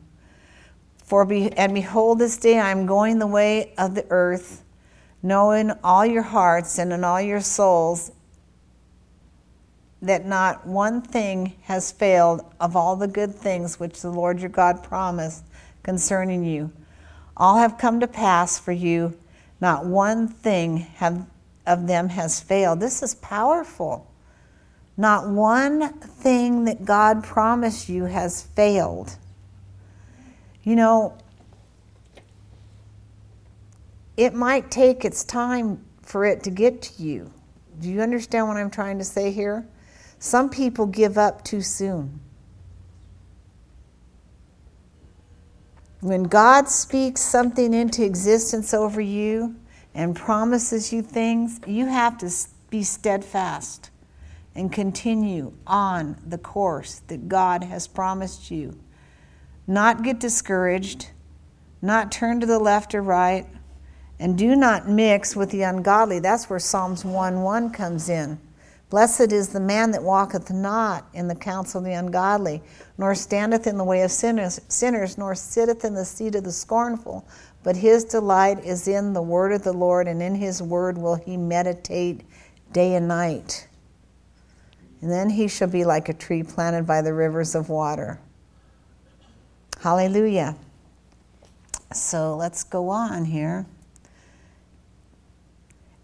For 1.05 1.25
be, 1.25 1.53
and 1.53 1.75
behold, 1.75 2.19
this 2.19 2.39
day 2.39 2.59
I 2.59 2.71
am 2.71 2.87
going 2.87 3.19
the 3.19 3.27
way 3.27 3.75
of 3.77 3.95
the 3.95 4.07
earth, 4.11 4.65
knowing 5.23 5.73
all 5.85 6.07
your 6.07 6.23
hearts 6.23 6.79
and 6.79 6.93
in 6.93 7.05
all 7.05 7.21
your 7.21 7.41
souls 7.41 8.13
that 10.03 10.27
not 10.27 10.67
one 10.67 11.03
thing 11.03 11.55
has 11.63 11.91
failed 11.91 12.43
of 12.61 12.77
all 12.77 12.97
the 12.97 13.09
good 13.09 13.35
things 13.35 13.81
which 13.81 14.03
the 14.03 14.11
Lord 14.11 14.41
your 14.41 14.51
God 14.51 14.83
promised 14.83 15.45
concerning 15.83 16.45
you. 16.45 16.73
All 17.37 17.59
have 17.59 17.79
come 17.79 18.01
to 18.01 18.07
pass 18.07 18.59
for 18.59 18.73
you, 18.73 19.19
not 19.61 19.85
one 19.87 20.29
thing 20.29 20.79
have, 20.79 21.27
of 21.67 21.87
them 21.87 22.09
has 22.11 22.41
failed. 22.41 22.81
This 22.81 23.03
is 23.03 23.15
powerful. 23.17 24.11
Not 24.97 25.29
one 25.29 25.93
thing 26.01 26.65
that 26.65 26.85
God 26.85 27.23
promised 27.23 27.89
you 27.89 28.05
has 28.05 28.43
failed. 28.43 29.17
You 30.63 30.77
know, 30.77 31.19
it 34.17 34.35
might 34.35 34.71
take 34.71 35.05
its 35.05 35.23
time 35.23 35.85
for 36.03 36.25
it 36.25 36.43
to 36.45 36.51
get 36.51 36.83
to 36.83 37.03
you. 37.03 37.31
Do 37.81 37.91
you 37.91 38.01
understand 38.01 38.49
what 38.49 38.57
I'm 38.57 38.71
trying 38.71 38.99
to 38.99 39.05
say 39.05 39.31
here? 39.31 39.67
Some 40.19 40.49
people 40.49 40.87
give 40.87 41.19
up 41.19 41.45
too 41.45 41.61
soon. 41.61 42.21
When 46.01 46.23
God 46.25 46.69
speaks 46.69 47.21
something 47.21 47.75
into 47.75 48.05
existence 48.05 48.73
over 48.73 49.01
you 49.01 49.57
and 49.97 50.15
promises 50.15 50.93
you 50.93 51.01
things, 51.01 51.59
you 51.67 51.87
have 51.87 52.19
to 52.19 52.31
be 52.69 52.83
steadfast 52.83 53.91
and 54.55 54.71
continue 54.71 55.55
on 55.67 56.21
the 56.25 56.37
course 56.37 57.01
that 57.09 57.29
God 57.29 57.65
has 57.65 57.89
promised 57.89 58.51
you. 58.51 58.79
Not 59.67 60.03
get 60.03 60.21
discouraged, 60.21 61.11
not 61.81 62.13
turn 62.13 62.41
to 62.41 62.47
the 62.47 62.59
left 62.59 62.95
or 62.95 63.01
right, 63.01 63.47
and 64.21 64.37
do 64.37 64.55
not 64.55 64.87
mix 64.87 65.35
with 65.35 65.51
the 65.51 65.63
ungodly. 65.63 66.19
That's 66.19 66.51
where 66.51 66.59
Psalms 66.59 67.03
1 67.03 67.43
1 67.43 67.71
comes 67.71 68.11
in. 68.11 68.39
Blessed 68.89 69.33
is 69.33 69.49
the 69.49 69.61
man 69.61 69.91
that 69.91 70.03
walketh 70.03 70.51
not 70.51 71.07
in 71.13 71.27
the 71.27 71.35
counsel 71.35 71.79
of 71.79 71.85
the 71.85 71.93
ungodly, 71.95 72.63
nor 72.99 73.15
standeth 73.15 73.67
in 73.67 73.79
the 73.79 73.85
way 73.85 74.03
of 74.03 74.13
sinners, 74.13 74.61
sinners, 74.69 75.19
nor 75.19 75.35
sitteth 75.35 75.85
in 75.85 75.95
the 75.95 76.05
seat 76.05 76.35
of 76.35 76.45
the 76.45 76.53
scornful. 76.53 77.27
But 77.67 77.79
his 77.79 78.05
delight 78.05 78.65
is 78.65 78.87
in 78.87 79.13
the 79.13 79.21
word 79.21 79.51
of 79.51 79.65
the 79.65 79.73
Lord, 79.73 80.07
and 80.07 80.23
in 80.23 80.37
his 80.37 80.63
word 80.63 80.97
will 80.97 81.17
he 81.17 81.37
meditate 81.37 82.21
day 82.71 82.95
and 82.95 83.09
night. 83.09 83.67
And 85.01 85.11
then 85.11 85.31
he 85.31 85.49
shall 85.49 85.67
be 85.67 85.85
like 85.85 86.09
a 86.09 86.15
tree 86.15 86.45
planted 86.45 86.87
by 86.87 87.03
the 87.03 87.13
rivers 87.13 87.57
of 87.57 87.69
water. 87.69 88.21
Hallelujah. 89.81 90.55
So 91.93 92.37
let's 92.37 92.63
go 92.63 92.89
on 92.89 93.25
here. 93.25 93.67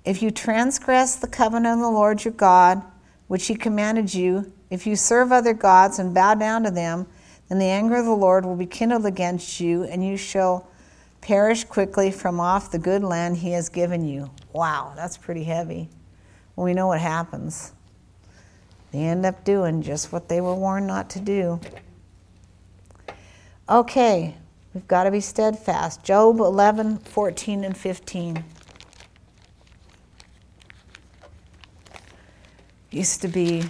If 0.05 0.21
you 0.21 0.33
transgress 0.33 1.15
the 1.15 1.29
covenant 1.29 1.75
of 1.75 1.79
the 1.79 1.91
Lord 1.91 2.25
your 2.25 2.35
God, 2.35 2.83
which 3.29 3.47
he 3.47 3.55
commanded 3.55 4.13
you, 4.13 4.53
if 4.69 4.85
you 4.85 4.97
serve 4.97 5.31
other 5.31 5.55
gods 5.55 6.01
and 6.01 6.13
bow 6.13 6.35
down 6.35 6.65
to 6.65 6.73
them, 6.73 7.07
then 7.49 7.61
the 7.61 7.67
anger 7.67 7.95
of 7.99 8.07
the 8.07 8.11
Lord 8.11 8.45
will 8.45 8.57
be 8.57 8.67
kindled 8.67 9.07
against 9.07 9.61
you, 9.61 9.85
and 9.85 10.05
you 10.05 10.17
shall 10.17 10.67
perish 11.23 11.65
quickly 11.65 12.11
from 12.11 12.39
off 12.41 12.71
the 12.71 12.79
good 12.79 13.03
land 13.03 13.39
he 13.39 13.53
has 13.53 13.71
given 13.71 14.05
you. 14.07 14.31
Wow, 14.53 14.93
that's 14.95 15.17
pretty 15.17 15.45
heavy. 15.45 15.89
Well, 16.55 16.67
we 16.67 16.75
know 16.75 16.89
what 16.89 17.01
happens. 17.01 17.73
They 18.91 18.99
end 18.99 19.25
up 19.25 19.45
doing 19.45 19.81
just 19.81 20.13
what 20.13 20.29
they 20.29 20.43
were 20.43 20.55
warned 20.55 20.87
not 20.87 21.09
to 21.11 21.21
do. 21.21 21.61
Okay, 23.69 24.35
we've 24.75 24.87
got 24.87 25.05
to 25.05 25.11
be 25.11 25.21
steadfast. 25.21 26.05
Job 26.05 26.41
11, 26.41 26.99
14, 26.99 27.65
and 27.65 27.77
15. 27.77 28.45
Used 32.91 33.23
to 33.23 33.29
be 33.29 33.65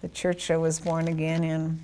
the 0.00 0.08
church 0.08 0.50
I 0.50 0.56
was 0.56 0.80
born 0.80 1.08
again 1.08 1.44
in, 1.44 1.80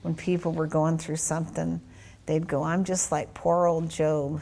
when 0.00 0.14
people 0.14 0.52
were 0.52 0.66
going 0.66 0.96
through 0.96 1.16
something, 1.16 1.80
they'd 2.26 2.46
go, 2.46 2.62
I'm 2.62 2.84
just 2.84 3.12
like 3.12 3.34
poor 3.34 3.66
old 3.66 3.88
Job. 3.88 4.40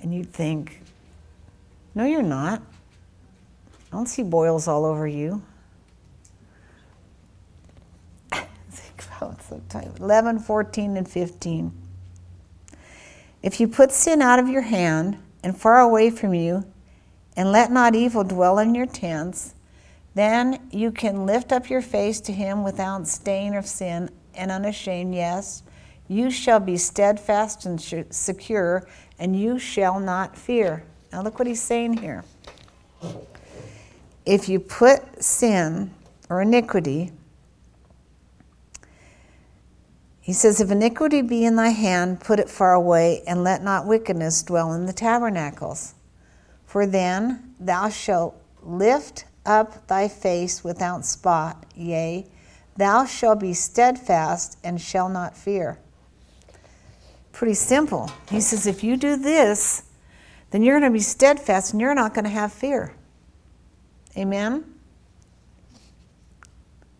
And 0.00 0.14
you'd 0.14 0.32
think, 0.32 0.82
No, 1.94 2.04
you're 2.04 2.22
not. 2.22 2.62
I 3.70 3.96
don't 3.96 4.06
see 4.06 4.22
boils 4.22 4.68
all 4.68 4.84
over 4.84 5.06
you. 5.06 5.42
think 8.32 9.04
about 9.16 9.42
sometime. 9.42 9.94
11, 9.98 10.40
14, 10.40 10.96
and 10.96 11.08
15. 11.08 11.72
If 13.42 13.60
you 13.60 13.68
put 13.68 13.92
sin 13.92 14.20
out 14.20 14.38
of 14.38 14.48
your 14.48 14.62
hand 14.62 15.16
and 15.42 15.56
far 15.56 15.80
away 15.80 16.10
from 16.10 16.34
you, 16.34 16.64
and 17.38 17.52
let 17.52 17.70
not 17.70 17.94
evil 17.94 18.24
dwell 18.24 18.58
in 18.58 18.74
your 18.74 18.84
tents, 18.84 19.54
then 20.16 20.58
you 20.72 20.90
can 20.90 21.24
lift 21.24 21.52
up 21.52 21.70
your 21.70 21.80
face 21.80 22.20
to 22.20 22.32
him 22.32 22.64
without 22.64 23.06
stain 23.06 23.54
of 23.54 23.64
sin 23.64 24.10
and 24.34 24.50
unashamed. 24.50 25.14
Yes, 25.14 25.62
you 26.08 26.30
shall 26.30 26.58
be 26.58 26.76
steadfast 26.76 27.66
and 27.66 27.80
secure, 28.10 28.88
and 29.18 29.38
you 29.38 29.58
shall 29.58 30.00
not 30.00 30.36
fear. 30.36 30.84
Now, 31.12 31.22
look 31.22 31.38
what 31.38 31.46
he's 31.46 31.62
saying 31.62 31.98
here. 31.98 32.24
If 34.24 34.48
you 34.48 34.58
put 34.58 35.22
sin 35.22 35.94
or 36.28 36.42
iniquity, 36.42 37.12
he 40.20 40.32
says, 40.32 40.60
If 40.60 40.70
iniquity 40.70 41.22
be 41.22 41.44
in 41.44 41.56
thy 41.56 41.70
hand, 41.70 42.20
put 42.20 42.38
it 42.38 42.50
far 42.50 42.74
away, 42.74 43.22
and 43.26 43.44
let 43.44 43.62
not 43.62 43.86
wickedness 43.86 44.42
dwell 44.42 44.72
in 44.72 44.86
the 44.86 44.92
tabernacles. 44.92 45.94
For 46.66 46.86
then 46.86 47.54
thou 47.58 47.88
shalt 47.88 48.34
lift 48.62 49.24
up 49.46 49.86
thy 49.88 50.08
face 50.08 50.62
without 50.62 51.06
spot, 51.06 51.64
yea, 51.74 52.26
thou 52.76 53.06
shalt 53.06 53.40
be 53.40 53.54
steadfast 53.54 54.58
and 54.62 54.78
shall 54.78 55.08
not 55.08 55.34
fear. 55.36 55.78
Pretty 57.38 57.54
simple. 57.54 58.10
He 58.30 58.40
says, 58.40 58.66
if 58.66 58.82
you 58.82 58.96
do 58.96 59.14
this, 59.14 59.84
then 60.50 60.64
you're 60.64 60.80
going 60.80 60.90
to 60.90 60.92
be 60.92 61.00
steadfast 61.00 61.72
and 61.72 61.80
you're 61.80 61.94
not 61.94 62.12
going 62.12 62.24
to 62.24 62.30
have 62.30 62.52
fear. 62.52 62.92
Amen? 64.16 64.64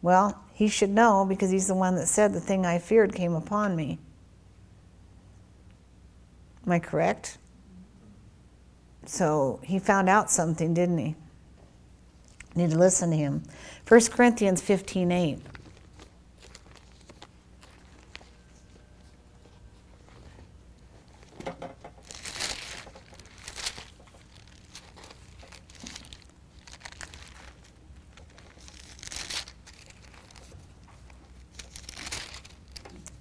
Well, 0.00 0.40
he 0.54 0.68
should 0.68 0.90
know 0.90 1.26
because 1.28 1.50
he's 1.50 1.66
the 1.66 1.74
one 1.74 1.96
that 1.96 2.06
said, 2.06 2.32
The 2.32 2.40
thing 2.40 2.64
I 2.64 2.78
feared 2.78 3.16
came 3.16 3.34
upon 3.34 3.74
me. 3.74 3.98
Am 6.64 6.70
I 6.70 6.78
correct? 6.78 7.38
So 9.06 9.58
he 9.64 9.80
found 9.80 10.08
out 10.08 10.30
something, 10.30 10.72
didn't 10.72 10.98
he? 10.98 11.16
need 12.54 12.70
to 12.70 12.78
listen 12.78 13.10
to 13.10 13.16
him. 13.16 13.42
1 13.88 14.00
Corinthians 14.12 14.60
15 14.60 15.10
8. 15.10 15.38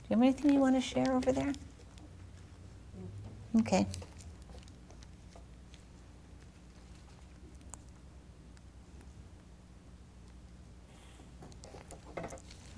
You 0.09 0.15
have 0.15 0.23
anything 0.23 0.53
you 0.53 0.59
want 0.59 0.75
to 0.75 0.81
share 0.81 1.11
over 1.13 1.31
there? 1.31 1.53
Okay. 3.59 3.85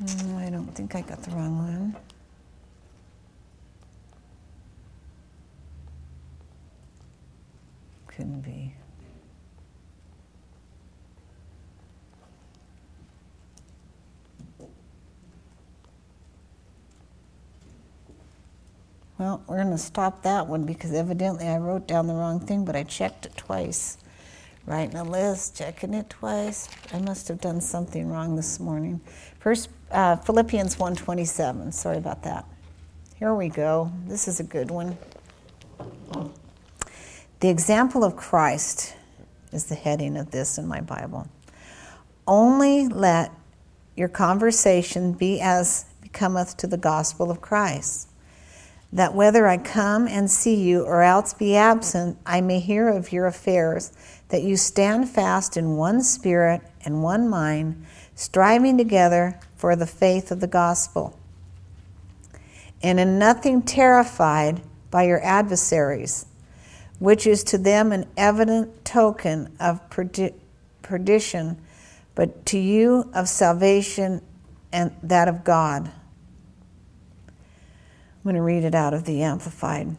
Mm, 0.04 0.38
I 0.38 0.50
don't 0.50 0.74
think 0.74 0.96
I 0.96 1.02
got 1.02 1.22
the 1.22 1.32
wrong 1.32 1.58
one. 1.58 1.96
Couldn't 8.08 8.42
be. 8.42 8.74
Well, 19.20 19.44
we're 19.48 19.58
going 19.58 19.72
to 19.72 19.78
stop 19.78 20.24
that 20.24 20.48
one 20.48 20.64
because 20.64 20.94
evidently 20.94 21.46
I 21.46 21.58
wrote 21.58 21.86
down 21.86 22.08
the 22.08 22.14
wrong 22.14 22.40
thing, 22.40 22.64
but 22.64 22.78
I 22.78 22.84
checked 22.84 23.26
it 23.26 23.36
twice. 23.36 23.98
Writing 24.66 24.96
a 24.96 25.04
list, 25.04 25.58
checking 25.58 25.94
it 25.94 26.10
twice. 26.10 26.70
I 26.94 27.00
must 27.00 27.28
have 27.28 27.42
done 27.42 27.60
something 27.60 28.08
wrong 28.08 28.38
this 28.38 28.62
morning. 28.62 29.02
First, 29.40 29.70
uh, 29.92 30.16
Philippians 30.16 30.80
1:27. 30.80 31.74
Sorry 31.74 31.98
about 31.98 32.24
that. 32.24 32.46
Here 33.16 33.36
we 33.36 33.50
go. 33.50 33.92
This 34.08 34.30
is 34.30 34.40
a 34.40 34.44
good 34.44 34.72
one. 34.72 34.98
The 37.42 37.50
example 37.50 38.06
of 38.06 38.16
Christ 38.16 38.96
is 39.52 39.66
the 39.66 39.76
heading 39.76 40.16
of 40.16 40.32
this 40.32 40.58
in 40.58 40.66
my 40.66 40.80
Bible. 40.80 41.28
Only 42.26 42.88
let 42.88 43.34
your 43.98 44.08
conversation 44.08 45.12
be 45.12 45.42
as 45.42 45.86
becometh 46.02 46.56
to 46.58 46.68
the 46.68 46.78
gospel 46.78 47.30
of 47.30 47.42
Christ, 47.42 48.09
that 48.92 49.14
whether 49.14 49.48
I 49.48 49.58
come 49.58 50.08
and 50.08 50.30
see 50.30 50.56
you 50.56 50.84
or 50.84 51.04
else 51.04 51.34
be 51.34 51.56
absent, 51.56 52.18
I 52.26 52.42
may 52.42 52.60
hear 52.60 52.90
of 52.90 53.12
your 53.12 53.28
affairs, 53.28 53.94
that 54.30 54.44
you 54.44 54.58
stand 54.58 55.10
fast 55.10 55.58
in 55.58 55.76
one 55.76 56.02
spirit 56.02 56.62
and 56.84 57.04
one 57.04 57.30
mind 57.30 57.86
striving 58.16 58.78
together 58.78 59.40
for 59.56 59.76
the 59.76 59.88
faith 59.88 60.32
of 60.32 60.40
the 60.40 60.48
gospel, 60.48 61.18
and 62.82 63.00
in 63.00 63.20
nothing 63.20 63.62
terrified 63.62 64.62
by 64.90 65.04
your 65.04 65.24
adversaries, 65.24 66.26
which 66.98 67.28
is 67.28 67.44
to 67.44 67.58
them 67.58 67.92
an 67.92 68.06
evident 68.18 68.84
token 68.84 69.56
of 69.60 69.80
perdition, 70.82 71.62
but 72.16 72.46
to 72.46 72.58
you 72.58 73.10
of 73.14 73.30
salvation 73.30 74.22
and 74.72 74.94
that 75.04 75.28
of 75.28 75.44
God. 75.44 75.92
I'm 78.20 78.24
going 78.24 78.36
to 78.36 78.42
read 78.42 78.66
it 78.66 78.76
out 78.76 78.94
of 78.94 79.06
the 79.06 79.22
Amplified. 79.22 79.96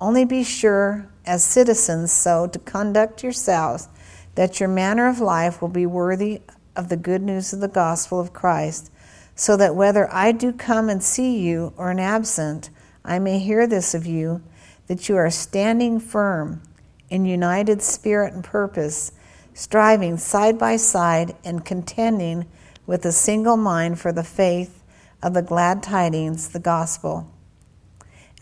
Only 0.00 0.24
be 0.24 0.42
sure, 0.42 1.08
as 1.24 1.44
citizens, 1.44 2.10
so 2.12 2.48
to 2.48 2.58
conduct 2.58 3.22
yourselves 3.22 3.88
that 4.34 4.58
your 4.58 4.68
manner 4.68 5.08
of 5.08 5.20
life 5.20 5.62
will 5.62 5.68
be 5.68 5.86
worthy 5.86 6.42
of 6.74 6.88
the 6.88 6.96
good 6.96 7.22
news 7.22 7.52
of 7.52 7.60
the 7.60 7.68
gospel 7.68 8.18
of 8.18 8.32
Christ, 8.32 8.90
so 9.36 9.56
that 9.56 9.76
whether 9.76 10.12
I 10.12 10.32
do 10.32 10.52
come 10.52 10.88
and 10.88 11.00
see 11.04 11.38
you 11.38 11.72
or 11.76 11.92
am 11.92 12.00
absent, 12.00 12.70
I 13.04 13.20
may 13.20 13.38
hear 13.38 13.68
this 13.68 13.94
of 13.94 14.06
you, 14.06 14.42
that 14.88 15.08
you 15.08 15.16
are 15.16 15.30
standing 15.30 16.00
firm 16.00 16.64
in 17.10 17.24
united 17.24 17.80
spirit 17.80 18.34
and 18.34 18.42
purpose, 18.42 19.12
striving 19.54 20.16
side 20.16 20.58
by 20.58 20.74
side 20.74 21.36
and 21.44 21.64
contending 21.64 22.46
with 22.86 23.04
a 23.04 23.12
single 23.12 23.56
mind 23.56 24.00
for 24.00 24.10
the 24.10 24.24
faith 24.24 24.82
of 25.22 25.34
the 25.34 25.42
glad 25.42 25.80
tidings, 25.80 26.48
the 26.48 26.58
gospel. 26.58 27.31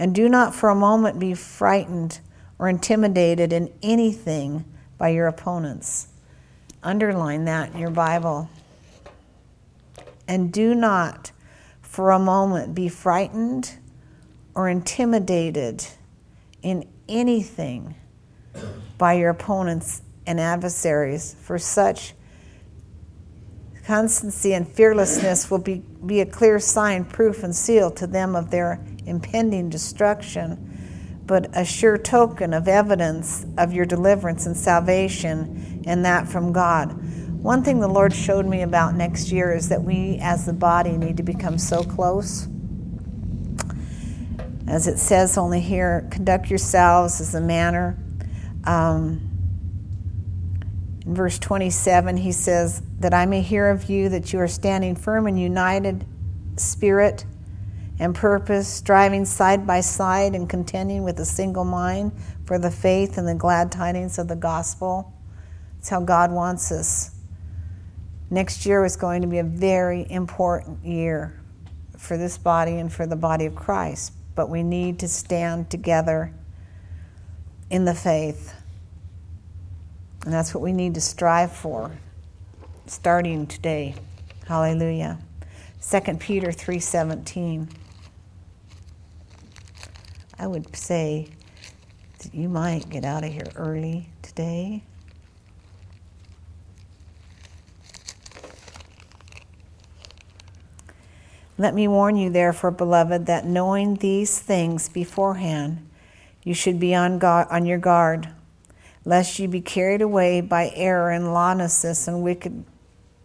And 0.01 0.13
do 0.13 0.29
not 0.29 0.53
for 0.53 0.69
a 0.69 0.75
moment 0.75 1.21
be 1.21 1.35
frightened 1.35 2.19
or 2.59 2.69
intimidated 2.69 3.53
in 3.53 3.73
anything 3.83 4.65
by 4.99 5.11
your 5.11 5.29
opponents 5.29 6.09
Underline 6.83 7.45
that 7.45 7.73
in 7.73 7.79
your 7.79 7.91
Bible. 7.91 8.49
And 10.27 10.53
do 10.53 10.75
not 10.75 11.33
for 11.83 12.11
a 12.11 12.19
moment 12.19 12.75
be 12.75 12.89
frightened 12.89 13.77
or 14.55 14.69
intimidated 14.69 15.87
in 16.63 16.89
anything 17.09 17.97
by 18.97 19.15
your 19.15 19.31
opponents 19.31 20.03
and 20.27 20.41
adversaries, 20.41 21.35
for 21.43 21.59
such 21.59 22.15
constancy 23.85 24.55
and 24.55 24.69
fearlessness 24.69 25.51
will 25.51 25.59
be, 25.59 25.83
be 26.07 26.21
a 26.21 26.27
clear 26.27 26.61
sign, 26.61 27.05
proof, 27.05 27.43
and 27.43 27.55
seal 27.55 27.91
to 27.91 28.07
them 28.07 28.37
of 28.37 28.51
their 28.51 28.81
impending 29.11 29.69
destruction 29.69 30.71
but 31.31 31.49
a 31.57 31.65
sure 31.65 31.97
token 31.97 32.53
of 32.53 32.67
evidence 32.67 33.47
of 33.57 33.73
your 33.73 33.87
deliverance 33.87 34.47
and 34.47 34.57
salvation, 34.57 35.81
and 35.87 36.05
that 36.05 36.27
from 36.27 36.53
God. 36.53 36.91
One 37.41 37.63
thing 37.63 37.79
the 37.79 37.87
Lord 37.87 38.13
showed 38.13 38.47
me 38.47 38.63
about 38.63 38.97
next 38.97 39.31
year 39.31 39.55
is 39.55 39.69
that 39.69 39.81
we 39.81 40.19
as 40.21 40.45
the 40.45 40.53
body 40.53 40.97
need 40.97 41.17
to 41.19 41.23
become 41.23 41.57
so 41.57 41.85
close. 41.85 42.49
As 44.67 44.89
it 44.89 44.99
says 44.99 45.39
only 45.39 45.61
here, 45.61 46.09
conduct 46.11 46.51
yourselves 46.51 47.21
as 47.21 47.33
a 47.37 47.41
manner. 47.41 47.97
Um, 48.65 49.21
In 51.07 51.15
verse 51.15 51.39
27, 51.39 52.17
he 52.17 52.33
says, 52.33 52.83
That 52.99 53.15
I 53.15 53.27
may 53.27 53.43
hear 53.43 53.71
of 53.71 53.89
you 53.89 54.09
that 54.09 54.33
you 54.33 54.41
are 54.41 54.49
standing 54.49 54.97
firm 54.97 55.29
and 55.29 55.41
united 55.41 56.05
spirit 56.57 57.25
and 58.01 58.15
purpose, 58.15 58.67
striving 58.67 59.27
side 59.27 59.67
by 59.67 59.83
side 59.83 60.35
and 60.35 60.49
contending 60.49 61.05
with 61.05 61.21
a 61.21 61.25
single 61.25 61.67
mind 61.67 62.11
for 62.47 62.59
the 62.59 62.71
faith 62.71 63.19
and 63.19 63.29
the 63.29 63.35
glad 63.35 63.71
tidings 63.71 64.19
of 64.19 64.27
the 64.27 64.35
gospel. 64.35 65.13
It's 65.79 65.91
how 65.91 66.01
God 66.01 66.33
wants 66.33 66.73
us. 66.73 67.11
Next 68.31 68.65
year 68.65 68.87
is 68.87 68.97
going 68.97 69.21
to 69.21 69.29
be 69.29 69.39
a 69.39 69.45
very 69.45 70.11
important 70.11 70.83
year 70.83 71.39
for 71.99 72.17
this 72.17 72.39
body 72.39 72.79
and 72.79 72.91
for 72.91 73.07
the 73.07 73.17
body 73.17 73.45
of 73.45 73.55
Christ, 73.55 74.15
but 74.35 74.49
we 74.49 74.63
need 74.63 74.99
to 75.01 75.09
stand 75.09 75.69
together 75.69 76.33
in 77.69 77.85
the 77.85 77.95
faith. 77.95 78.55
And 80.25 80.33
that's 80.33 80.55
what 80.55 80.63
we 80.63 80.73
need 80.73 80.95
to 80.95 81.03
strive 81.03 81.53
for 81.53 81.93
starting 82.87 83.47
today. 83.47 83.95
Hallelujah. 84.47 85.19
2 85.83 86.19
Peter 86.19 86.51
3:17. 86.51 87.69
I 90.41 90.47
would 90.47 90.75
say 90.75 91.29
that 92.19 92.35
you 92.35 92.49
might 92.49 92.89
get 92.89 93.05
out 93.05 93.25
of 93.25 93.31
here 93.31 93.53
early 93.57 94.09
today. 94.23 94.83
Let 101.59 101.75
me 101.75 101.87
warn 101.89 102.17
you, 102.17 102.31
therefore, 102.31 102.71
beloved, 102.71 103.27
that 103.27 103.45
knowing 103.45 103.97
these 103.97 104.39
things 104.39 104.89
beforehand, 104.89 105.87
you 106.43 106.55
should 106.55 106.81
be 106.81 106.95
on, 106.95 107.23
on 107.23 107.67
your 107.67 107.77
guard, 107.77 108.31
lest 109.05 109.39
you 109.39 109.47
be 109.47 109.61
carried 109.61 110.01
away 110.01 110.41
by 110.41 110.73
error 110.75 111.11
and 111.11 111.35
lawlessness 111.35 112.09
and 112.09 112.23
wicked 112.23 112.65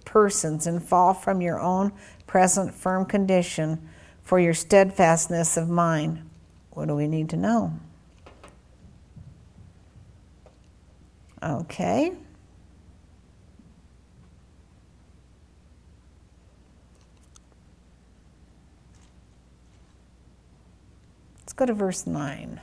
persons 0.03 0.67
and 0.67 0.83
fall 0.83 1.13
from 1.13 1.39
your 1.39 1.61
own 1.61 1.93
present 2.27 2.73
firm 2.73 3.05
condition 3.05 3.87
for 4.21 4.37
your 4.37 4.53
steadfastness 4.53 5.55
of 5.55 5.69
mind. 5.69 6.21
What 6.75 6.89
do 6.89 6.95
we 6.95 7.07
need 7.07 7.29
to 7.29 7.37
know? 7.37 7.73
Okay. 11.41 12.11
Let's 21.39 21.53
go 21.53 21.65
to 21.65 21.73
verse 21.73 22.05
9. 22.05 22.59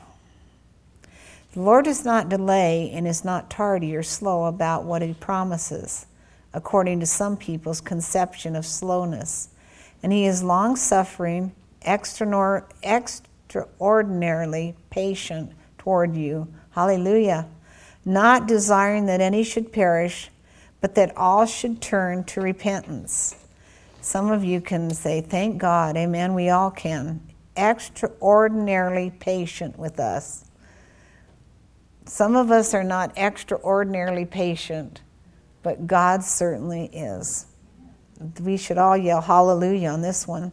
The 1.55 1.61
Lord 1.61 1.87
does 1.87 2.05
not 2.05 2.29
delay 2.29 2.91
and 2.93 3.09
is 3.09 3.25
not 3.25 3.49
tardy 3.49 3.97
or 3.97 4.03
slow 4.03 4.45
about 4.45 4.85
what 4.85 5.01
he 5.01 5.15
promises, 5.15 6.07
according 6.53 7.01
to 7.01 7.07
some 7.07 7.39
people's 7.39 7.81
conception 7.81 8.57
of 8.57 8.67
slowness. 8.67 9.49
And 10.03 10.13
he 10.13 10.27
is 10.27 10.43
long 10.43 10.77
suffering, 10.77 11.53
extraordinarily 13.53 14.75
patient 14.91 15.53
toward 15.77 16.17
you. 16.17 16.49
Hallelujah. 16.71 17.47
Not 18.05 18.49
desiring 18.49 19.07
that 19.07 19.21
any 19.21 19.45
should 19.45 19.73
perish, 19.73 20.31
but 20.81 20.95
that 20.95 21.17
all 21.17 21.45
should 21.45 21.81
turn 21.81 22.25
to 22.25 22.41
repentance. 22.41 23.37
Some 24.01 24.31
of 24.31 24.43
you 24.43 24.61
can 24.61 24.91
say, 24.91 25.21
Thank 25.21 25.59
God. 25.59 25.97
Amen. 25.97 26.35
We 26.35 26.49
all 26.49 26.71
can. 26.71 27.21
Extraordinarily 27.57 29.11
patient 29.11 29.79
with 29.79 30.01
us. 30.01 30.45
Some 32.07 32.35
of 32.35 32.51
us 32.51 32.75
are 32.75 32.83
not 32.83 33.17
extraordinarily 33.17 34.25
patient, 34.25 35.03
but 35.63 35.87
God 35.87 36.25
certainly 36.25 36.87
is. 36.87 37.47
We 38.41 38.57
should 38.57 38.79
all 38.79 38.97
yell 38.97 39.21
hallelujah 39.21 39.91
on 39.91 40.01
this 40.01 40.27
one. 40.27 40.53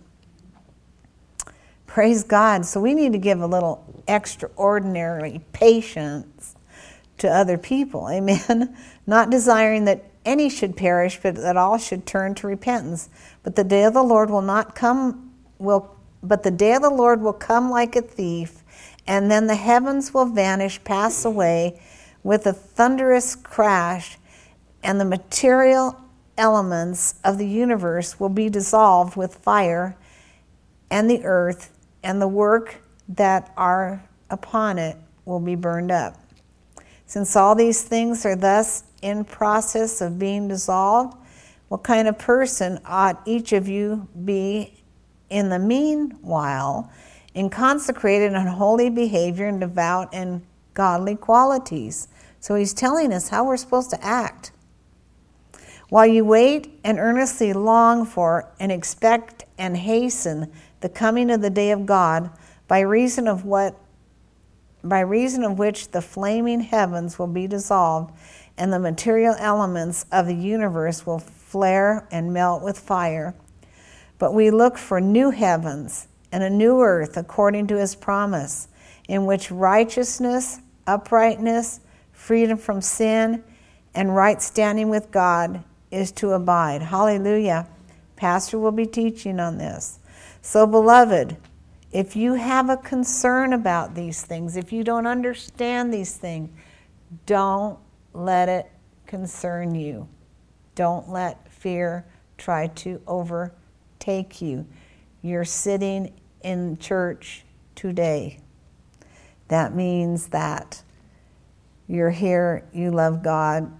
Praise 1.89 2.23
God. 2.23 2.67
So 2.67 2.79
we 2.79 2.93
need 2.93 3.13
to 3.13 3.17
give 3.17 3.41
a 3.41 3.47
little 3.47 3.83
extraordinary 4.07 5.41
patience 5.53 6.55
to 7.17 7.27
other 7.27 7.57
people. 7.57 8.07
Amen. 8.11 8.77
Not 9.07 9.31
desiring 9.31 9.85
that 9.85 10.05
any 10.23 10.49
should 10.49 10.77
perish, 10.77 11.19
but 11.21 11.33
that 11.33 11.57
all 11.57 11.79
should 11.79 12.05
turn 12.05 12.35
to 12.35 12.47
repentance. 12.47 13.09
But 13.41 13.55
the 13.55 13.63
day 13.63 13.85
of 13.85 13.95
the 13.95 14.03
Lord 14.03 14.29
will 14.29 14.43
not 14.43 14.75
come 14.75 15.31
will 15.57 15.95
but 16.21 16.43
the 16.43 16.51
day 16.51 16.73
of 16.73 16.83
the 16.83 16.89
Lord 16.91 17.21
will 17.21 17.33
come 17.33 17.71
like 17.71 17.95
a 17.95 18.01
thief, 18.01 18.61
and 19.07 19.31
then 19.31 19.47
the 19.47 19.55
heavens 19.55 20.13
will 20.13 20.25
vanish, 20.25 20.83
pass 20.83 21.25
away 21.25 21.81
with 22.23 22.45
a 22.45 22.53
thunderous 22.53 23.35
crash, 23.35 24.17
and 24.83 24.99
the 24.99 25.05
material 25.05 25.99
elements 26.37 27.15
of 27.23 27.37
the 27.37 27.47
universe 27.47 28.19
will 28.19 28.29
be 28.29 28.49
dissolved 28.49 29.15
with 29.15 29.35
fire, 29.35 29.95
and 30.91 31.09
the 31.09 31.23
earth 31.23 31.71
and 32.03 32.21
the 32.21 32.27
work 32.27 32.81
that 33.09 33.51
are 33.57 34.03
upon 34.29 34.77
it 34.77 34.97
will 35.25 35.39
be 35.39 35.55
burned 35.55 35.91
up. 35.91 36.15
Since 37.05 37.35
all 37.35 37.55
these 37.55 37.81
things 37.81 38.25
are 38.25 38.35
thus 38.35 38.83
in 39.01 39.25
process 39.25 40.01
of 40.01 40.19
being 40.19 40.47
dissolved, 40.47 41.17
what 41.69 41.83
kind 41.83 42.07
of 42.07 42.17
person 42.17 42.79
ought 42.85 43.21
each 43.25 43.53
of 43.53 43.67
you 43.67 44.07
be 44.25 44.83
in 45.29 45.49
the 45.49 45.59
meanwhile 45.59 46.91
in 47.33 47.49
consecrated 47.49 48.33
and 48.33 48.49
holy 48.49 48.89
behavior 48.89 49.47
and 49.47 49.59
devout 49.59 50.09
and 50.13 50.41
godly 50.73 51.15
qualities? 51.15 52.07
So 52.39 52.55
he's 52.55 52.73
telling 52.73 53.13
us 53.13 53.29
how 53.29 53.43
we're 53.45 53.57
supposed 53.57 53.89
to 53.91 54.03
act. 54.03 54.51
While 55.89 56.05
you 56.05 56.23
wait 56.23 56.79
and 56.83 56.99
earnestly 56.99 57.53
long 57.53 58.05
for 58.05 58.51
and 58.59 58.71
expect 58.71 59.45
and 59.57 59.75
hasten 59.75 60.51
the 60.81 60.89
coming 60.89 61.29
of 61.29 61.41
the 61.41 61.49
day 61.49 61.71
of 61.71 61.85
God, 61.85 62.29
by 62.67 62.79
reason 62.79 63.27
of 63.27 63.45
what 63.45 63.75
by 64.81 65.01
reason 65.01 65.43
of 65.43 65.59
which 65.59 65.91
the 65.91 66.01
flaming 66.01 66.61
heavens 66.61 67.19
will 67.19 67.27
be 67.27 67.47
dissolved 67.47 68.13
and 68.57 68.71
the 68.71 68.79
material 68.79 69.35
elements 69.37 70.05
of 70.11 70.25
the 70.25 70.35
universe 70.35 71.05
will 71.05 71.19
flare 71.19 72.07
and 72.11 72.33
melt 72.33 72.61
with 72.61 72.79
fire. 72.79 73.33
But 74.17 74.33
we 74.33 74.51
look 74.51 74.77
for 74.77 75.01
new 75.01 75.31
heavens 75.31 76.07
and 76.31 76.43
a 76.43 76.49
new 76.49 76.81
earth 76.81 77.17
according 77.17 77.67
to 77.67 77.77
his 77.77 77.95
promise, 77.95 78.67
in 79.07 79.25
which 79.25 79.49
righteousness, 79.49 80.59
uprightness, 80.85 81.79
freedom 82.11 82.57
from 82.57 82.81
sin, 82.81 83.43
and 83.95 84.15
right 84.15 84.41
standing 84.41 84.89
with 84.89 85.09
God 85.09 85.63
is 85.89 86.11
to 86.13 86.31
abide. 86.31 86.81
Hallelujah. 86.81 87.67
Pastor 88.15 88.59
will 88.59 88.71
be 88.71 88.85
teaching 88.85 89.39
on 89.39 89.57
this. 89.57 89.98
So, 90.41 90.65
beloved, 90.65 91.37
if 91.91 92.15
you 92.15 92.35
have 92.35 92.69
a 92.69 92.77
concern 92.77 93.53
about 93.53 93.95
these 93.95 94.21
things, 94.21 94.55
if 94.55 94.71
you 94.71 94.83
don't 94.83 95.07
understand 95.07 95.93
these 95.93 96.15
things, 96.15 96.49
don't 97.25 97.79
let 98.13 98.47
it 98.47 98.71
concern 99.05 99.75
you. 99.75 100.07
Don't 100.75 101.09
let 101.09 101.51
fear 101.51 102.05
try 102.37 102.67
to 102.67 103.01
overtake 103.07 104.41
you. 104.41 104.65
You're 105.21 105.45
sitting 105.45 106.13
in 106.41 106.77
church 106.77 107.43
today. 107.75 108.39
That 109.49 109.75
means 109.75 110.27
that 110.27 110.83
you're 111.87 112.11
here, 112.11 112.65
you 112.71 112.91
love 112.91 113.23
God. 113.23 113.73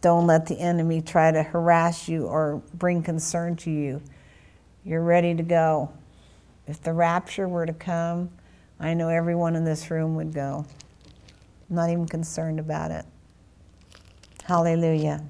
Don't 0.00 0.26
let 0.26 0.46
the 0.46 0.58
enemy 0.58 1.02
try 1.02 1.30
to 1.30 1.42
harass 1.42 2.08
you 2.08 2.26
or 2.26 2.62
bring 2.72 3.02
concern 3.02 3.56
to 3.56 3.70
you. 3.70 4.00
You're 4.84 5.02
ready 5.02 5.34
to 5.34 5.42
go. 5.42 5.92
If 6.66 6.82
the 6.82 6.92
rapture 6.92 7.48
were 7.48 7.66
to 7.66 7.72
come, 7.72 8.30
I 8.78 8.94
know 8.94 9.08
everyone 9.08 9.56
in 9.56 9.64
this 9.64 9.90
room 9.90 10.14
would 10.16 10.32
go. 10.32 10.64
I'm 11.68 11.76
not 11.76 11.90
even 11.90 12.06
concerned 12.06 12.58
about 12.58 12.90
it. 12.90 13.04
Hallelujah. 14.44 15.22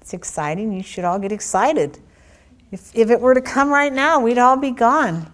It's 0.00 0.14
exciting. 0.14 0.72
You 0.72 0.82
should 0.82 1.04
all 1.04 1.18
get 1.18 1.32
excited. 1.32 1.98
If, 2.72 2.94
if 2.94 3.10
it 3.10 3.20
were 3.20 3.34
to 3.34 3.40
come 3.40 3.68
right 3.70 3.92
now, 3.92 4.20
we'd 4.20 4.38
all 4.38 4.56
be 4.56 4.70
gone. 4.70 5.30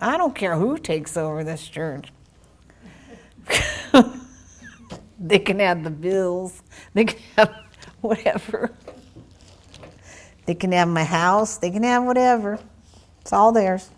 I 0.00 0.16
don't 0.16 0.34
care 0.34 0.56
who 0.56 0.78
takes 0.78 1.16
over 1.16 1.44
this 1.44 1.66
church. 1.66 2.08
they 5.18 5.38
can 5.38 5.58
have 5.60 5.84
the 5.84 5.90
bills, 5.90 6.62
they 6.92 7.04
can 7.04 7.20
have 7.36 7.54
whatever. 8.00 8.72
They 10.46 10.54
can 10.54 10.72
have 10.72 10.88
my 10.88 11.04
house, 11.04 11.58
they 11.58 11.70
can 11.70 11.82
have 11.82 12.04
whatever. 12.04 12.58
It's 13.20 13.32
all 13.32 13.52
theirs. 13.52 13.90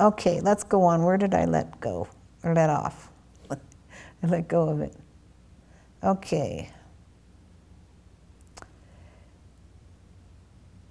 Okay, 0.00 0.40
let's 0.40 0.64
go 0.64 0.82
on. 0.82 1.04
Where 1.04 1.16
did 1.16 1.34
I 1.34 1.44
let 1.44 1.80
go 1.80 2.08
or 2.42 2.54
let 2.54 2.70
off? 2.70 3.10
I 3.50 3.56
let 4.26 4.48
go 4.48 4.68
of 4.68 4.80
it. 4.80 4.94
Okay. 6.02 6.70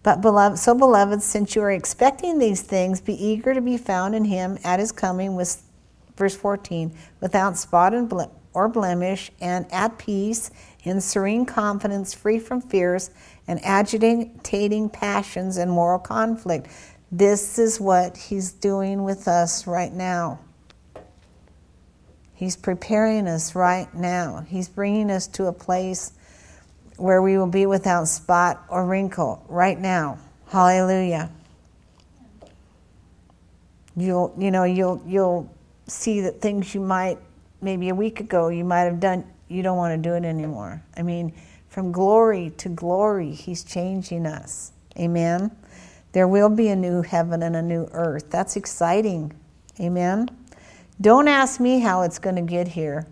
But 0.03 0.21
beloved, 0.21 0.57
so 0.57 0.73
beloved, 0.73 1.21
since 1.21 1.55
you 1.55 1.61
are 1.61 1.71
expecting 1.71 2.39
these 2.39 2.61
things, 2.61 3.01
be 3.01 3.13
eager 3.13 3.53
to 3.53 3.61
be 3.61 3.77
found 3.77 4.15
in 4.15 4.25
him 4.25 4.57
at 4.63 4.79
his 4.79 4.91
coming 4.91 5.35
with 5.35 5.61
verse 6.15 6.35
14, 6.35 6.95
without 7.19 7.57
spot 7.57 7.93
and 7.93 8.11
or 8.53 8.67
blemish, 8.67 9.31
and 9.41 9.65
at 9.71 9.97
peace, 9.97 10.51
in 10.83 11.01
serene 11.01 11.45
confidence, 11.45 12.13
free 12.13 12.39
from 12.39 12.61
fears 12.61 13.11
and 13.47 13.59
agitating 13.63 14.89
passions 14.89 15.57
and 15.57 15.71
moral 15.71 15.99
conflict. 15.99 16.67
This 17.11 17.57
is 17.57 17.79
what 17.79 18.15
He's 18.15 18.51
doing 18.51 19.03
with 19.03 19.27
us 19.27 19.65
right 19.67 19.91
now. 19.91 20.39
He's 22.33 22.55
preparing 22.55 23.27
us 23.27 23.55
right 23.55 23.93
now. 23.93 24.45
He's 24.47 24.69
bringing 24.69 25.11
us 25.11 25.27
to 25.27 25.47
a 25.47 25.51
place 25.51 26.13
where 26.95 27.21
we 27.21 27.37
will 27.37 27.47
be 27.47 27.65
without 27.65 28.07
spot 28.07 28.63
or 28.69 28.85
wrinkle 28.85 29.43
right 29.49 29.77
now. 29.77 30.19
Hallelujah. 30.47 31.31
You'll, 33.97 34.33
you 34.37 34.51
know, 34.51 34.63
you'll, 34.63 35.01
you'll 35.05 35.53
see 35.87 36.21
that 36.21 36.41
things 36.41 36.73
you 36.73 36.79
might, 36.79 37.17
maybe 37.61 37.89
a 37.89 37.95
week 37.95 38.19
ago, 38.21 38.47
you 38.47 38.63
might 38.63 38.81
have 38.81 38.99
done, 38.99 39.25
you 39.49 39.63
don't 39.63 39.77
want 39.77 40.01
to 40.01 40.09
do 40.09 40.15
it 40.15 40.23
anymore. 40.23 40.81
I 40.95 41.01
mean, 41.01 41.33
from 41.67 41.91
glory 41.91 42.51
to 42.57 42.69
glory, 42.69 43.31
He's 43.31 43.63
changing 43.63 44.25
us. 44.25 44.71
Amen. 44.97 45.51
There 46.11 46.27
will 46.27 46.49
be 46.49 46.69
a 46.69 46.75
new 46.75 47.01
heaven 47.01 47.43
and 47.43 47.55
a 47.55 47.61
new 47.61 47.87
earth. 47.91 48.29
That's 48.29 48.55
exciting. 48.55 49.33
Amen. 49.79 50.29
Don't 51.01 51.27
ask 51.27 51.59
me 51.59 51.79
how 51.79 52.01
it's 52.01 52.19
going 52.19 52.35
to 52.35 52.41
get 52.41 52.67
here. 52.67 53.07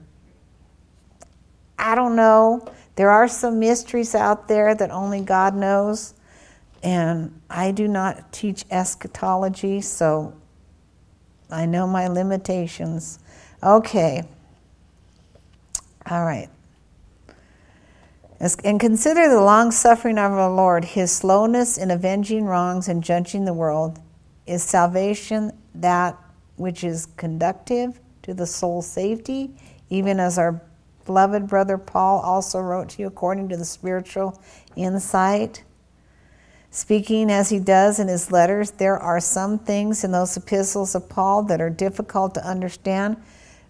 I 1.79 1.95
don't 1.95 2.15
know. 2.15 2.67
There 2.95 3.11
are 3.11 3.27
some 3.27 3.59
mysteries 3.59 4.15
out 4.15 4.47
there 4.47 4.73
that 4.73 4.91
only 4.91 5.21
God 5.21 5.55
knows. 5.55 6.13
And 6.83 7.39
I 7.49 7.71
do 7.71 7.87
not 7.87 8.31
teach 8.31 8.65
eschatology, 8.69 9.81
so 9.81 10.33
I 11.49 11.65
know 11.65 11.87
my 11.87 12.07
limitations. 12.07 13.19
Okay. 13.63 14.23
All 16.09 16.23
right. 16.23 16.49
And 18.63 18.79
consider 18.79 19.27
the 19.27 19.41
long 19.41 19.71
suffering 19.71 20.17
of 20.17 20.31
our 20.31 20.53
Lord. 20.53 20.85
His 20.85 21.11
slowness 21.11 21.77
in 21.77 21.91
avenging 21.91 22.45
wrongs 22.45 22.87
and 22.87 23.03
judging 23.03 23.45
the 23.45 23.53
world 23.53 23.99
is 24.45 24.63
salvation 24.63 25.51
that 25.75 26.15
which 26.55 26.83
is 26.83 27.07
conductive 27.17 27.99
to 28.23 28.33
the 28.33 28.45
soul's 28.45 28.87
safety, 28.87 29.51
even 29.89 30.19
as 30.19 30.37
our 30.37 30.61
beloved 31.05 31.47
brother 31.47 31.77
Paul 31.77 32.19
also 32.19 32.59
wrote 32.59 32.89
to 32.89 33.01
you 33.01 33.07
according 33.07 33.49
to 33.49 33.57
the 33.57 33.65
spiritual 33.65 34.41
insight. 34.75 35.63
Speaking 36.69 37.31
as 37.31 37.49
he 37.49 37.59
does 37.59 37.99
in 37.99 38.07
his 38.07 38.31
letters, 38.31 38.71
there 38.71 38.97
are 38.97 39.19
some 39.19 39.57
things 39.57 40.03
in 40.03 40.11
those 40.11 40.37
epistles 40.37 40.95
of 40.95 41.09
Paul 41.09 41.43
that 41.43 41.59
are 41.59 41.69
difficult 41.69 42.33
to 42.35 42.45
understand, 42.45 43.17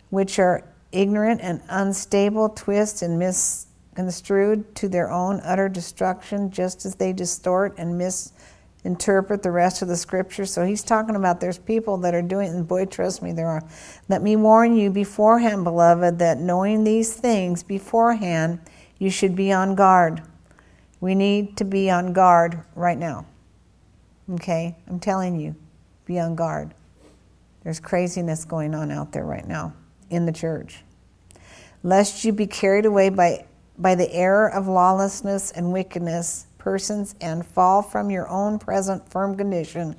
which 0.09 0.39
are 0.39 0.63
ignorant 0.91 1.41
and 1.41 1.61
unstable, 1.69 2.49
twist 2.49 3.01
and 3.01 3.19
misconstrued 3.19 4.75
to 4.75 4.88
their 4.88 5.11
own 5.11 5.41
utter 5.43 5.69
destruction, 5.69 6.51
just 6.51 6.85
as 6.85 6.95
they 6.95 7.13
distort 7.13 7.75
and 7.77 7.97
misinterpret 7.97 9.43
the 9.43 9.51
rest 9.51 9.81
of 9.81 9.88
the 9.88 9.97
scriptures. 9.97 10.51
So 10.51 10.65
he's 10.65 10.83
talking 10.83 11.15
about 11.15 11.39
there's 11.39 11.57
people 11.57 11.97
that 11.97 12.13
are 12.13 12.21
doing, 12.21 12.49
and 12.49 12.67
boy, 12.67 12.85
trust 12.85 13.21
me, 13.21 13.33
there 13.33 13.47
are. 13.47 13.63
Let 14.07 14.21
me 14.21 14.35
warn 14.35 14.75
you 14.75 14.89
beforehand, 14.89 15.63
beloved, 15.63 16.19
that 16.19 16.39
knowing 16.39 16.83
these 16.83 17.13
things 17.13 17.63
beforehand, 17.63 18.59
you 18.97 19.09
should 19.09 19.35
be 19.35 19.51
on 19.51 19.75
guard. 19.75 20.21
We 20.99 21.13
need 21.13 21.57
to 21.57 21.65
be 21.65 21.91
on 21.91 22.13
guard 22.13 22.61
right 22.75 22.97
now. 22.97 23.25
Okay? 24.31 24.75
I'm 24.88 24.99
telling 24.99 25.39
you, 25.39 25.55
be 26.05 26.19
on 26.19 26.35
guard. 26.35 26.73
There's 27.63 27.79
craziness 27.79 28.45
going 28.45 28.73
on 28.73 28.91
out 28.91 29.11
there 29.11 29.25
right 29.25 29.47
now 29.47 29.73
in 30.10 30.26
the 30.26 30.32
church. 30.32 30.84
Lest 31.84 32.26
you 32.26 32.32
be 32.32 32.47
carried 32.47 32.86
away 32.86 33.10
by, 33.10 33.45
by 33.78 33.95
the 33.95 34.12
error 34.14 34.51
of 34.51 34.68
lawlessness 34.68 35.51
and 35.51 35.72
wickedness, 35.72 36.47
persons, 36.58 37.16
and 37.22 37.45
fall 37.45 37.82
from 37.82 38.10
your 38.10 38.28
own 38.28 38.60
present 38.60 39.10
firm 39.10 39.38
condition, 39.38 39.95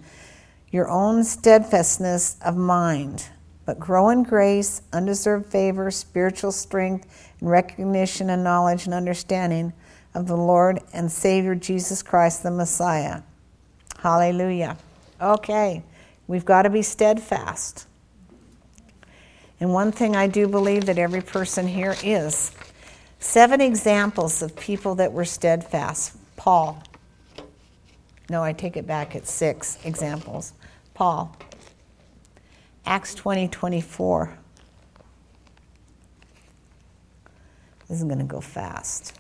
your 0.71 0.89
own 0.89 1.25
steadfastness 1.25 2.37
of 2.45 2.57
mind, 2.57 3.27
but 3.65 3.79
grow 3.79 4.11
in 4.11 4.23
grace, 4.23 4.83
undeserved 4.93 5.47
favor, 5.47 5.91
spiritual 5.91 6.53
strength, 6.53 7.35
and 7.41 7.51
recognition 7.51 8.31
and 8.31 8.45
knowledge 8.45 8.85
and 8.85 8.95
understanding 8.95 9.73
of 10.15 10.27
the 10.27 10.37
Lord 10.37 10.81
and 10.93 11.11
Savior 11.11 11.55
Jesus 11.55 12.03
Christ, 12.03 12.43
the 12.43 12.51
Messiah. 12.51 13.23
Hallelujah. 13.99 14.77
Okay, 15.21 15.83
we've 16.29 16.45
got 16.45 16.63
to 16.63 16.71
be 16.71 16.83
steadfast. 16.83 17.88
And 19.61 19.73
one 19.73 19.91
thing 19.91 20.15
I 20.15 20.27
do 20.29 20.47
believe 20.47 20.87
that 20.87 20.99
every 20.99 21.21
person 21.21 21.67
here 21.67 21.97
is 22.05 22.53
seven 23.19 23.61
examples 23.61 24.41
of 24.43 24.55
people 24.57 24.95
that 24.97 25.13
were 25.13 25.25
steadfast. 25.25 26.17
Paul. 26.37 26.83
No, 28.31 28.43
I 28.43 28.53
take 28.53 28.77
it 28.77 28.87
back. 28.87 29.15
It's 29.17 29.31
six 29.31 29.79
examples. 29.85 30.53
Paul. 30.95 31.37
Acts 32.87 33.15
20 33.15 33.49
24. 33.49 34.39
This 37.89 37.99
is 37.99 38.05
going 38.05 38.19
to 38.19 38.25
go 38.25 38.41
fast. 38.41 39.18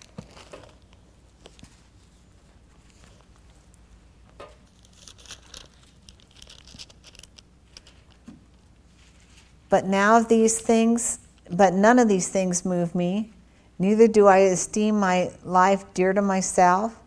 But 9.68 9.84
now 9.84 10.20
these 10.20 10.58
things, 10.58 11.18
but 11.50 11.74
none 11.74 11.98
of 11.98 12.08
these 12.08 12.28
things 12.28 12.64
move 12.64 12.94
me. 12.94 13.30
Neither 13.78 14.08
do 14.08 14.26
I 14.26 14.38
esteem 14.38 14.98
my 14.98 15.30
life 15.44 15.84
dear 15.94 16.12
to 16.12 16.22
myself, 16.22 16.98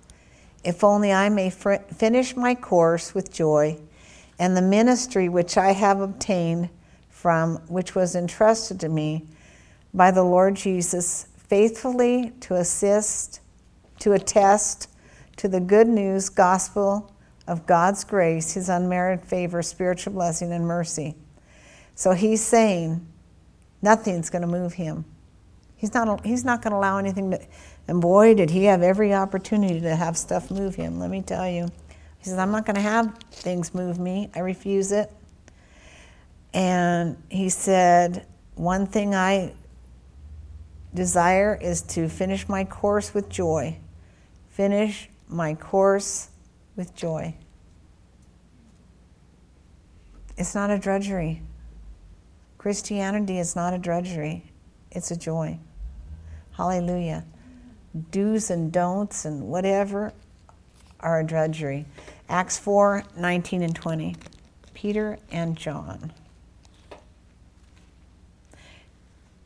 if 0.63 0.83
only 0.83 1.11
I 1.11 1.29
may 1.29 1.49
fr- 1.49 1.75
finish 1.93 2.35
my 2.35 2.55
course 2.55 3.13
with 3.13 3.33
joy 3.33 3.77
and 4.39 4.55
the 4.55 4.61
ministry 4.61 5.27
which 5.27 5.57
I 5.57 5.73
have 5.73 5.99
obtained 5.99 6.69
from 7.09 7.57
which 7.67 7.93
was 7.93 8.15
entrusted 8.15 8.79
to 8.79 8.89
me 8.89 9.27
by 9.93 10.11
the 10.11 10.23
Lord 10.23 10.55
Jesus 10.55 11.27
faithfully 11.35 12.31
to 12.41 12.55
assist, 12.55 13.41
to 13.99 14.13
attest 14.13 14.87
to 15.37 15.47
the 15.47 15.59
good 15.59 15.87
news 15.87 16.29
gospel 16.29 17.11
of 17.47 17.65
God's 17.65 18.03
grace, 18.03 18.53
his 18.53 18.69
unmerited 18.69 19.25
favor, 19.25 19.61
spiritual 19.61 20.13
blessing, 20.13 20.53
and 20.53 20.65
mercy 20.65 21.15
so 22.01 22.13
he's 22.13 22.41
saying 22.41 23.05
nothing's 23.79 24.31
going 24.31 24.41
to 24.41 24.47
move 24.47 24.73
him. 24.73 25.05
He's 25.75 25.93
not, 25.93 26.25
he's 26.25 26.43
not 26.43 26.63
going 26.63 26.71
to 26.71 26.77
allow 26.77 26.97
anything 26.97 27.29
to, 27.29 27.39
and 27.87 28.01
boy, 28.01 28.33
did 28.33 28.49
he 28.49 28.63
have 28.63 28.81
every 28.81 29.13
opportunity 29.13 29.79
to 29.81 29.95
have 29.95 30.17
stuff 30.17 30.49
move 30.49 30.73
him, 30.73 30.97
let 30.99 31.11
me 31.11 31.21
tell 31.21 31.47
you. 31.47 31.69
He 32.17 32.25
says, 32.25 32.39
I'm 32.39 32.49
not 32.49 32.65
going 32.65 32.77
to 32.77 32.81
have 32.81 33.15
things 33.29 33.75
move 33.75 33.99
me. 33.99 34.31
I 34.33 34.39
refuse 34.39 34.91
it. 34.91 35.11
And 36.55 37.21
he 37.29 37.49
said, 37.49 38.25
One 38.55 38.87
thing 38.87 39.13
I 39.13 39.53
desire 40.95 41.55
is 41.61 41.83
to 41.83 42.09
finish 42.09 42.49
my 42.49 42.63
course 42.63 43.13
with 43.13 43.29
joy. 43.29 43.77
Finish 44.49 45.07
my 45.29 45.53
course 45.53 46.29
with 46.75 46.95
joy. 46.95 47.35
It's 50.35 50.55
not 50.55 50.71
a 50.71 50.79
drudgery. 50.79 51.43
Christianity 52.61 53.39
is 53.39 53.55
not 53.55 53.73
a 53.73 53.79
drudgery, 53.79 54.43
it's 54.91 55.09
a 55.09 55.15
joy. 55.15 55.57
Hallelujah. 56.51 57.25
Do's 58.11 58.51
and 58.51 58.71
don'ts 58.71 59.25
and 59.25 59.47
whatever 59.47 60.13
are 60.99 61.21
a 61.21 61.23
drudgery. 61.23 61.87
Acts 62.29 62.59
4 62.59 63.03
19 63.17 63.63
and 63.63 63.75
20. 63.75 64.15
Peter 64.75 65.17
and 65.31 65.57
John. 65.57 66.13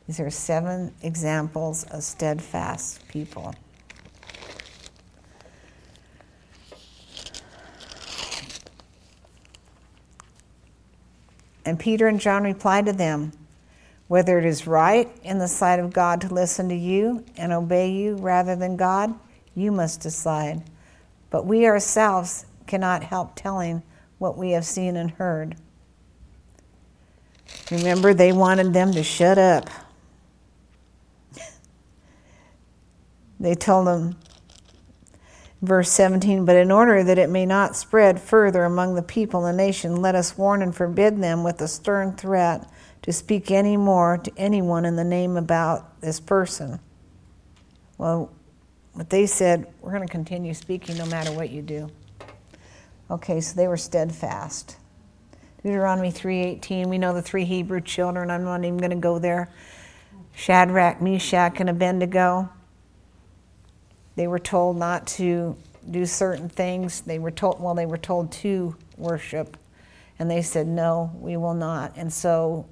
These 0.06 0.20
are 0.20 0.28
seven 0.28 0.92
examples 1.02 1.84
of 1.84 2.02
steadfast 2.02 3.08
people. 3.08 3.54
And 11.66 11.80
Peter 11.80 12.06
and 12.06 12.20
John 12.20 12.44
replied 12.44 12.86
to 12.86 12.92
them, 12.92 13.32
Whether 14.06 14.38
it 14.38 14.44
is 14.44 14.68
right 14.68 15.10
in 15.24 15.38
the 15.38 15.48
sight 15.48 15.80
of 15.80 15.92
God 15.92 16.20
to 16.20 16.32
listen 16.32 16.68
to 16.68 16.76
you 16.76 17.24
and 17.36 17.52
obey 17.52 17.90
you 17.90 18.14
rather 18.14 18.54
than 18.54 18.76
God, 18.76 19.12
you 19.56 19.72
must 19.72 20.00
decide. 20.00 20.62
But 21.28 21.44
we 21.44 21.66
ourselves 21.66 22.46
cannot 22.68 23.02
help 23.02 23.32
telling 23.34 23.82
what 24.18 24.38
we 24.38 24.52
have 24.52 24.64
seen 24.64 24.96
and 24.96 25.10
heard. 25.10 25.56
Remember, 27.70 28.14
they 28.14 28.32
wanted 28.32 28.72
them 28.72 28.92
to 28.92 29.02
shut 29.02 29.36
up. 29.36 29.68
They 33.38 33.54
told 33.54 33.86
them, 33.86 34.16
Verse 35.66 35.90
17, 35.90 36.44
but 36.44 36.54
in 36.54 36.70
order 36.70 37.02
that 37.02 37.18
it 37.18 37.28
may 37.28 37.44
not 37.44 37.74
spread 37.74 38.20
further 38.20 38.62
among 38.62 38.94
the 38.94 39.02
people 39.02 39.46
and 39.46 39.56
nation, 39.56 39.96
let 39.96 40.14
us 40.14 40.38
warn 40.38 40.62
and 40.62 40.72
forbid 40.72 41.20
them 41.20 41.42
with 41.42 41.60
a 41.60 41.66
stern 41.66 42.12
threat 42.12 42.70
to 43.02 43.12
speak 43.12 43.50
any 43.50 43.76
more 43.76 44.16
to 44.16 44.32
anyone 44.36 44.84
in 44.84 44.94
the 44.94 45.02
name 45.02 45.36
about 45.36 46.00
this 46.00 46.20
person. 46.20 46.78
Well, 47.98 48.30
what 48.92 49.10
they 49.10 49.26
said, 49.26 49.66
We're 49.80 49.90
going 49.90 50.06
to 50.06 50.12
continue 50.12 50.54
speaking 50.54 50.96
no 50.98 51.06
matter 51.06 51.32
what 51.32 51.50
you 51.50 51.62
do. 51.62 51.90
Okay, 53.10 53.40
so 53.40 53.56
they 53.56 53.66
were 53.66 53.76
steadfast. 53.76 54.76
Deuteronomy 55.64 56.12
3:18, 56.12 56.88
we 56.88 56.96
know 56.96 57.12
the 57.12 57.22
three 57.22 57.44
Hebrew 57.44 57.80
children. 57.80 58.30
I'm 58.30 58.44
not 58.44 58.64
even 58.64 58.76
going 58.76 58.90
to 58.90 58.96
go 58.96 59.18
there. 59.18 59.48
Shadrach, 60.32 61.02
Meshach, 61.02 61.58
and 61.58 61.68
Abednego. 61.68 62.50
They 64.16 64.26
were 64.26 64.38
told 64.38 64.76
not 64.78 65.06
to 65.08 65.56
do 65.88 66.06
certain 66.06 66.48
things. 66.48 67.02
They 67.02 67.18
were 67.18 67.30
told, 67.30 67.60
well, 67.60 67.74
they 67.74 67.86
were 67.86 67.98
told 67.98 68.32
to 68.32 68.74
worship. 68.96 69.56
And 70.18 70.30
they 70.30 70.42
said, 70.42 70.66
no, 70.66 71.12
we 71.20 71.36
will 71.36 71.54
not. 71.54 71.92
And 71.96 72.12
so 72.12 72.66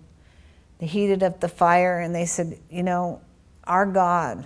they 0.79 0.87
heated 0.87 1.23
up 1.23 1.41
the 1.41 1.49
fire 1.49 2.01
and 2.01 2.15
they 2.15 2.27
said, 2.27 2.59
you 2.71 2.83
know, 2.83 3.21
our 3.65 3.87
God, 3.87 4.45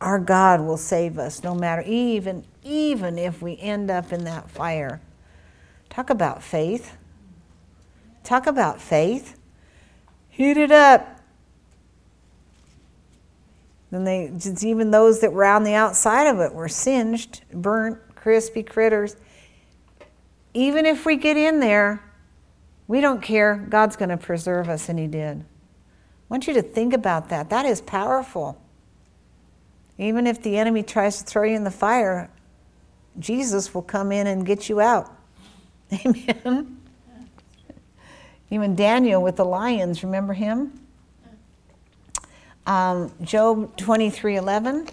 our 0.00 0.18
God 0.18 0.60
will 0.60 0.76
save 0.76 1.18
us 1.18 1.42
no 1.42 1.54
matter, 1.54 1.82
even, 1.82 2.44
even 2.64 3.18
if 3.18 3.40
we 3.40 3.58
end 3.58 3.90
up 3.90 4.12
in 4.12 4.24
that 4.24 4.50
fire. 4.50 5.00
Talk 5.90 6.10
about 6.10 6.42
faith. 6.42 6.96
Talk 8.24 8.46
about 8.46 8.80
faith. 8.80 9.38
Heat 10.30 10.56
it 10.56 10.72
up. 10.72 11.15
Then 13.90 14.04
they, 14.04 14.32
even 14.62 14.90
those 14.90 15.20
that 15.20 15.32
were 15.32 15.44
on 15.44 15.64
the 15.64 15.74
outside 15.74 16.26
of 16.26 16.40
it 16.40 16.52
were 16.52 16.68
singed, 16.68 17.42
burnt, 17.52 17.98
crispy 18.14 18.62
critters. 18.62 19.16
Even 20.54 20.86
if 20.86 21.06
we 21.06 21.16
get 21.16 21.36
in 21.36 21.60
there, 21.60 22.02
we 22.88 23.00
don't 23.00 23.22
care. 23.22 23.66
God's 23.68 23.96
going 23.96 24.08
to 24.08 24.16
preserve 24.16 24.68
us, 24.68 24.88
and 24.88 24.98
He 24.98 25.06
did. 25.06 25.40
I 25.40 25.44
want 26.28 26.46
you 26.46 26.54
to 26.54 26.62
think 26.62 26.92
about 26.92 27.28
that. 27.28 27.50
That 27.50 27.66
is 27.66 27.80
powerful. 27.80 28.60
Even 29.98 30.26
if 30.26 30.42
the 30.42 30.58
enemy 30.58 30.82
tries 30.82 31.18
to 31.18 31.24
throw 31.24 31.44
you 31.44 31.56
in 31.56 31.64
the 31.64 31.70
fire, 31.70 32.30
Jesus 33.18 33.72
will 33.72 33.82
come 33.82 34.12
in 34.12 34.26
and 34.26 34.44
get 34.44 34.68
you 34.68 34.80
out. 34.80 35.10
Amen. 36.04 36.80
Even 38.50 38.76
Daniel 38.76 39.22
with 39.22 39.36
the 39.36 39.44
lions, 39.44 40.04
remember 40.04 40.32
him? 40.32 40.85
Um, 42.66 43.12
Job 43.22 43.76
23 43.76 44.36
11. 44.36 44.88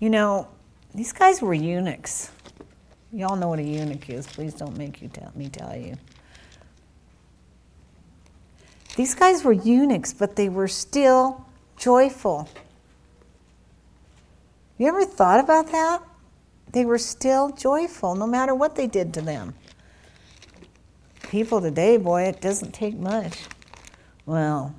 You 0.00 0.10
know, 0.10 0.48
these 0.94 1.12
guys 1.12 1.40
were 1.40 1.54
eunuchs. 1.54 2.32
Y'all 3.12 3.36
know 3.36 3.48
what 3.48 3.60
a 3.60 3.62
eunuch 3.62 4.10
is. 4.10 4.26
Please 4.26 4.54
don't 4.54 4.76
make 4.76 5.00
you 5.00 5.08
tell 5.08 5.30
me 5.36 5.48
tell 5.48 5.76
you. 5.76 5.96
These 8.96 9.14
guys 9.14 9.44
were 9.44 9.52
eunuchs, 9.52 10.12
but 10.12 10.34
they 10.34 10.48
were 10.48 10.68
still 10.68 11.46
joyful. 11.76 12.48
You 14.78 14.88
ever 14.88 15.04
thought 15.04 15.38
about 15.38 15.70
that? 15.70 16.02
They 16.72 16.84
were 16.84 16.98
still 16.98 17.50
joyful 17.50 18.14
no 18.16 18.26
matter 18.26 18.54
what 18.54 18.74
they 18.74 18.86
did 18.86 19.14
to 19.14 19.20
them 19.20 19.54
people 21.30 21.60
today, 21.60 21.96
boy, 21.96 22.22
it 22.22 22.40
doesn't 22.40 22.72
take 22.72 22.98
much. 22.98 23.44
Well, 24.26 24.74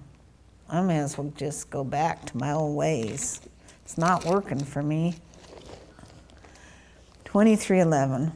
I 0.70 0.82
may 0.82 1.00
as 1.00 1.18
well 1.18 1.32
just 1.38 1.70
go 1.70 1.86
back 1.86 2.26
to 2.26 2.38
my 2.38 2.52
old 2.52 2.76
ways. 2.76 3.40
It's 3.86 3.98
not 3.98 4.26
working 4.26 4.60
for 4.60 4.84
me. 4.84 5.16
2311. 7.24 8.34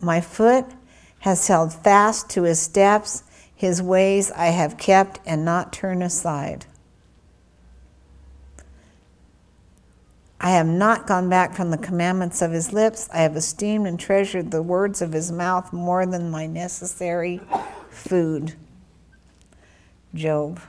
My 0.00 0.20
foot 0.20 0.64
has 1.18 1.44
held 1.48 1.72
fast 1.72 2.30
to 2.30 2.44
his 2.44 2.60
steps, 2.60 3.24
his 3.52 3.82
ways 3.82 4.30
I 4.30 4.46
have 4.46 4.78
kept 4.78 5.18
and 5.26 5.44
not 5.44 5.72
turned 5.72 6.04
aside. 6.04 6.66
I 10.40 10.50
have 10.50 10.66
not 10.66 11.06
gone 11.06 11.28
back 11.28 11.54
from 11.54 11.70
the 11.70 11.78
commandments 11.78 12.42
of 12.42 12.52
his 12.52 12.72
lips. 12.72 13.08
I 13.12 13.18
have 13.18 13.34
esteemed 13.34 13.86
and 13.88 13.98
treasured 13.98 14.50
the 14.50 14.62
words 14.62 15.02
of 15.02 15.12
his 15.12 15.32
mouth 15.32 15.72
more 15.72 16.06
than 16.06 16.30
my 16.30 16.46
necessary 16.46 17.40
food. 17.90 18.54
Job. 20.14 20.60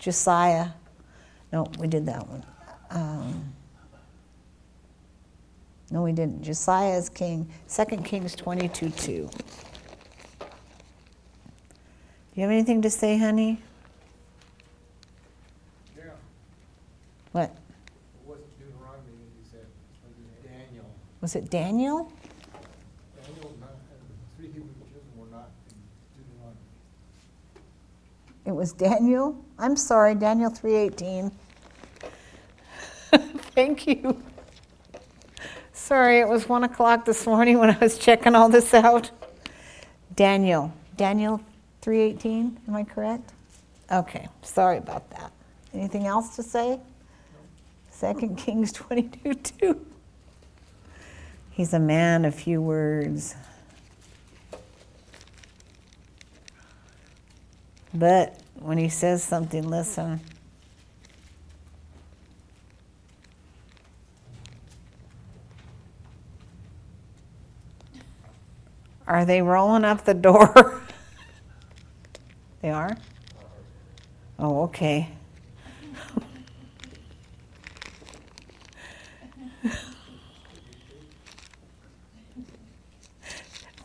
Josiah. 0.00 0.70
No, 1.52 1.66
we 1.78 1.86
did 1.86 2.06
that 2.06 2.26
one. 2.28 2.44
Um, 2.90 3.52
no, 5.90 6.02
we 6.02 6.12
didn't. 6.12 6.42
Josiah 6.42 6.98
is 6.98 7.08
king. 7.08 7.48
2 7.68 7.84
Kings 7.98 8.34
22 8.34 8.90
2. 8.90 9.30
Do 12.34 12.40
you 12.40 12.42
have 12.42 12.50
anything 12.50 12.82
to 12.82 12.90
say, 12.90 13.16
honey? 13.16 13.62
Yeah. 15.96 16.10
What? 17.30 17.56
Was 21.24 21.36
it 21.36 21.48
Daniel? 21.48 22.12
Daniel, 23.16 23.56
not, 23.58 23.70
uh, 23.70 23.74
three 24.36 24.48
Hebrew 24.48 24.68
children 24.92 25.04
were 25.16 25.26
not 25.34 25.48
in 25.70 26.22
Deuteronomy. 26.22 26.58
It 28.44 28.52
was 28.52 28.74
Daniel? 28.74 29.42
I'm 29.58 29.74
sorry, 29.74 30.14
Daniel 30.16 30.50
3:18. 30.50 31.32
Thank 33.54 33.86
you. 33.86 34.22
Sorry, 35.72 36.20
it 36.20 36.28
was 36.28 36.46
one 36.46 36.62
o'clock 36.62 37.06
this 37.06 37.24
morning 37.26 37.58
when 37.58 37.70
I 37.70 37.78
was 37.78 37.96
checking 37.96 38.34
all 38.34 38.50
this 38.50 38.74
out. 38.74 39.10
Daniel, 40.14 40.74
Daniel 40.98 41.40
3:18. 41.80 42.58
Am 42.68 42.76
I 42.76 42.84
correct? 42.84 43.32
Okay, 43.90 44.28
sorry 44.42 44.76
about 44.76 45.08
that. 45.12 45.32
Anything 45.72 46.06
else 46.06 46.36
to 46.36 46.42
say? 46.42 46.80
Second 47.90 48.36
Kings 48.36 48.72
22 48.72 49.32
2. 49.32 49.86
He's 51.54 51.72
a 51.72 51.78
man 51.78 52.24
of 52.24 52.34
few 52.34 52.60
words. 52.60 53.36
But 57.94 58.40
when 58.56 58.76
he 58.76 58.88
says 58.88 59.22
something, 59.22 59.62
listen. 59.62 60.20
Are 69.06 69.24
they 69.24 69.40
rolling 69.40 69.84
up 69.84 70.04
the 70.04 70.14
door? 70.14 70.82
they 72.62 72.70
are? 72.70 72.96
Oh, 74.40 74.62
okay. 74.62 75.08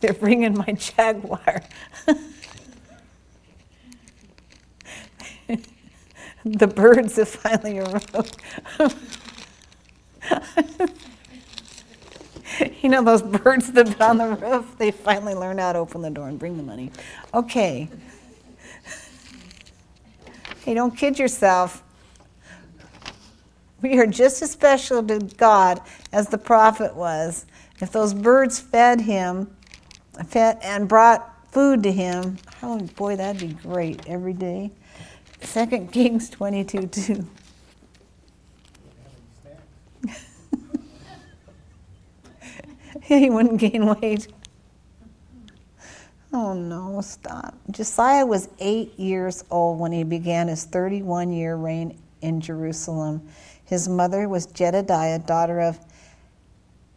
They're 0.00 0.14
bringing 0.14 0.56
my 0.56 0.72
Jaguar. 0.72 1.62
the 6.44 6.66
birds 6.66 7.16
have 7.16 7.28
finally 7.28 7.80
arrived. 7.80 8.38
you 12.82 12.88
know 12.88 13.04
those 13.04 13.22
birds 13.22 13.72
that 13.72 13.88
have 13.88 14.00
on 14.00 14.16
the 14.16 14.36
roof? 14.36 14.74
They 14.78 14.90
finally 14.90 15.34
learned 15.34 15.60
how 15.60 15.74
to 15.74 15.80
open 15.80 16.00
the 16.00 16.08
door 16.08 16.28
and 16.28 16.38
bring 16.38 16.56
the 16.56 16.62
money. 16.62 16.90
Okay. 17.34 17.90
Hey, 20.64 20.72
don't 20.74 20.96
kid 20.96 21.18
yourself. 21.18 21.82
We 23.82 23.98
are 23.98 24.06
just 24.06 24.40
as 24.40 24.50
special 24.50 25.02
to 25.02 25.18
God 25.18 25.82
as 26.10 26.28
the 26.28 26.38
prophet 26.38 26.94
was. 26.94 27.44
If 27.80 27.92
those 27.92 28.14
birds 28.14 28.60
fed 28.60 29.02
him, 29.02 29.54
and 30.34 30.88
brought 30.88 31.52
food 31.52 31.82
to 31.82 31.92
him. 31.92 32.38
Oh 32.62 32.78
boy, 32.96 33.16
that'd 33.16 33.40
be 33.40 33.54
great 33.54 34.06
every 34.08 34.32
day. 34.32 34.70
Second 35.40 35.92
Kings 35.94 36.30
22 36.30 36.86
2. 36.86 37.26
he 43.02 43.30
wouldn't 43.30 43.58
gain 43.58 43.86
weight. 43.86 44.28
Oh 46.32 46.54
no, 46.54 47.00
stop. 47.00 47.56
Josiah 47.70 48.24
was 48.24 48.48
eight 48.60 48.96
years 48.98 49.42
old 49.50 49.80
when 49.80 49.90
he 49.90 50.04
began 50.04 50.46
his 50.46 50.64
31 50.64 51.32
year 51.32 51.56
reign 51.56 51.98
in 52.22 52.40
Jerusalem. 52.40 53.28
His 53.64 53.88
mother 53.88 54.28
was 54.28 54.46
Jedediah, 54.46 55.18
daughter 55.20 55.60
of 55.60 55.78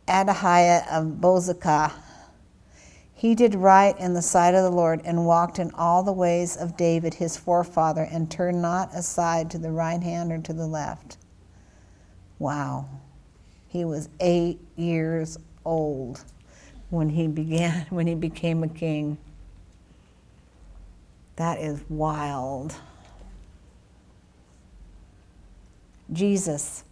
Adahiah 0.07 0.87
of 0.91 1.05
Bozekah. 1.19 1.91
He 3.23 3.35
did 3.35 3.55
right 3.55 3.97
in 3.97 4.15
the 4.15 4.21
sight 4.21 4.53
of 4.53 4.63
the 4.63 4.69
Lord 4.69 4.99
and 5.05 5.25
walked 5.25 5.57
in 5.57 5.71
all 5.75 6.03
the 6.03 6.11
ways 6.11 6.57
of 6.57 6.75
David 6.75 7.13
his 7.13 7.37
forefather 7.37 8.01
and 8.01 8.29
turned 8.29 8.61
not 8.61 8.93
aside 8.93 9.49
to 9.51 9.57
the 9.57 9.71
right 9.71 10.03
hand 10.03 10.33
or 10.33 10.39
to 10.39 10.51
the 10.51 10.67
left. 10.67 11.15
Wow. 12.37 12.85
He 13.69 13.85
was 13.85 14.09
eight 14.19 14.59
years 14.75 15.37
old 15.63 16.25
when 16.89 17.11
he 17.11 17.27
began 17.27 17.85
when 17.91 18.07
he 18.07 18.15
became 18.15 18.61
a 18.61 18.67
king. 18.67 19.17
That 21.37 21.59
is 21.59 21.81
wild. 21.87 22.75
Jesus. 26.11 26.83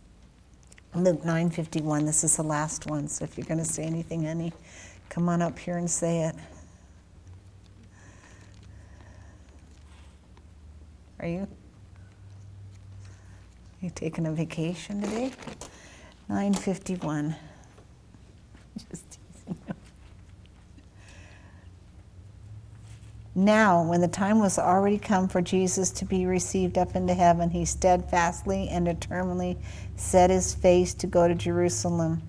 Luke 0.95 1.23
9:51. 1.23 2.05
This 2.05 2.23
is 2.23 2.37
the 2.37 2.43
last 2.43 2.89
one. 2.89 3.09
So 3.09 3.25
if 3.25 3.37
you're 3.37 3.47
going 3.47 3.57
to 3.57 3.65
say 3.65 3.83
anything, 3.83 4.23
honey, 4.23 4.53
come 5.11 5.27
on 5.27 5.41
up 5.41 5.59
here 5.59 5.75
and 5.77 5.91
say 5.91 6.21
it. 6.21 6.35
Are 11.19 11.27
you? 11.27 11.47
You 13.81 13.91
taking 13.93 14.25
a 14.25 14.31
vacation 14.31 15.01
today? 15.01 15.33
951. 16.29 17.35
Just 18.89 19.03
teasing. 19.11 19.57
Now, 23.35 23.83
when 23.83 23.99
the 23.99 24.07
time 24.07 24.39
was 24.39 24.57
already 24.57 24.97
come 24.97 25.27
for 25.27 25.41
Jesus 25.41 25.91
to 25.91 26.05
be 26.05 26.25
received 26.25 26.77
up 26.77 26.95
into 26.95 27.13
heaven, 27.13 27.49
he 27.49 27.65
steadfastly 27.65 28.69
and 28.69 28.85
determinedly 28.85 29.57
set 29.97 30.29
his 30.29 30.53
face 30.53 30.93
to 30.93 31.07
go 31.07 31.27
to 31.27 31.35
Jerusalem. 31.35 32.21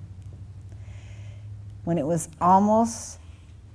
When 1.85 1.99
it 1.99 2.07
was 2.07 2.28
almost, 2.41 3.18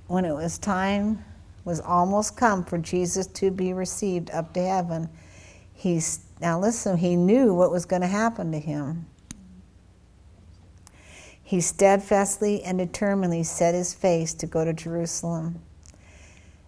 when 0.06 0.24
it 0.24 0.34
was 0.34 0.58
time 0.58 1.24
was 1.64 1.80
almost 1.80 2.36
come 2.36 2.64
for 2.64 2.78
Jesus 2.78 3.26
to 3.26 3.50
be 3.50 3.72
received 3.72 4.30
up 4.30 4.54
to 4.54 4.62
heaven, 4.62 5.08
he 5.74 6.00
now 6.40 6.58
listen, 6.58 6.96
he 6.96 7.16
knew 7.16 7.54
what 7.54 7.70
was 7.70 7.84
going 7.84 8.02
to 8.02 8.08
happen 8.08 8.52
to 8.52 8.58
him. 8.58 9.06
He 11.42 11.60
steadfastly 11.60 12.62
and 12.62 12.78
determinedly 12.78 13.42
set 13.42 13.74
his 13.74 13.94
face 13.94 14.34
to 14.34 14.46
go 14.46 14.64
to 14.64 14.72
Jerusalem. 14.72 15.60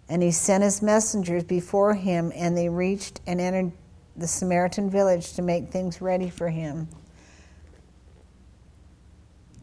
And 0.09 0.23
he 0.23 0.31
sent 0.31 0.63
his 0.63 0.81
messengers 0.81 1.43
before 1.43 1.93
him, 1.93 2.31
and 2.35 2.57
they 2.57 2.67
reached 2.67 3.21
and 3.27 3.39
entered 3.39 3.71
the 4.15 4.27
Samaritan 4.27 4.89
village 4.89 5.33
to 5.33 5.41
make 5.41 5.69
things 5.69 6.01
ready 6.01 6.29
for 6.29 6.49
him. 6.49 6.87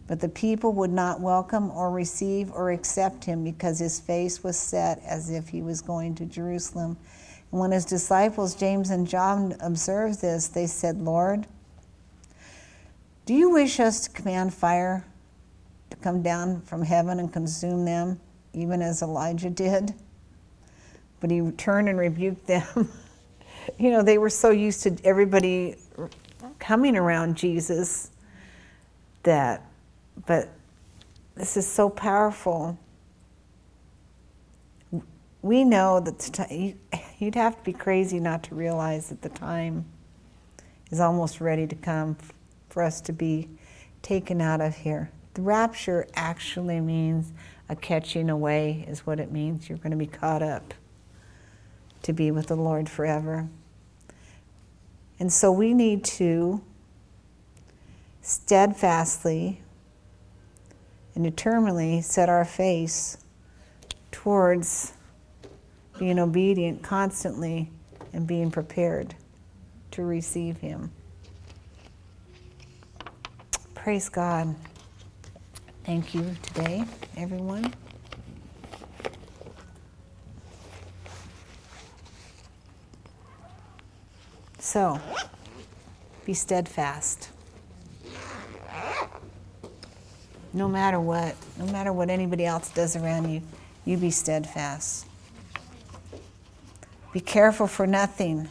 But 0.09 0.21
the 0.21 0.29
people 0.29 0.73
would 0.73 0.91
not 0.91 1.21
welcome 1.21 1.71
or 1.71 1.91
receive 1.91 2.51
or 2.51 2.73
accept 2.73 3.25
him 3.25 3.45
because 3.45 3.79
his 3.79 4.01
face 4.01 4.43
was 4.43 4.57
set 4.57 5.01
as 5.05 5.31
if 5.31 5.51
he 5.51 5.63
was 5.63 5.83
going 5.83 6.15
to 6.17 6.25
Jerusalem. 6.25 6.97
And 7.53 7.61
when 7.61 7.71
his 7.71 7.85
disciples, 7.85 8.55
James 8.55 8.89
and 8.89 9.07
John, 9.07 9.55
observed 9.61 10.23
this, 10.23 10.49
they 10.49 10.67
said, 10.67 10.99
Lord, 10.99 11.47
do 13.27 13.35
you 13.35 13.51
wish 13.51 13.79
us 13.79 14.01
to 14.09 14.11
command 14.11 14.55
fire 14.55 15.05
to 15.91 15.97
come 15.99 16.23
down 16.23 16.63
from 16.63 16.83
heaven 16.83 17.21
and 17.21 17.31
consume 17.31 17.85
them, 17.85 18.19
even 18.55 18.81
as 18.81 19.03
Elijah 19.03 19.51
did? 19.51 19.93
But 21.21 21.31
he 21.31 21.51
turned 21.53 21.91
and 21.91 21.99
rebuked 21.99 22.47
them. 22.47 22.91
you 23.79 23.91
know, 23.91 24.03
they 24.03 24.17
were 24.17 24.31
so 24.31 24.51
used 24.51 24.83
to 24.85 24.97
everybody 25.05 25.77
coming 26.59 26.97
around 26.97 27.37
Jesus 27.37 28.11
that, 29.25 29.68
but 30.27 30.49
this 31.35 31.57
is 31.57 31.67
so 31.67 31.89
powerful 31.89 32.79
we 35.43 35.65
know 35.65 36.01
that 36.01 36.75
you'd 37.19 37.35
have 37.35 37.57
to 37.57 37.65
be 37.65 37.73
crazy 37.73 38.21
not 38.21 38.43
to 38.45 38.55
realize 38.55 39.09
that 39.09 39.23
the 39.23 39.29
time 39.29 39.85
is 40.91 41.01
almost 41.01 41.41
ready 41.41 41.67
to 41.67 41.77
come 41.77 42.17
for 42.69 42.83
us 42.83 43.01
to 43.03 43.13
be 43.13 43.49
taken 44.03 44.41
out 44.41 44.61
of 44.61 44.77
here. 44.77 45.11
The 45.35 45.43
rapture 45.43 46.07
actually 46.15 46.81
means 46.81 47.33
a 47.69 47.77
catching 47.77 48.31
away, 48.31 48.85
is 48.89 49.07
what 49.07 49.21
it 49.21 49.31
means. 49.31 49.69
You're 49.69 49.79
going 49.79 49.91
to 49.91 49.97
be 49.97 50.07
caught 50.07 50.43
up 50.43 50.75
to 52.03 52.13
be 52.13 52.31
with 52.31 52.47
the 52.47 52.57
Lord 52.57 52.89
forever. 52.89 53.49
And 55.21 55.33
so 55.33 55.53
we 55.53 55.75
need 55.75 56.05
to 56.05 56.63
steadfastly 58.23 59.63
and 61.19 61.25
determinedly 61.25 62.01
set 62.01 62.29
our 62.29 62.45
face 62.45 63.19
towards 64.13 64.93
being 65.99 66.17
obedient 66.17 66.81
constantly 66.81 67.73
and 68.13 68.25
being 68.25 68.53
prepared 68.53 69.17
to 69.91 70.05
receive 70.05 70.59
Him. 70.59 70.93
Praise 73.75 74.09
God. 74.09 74.55
Thank 75.83 76.15
you 76.15 76.37
today, 76.41 76.85
everyone. 77.17 77.75
So, 84.61 85.01
be 86.25 86.35
steadfast. 86.35 87.31
No 90.59 90.67
matter 90.67 90.99
what, 90.99 91.37
no 91.57 91.67
matter 91.67 91.93
what 91.93 92.11
anybody 92.11 92.45
else 92.45 92.71
does 92.71 92.97
around 92.97 93.31
you, 93.31 93.43
you 93.85 93.97
be 93.97 94.11
steadfast. 94.11 95.07
Be 97.13 97.21
careful 97.21 97.69
for 97.69 97.87
nothing, 97.87 98.49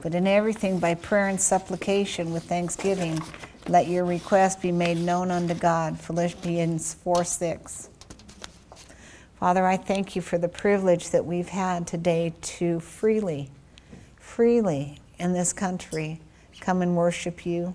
but 0.00 0.14
in 0.14 0.28
everything 0.28 0.78
by 0.78 0.94
prayer 0.94 1.26
and 1.26 1.40
supplication 1.40 2.32
with 2.32 2.44
thanksgiving, 2.44 3.20
let 3.66 3.88
your 3.88 4.04
request 4.04 4.62
be 4.62 4.70
made 4.70 4.98
known 4.98 5.32
unto 5.32 5.54
God. 5.54 5.98
Philippians 5.98 6.94
4 6.94 7.24
6. 7.24 7.88
Father, 9.40 9.66
I 9.66 9.78
thank 9.78 10.14
you 10.14 10.22
for 10.22 10.38
the 10.38 10.46
privilege 10.46 11.10
that 11.10 11.26
we've 11.26 11.48
had 11.48 11.88
today 11.88 12.34
to 12.40 12.78
freely, 12.78 13.50
freely 14.14 15.00
in 15.18 15.32
this 15.32 15.52
country 15.52 16.20
come 16.60 16.82
and 16.82 16.96
worship 16.96 17.44
you, 17.44 17.74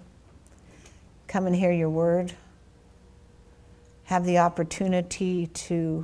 come 1.27 1.47
and 1.47 1.55
hear 1.57 1.73
your 1.73 1.89
word, 1.89 2.33
have 4.11 4.25
the 4.25 4.39
opportunity 4.39 5.47
to 5.47 6.03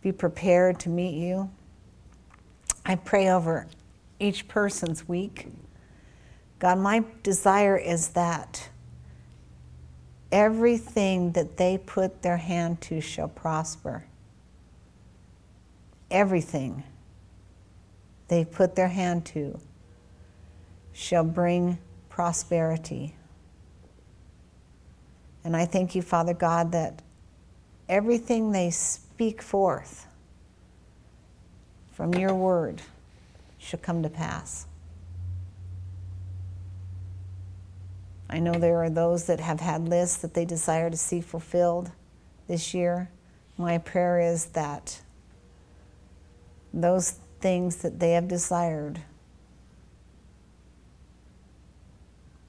be 0.00 0.12
prepared 0.12 0.78
to 0.78 0.88
meet 0.88 1.14
you. 1.14 1.50
I 2.86 2.94
pray 2.94 3.28
over 3.28 3.66
each 4.20 4.46
person's 4.46 5.08
week. 5.08 5.48
God, 6.60 6.78
my 6.78 7.02
desire 7.24 7.76
is 7.76 8.10
that 8.10 8.68
everything 10.30 11.32
that 11.32 11.56
they 11.56 11.76
put 11.76 12.22
their 12.22 12.36
hand 12.36 12.80
to 12.82 13.00
shall 13.00 13.26
prosper. 13.26 14.04
Everything 16.08 16.84
they 18.28 18.44
put 18.44 18.76
their 18.76 18.86
hand 18.86 19.24
to 19.24 19.58
shall 20.92 21.24
bring 21.24 21.78
prosperity. 22.08 23.16
And 25.48 25.56
I 25.56 25.64
thank 25.64 25.94
you, 25.94 26.02
Father 26.02 26.34
God, 26.34 26.72
that 26.72 27.00
everything 27.88 28.52
they 28.52 28.68
speak 28.68 29.40
forth 29.40 30.06
from 31.90 32.12
your 32.12 32.34
word 32.34 32.82
shall 33.56 33.80
come 33.80 34.02
to 34.02 34.10
pass. 34.10 34.66
I 38.28 38.40
know 38.40 38.52
there 38.52 38.76
are 38.82 38.90
those 38.90 39.24
that 39.24 39.40
have 39.40 39.60
had 39.60 39.88
lists 39.88 40.18
that 40.18 40.34
they 40.34 40.44
desire 40.44 40.90
to 40.90 40.98
see 40.98 41.22
fulfilled 41.22 41.92
this 42.46 42.74
year. 42.74 43.08
My 43.56 43.78
prayer 43.78 44.20
is 44.20 44.48
that 44.48 45.00
those 46.74 47.12
things 47.40 47.76
that 47.76 48.00
they 48.00 48.12
have 48.12 48.28
desired 48.28 49.00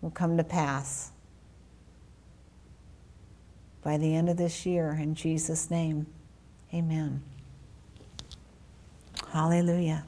will 0.01 0.11
come 0.11 0.35
to 0.35 0.43
pass 0.43 1.13
by 3.83 3.97
the 3.97 4.15
end 4.15 4.29
of 4.29 4.37
this 4.37 4.65
year 4.65 4.91
in 4.91 5.15
Jesus' 5.15 5.69
name. 5.69 6.07
Amen. 6.73 7.21
Hallelujah. 9.31 10.05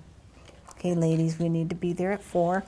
Okay, 0.71 0.93
ladies, 0.95 1.37
we 1.37 1.47
need 1.49 1.69
to 1.69 1.75
be 1.75 1.93
there 1.93 2.11
at 2.11 2.23
four. 2.23 2.63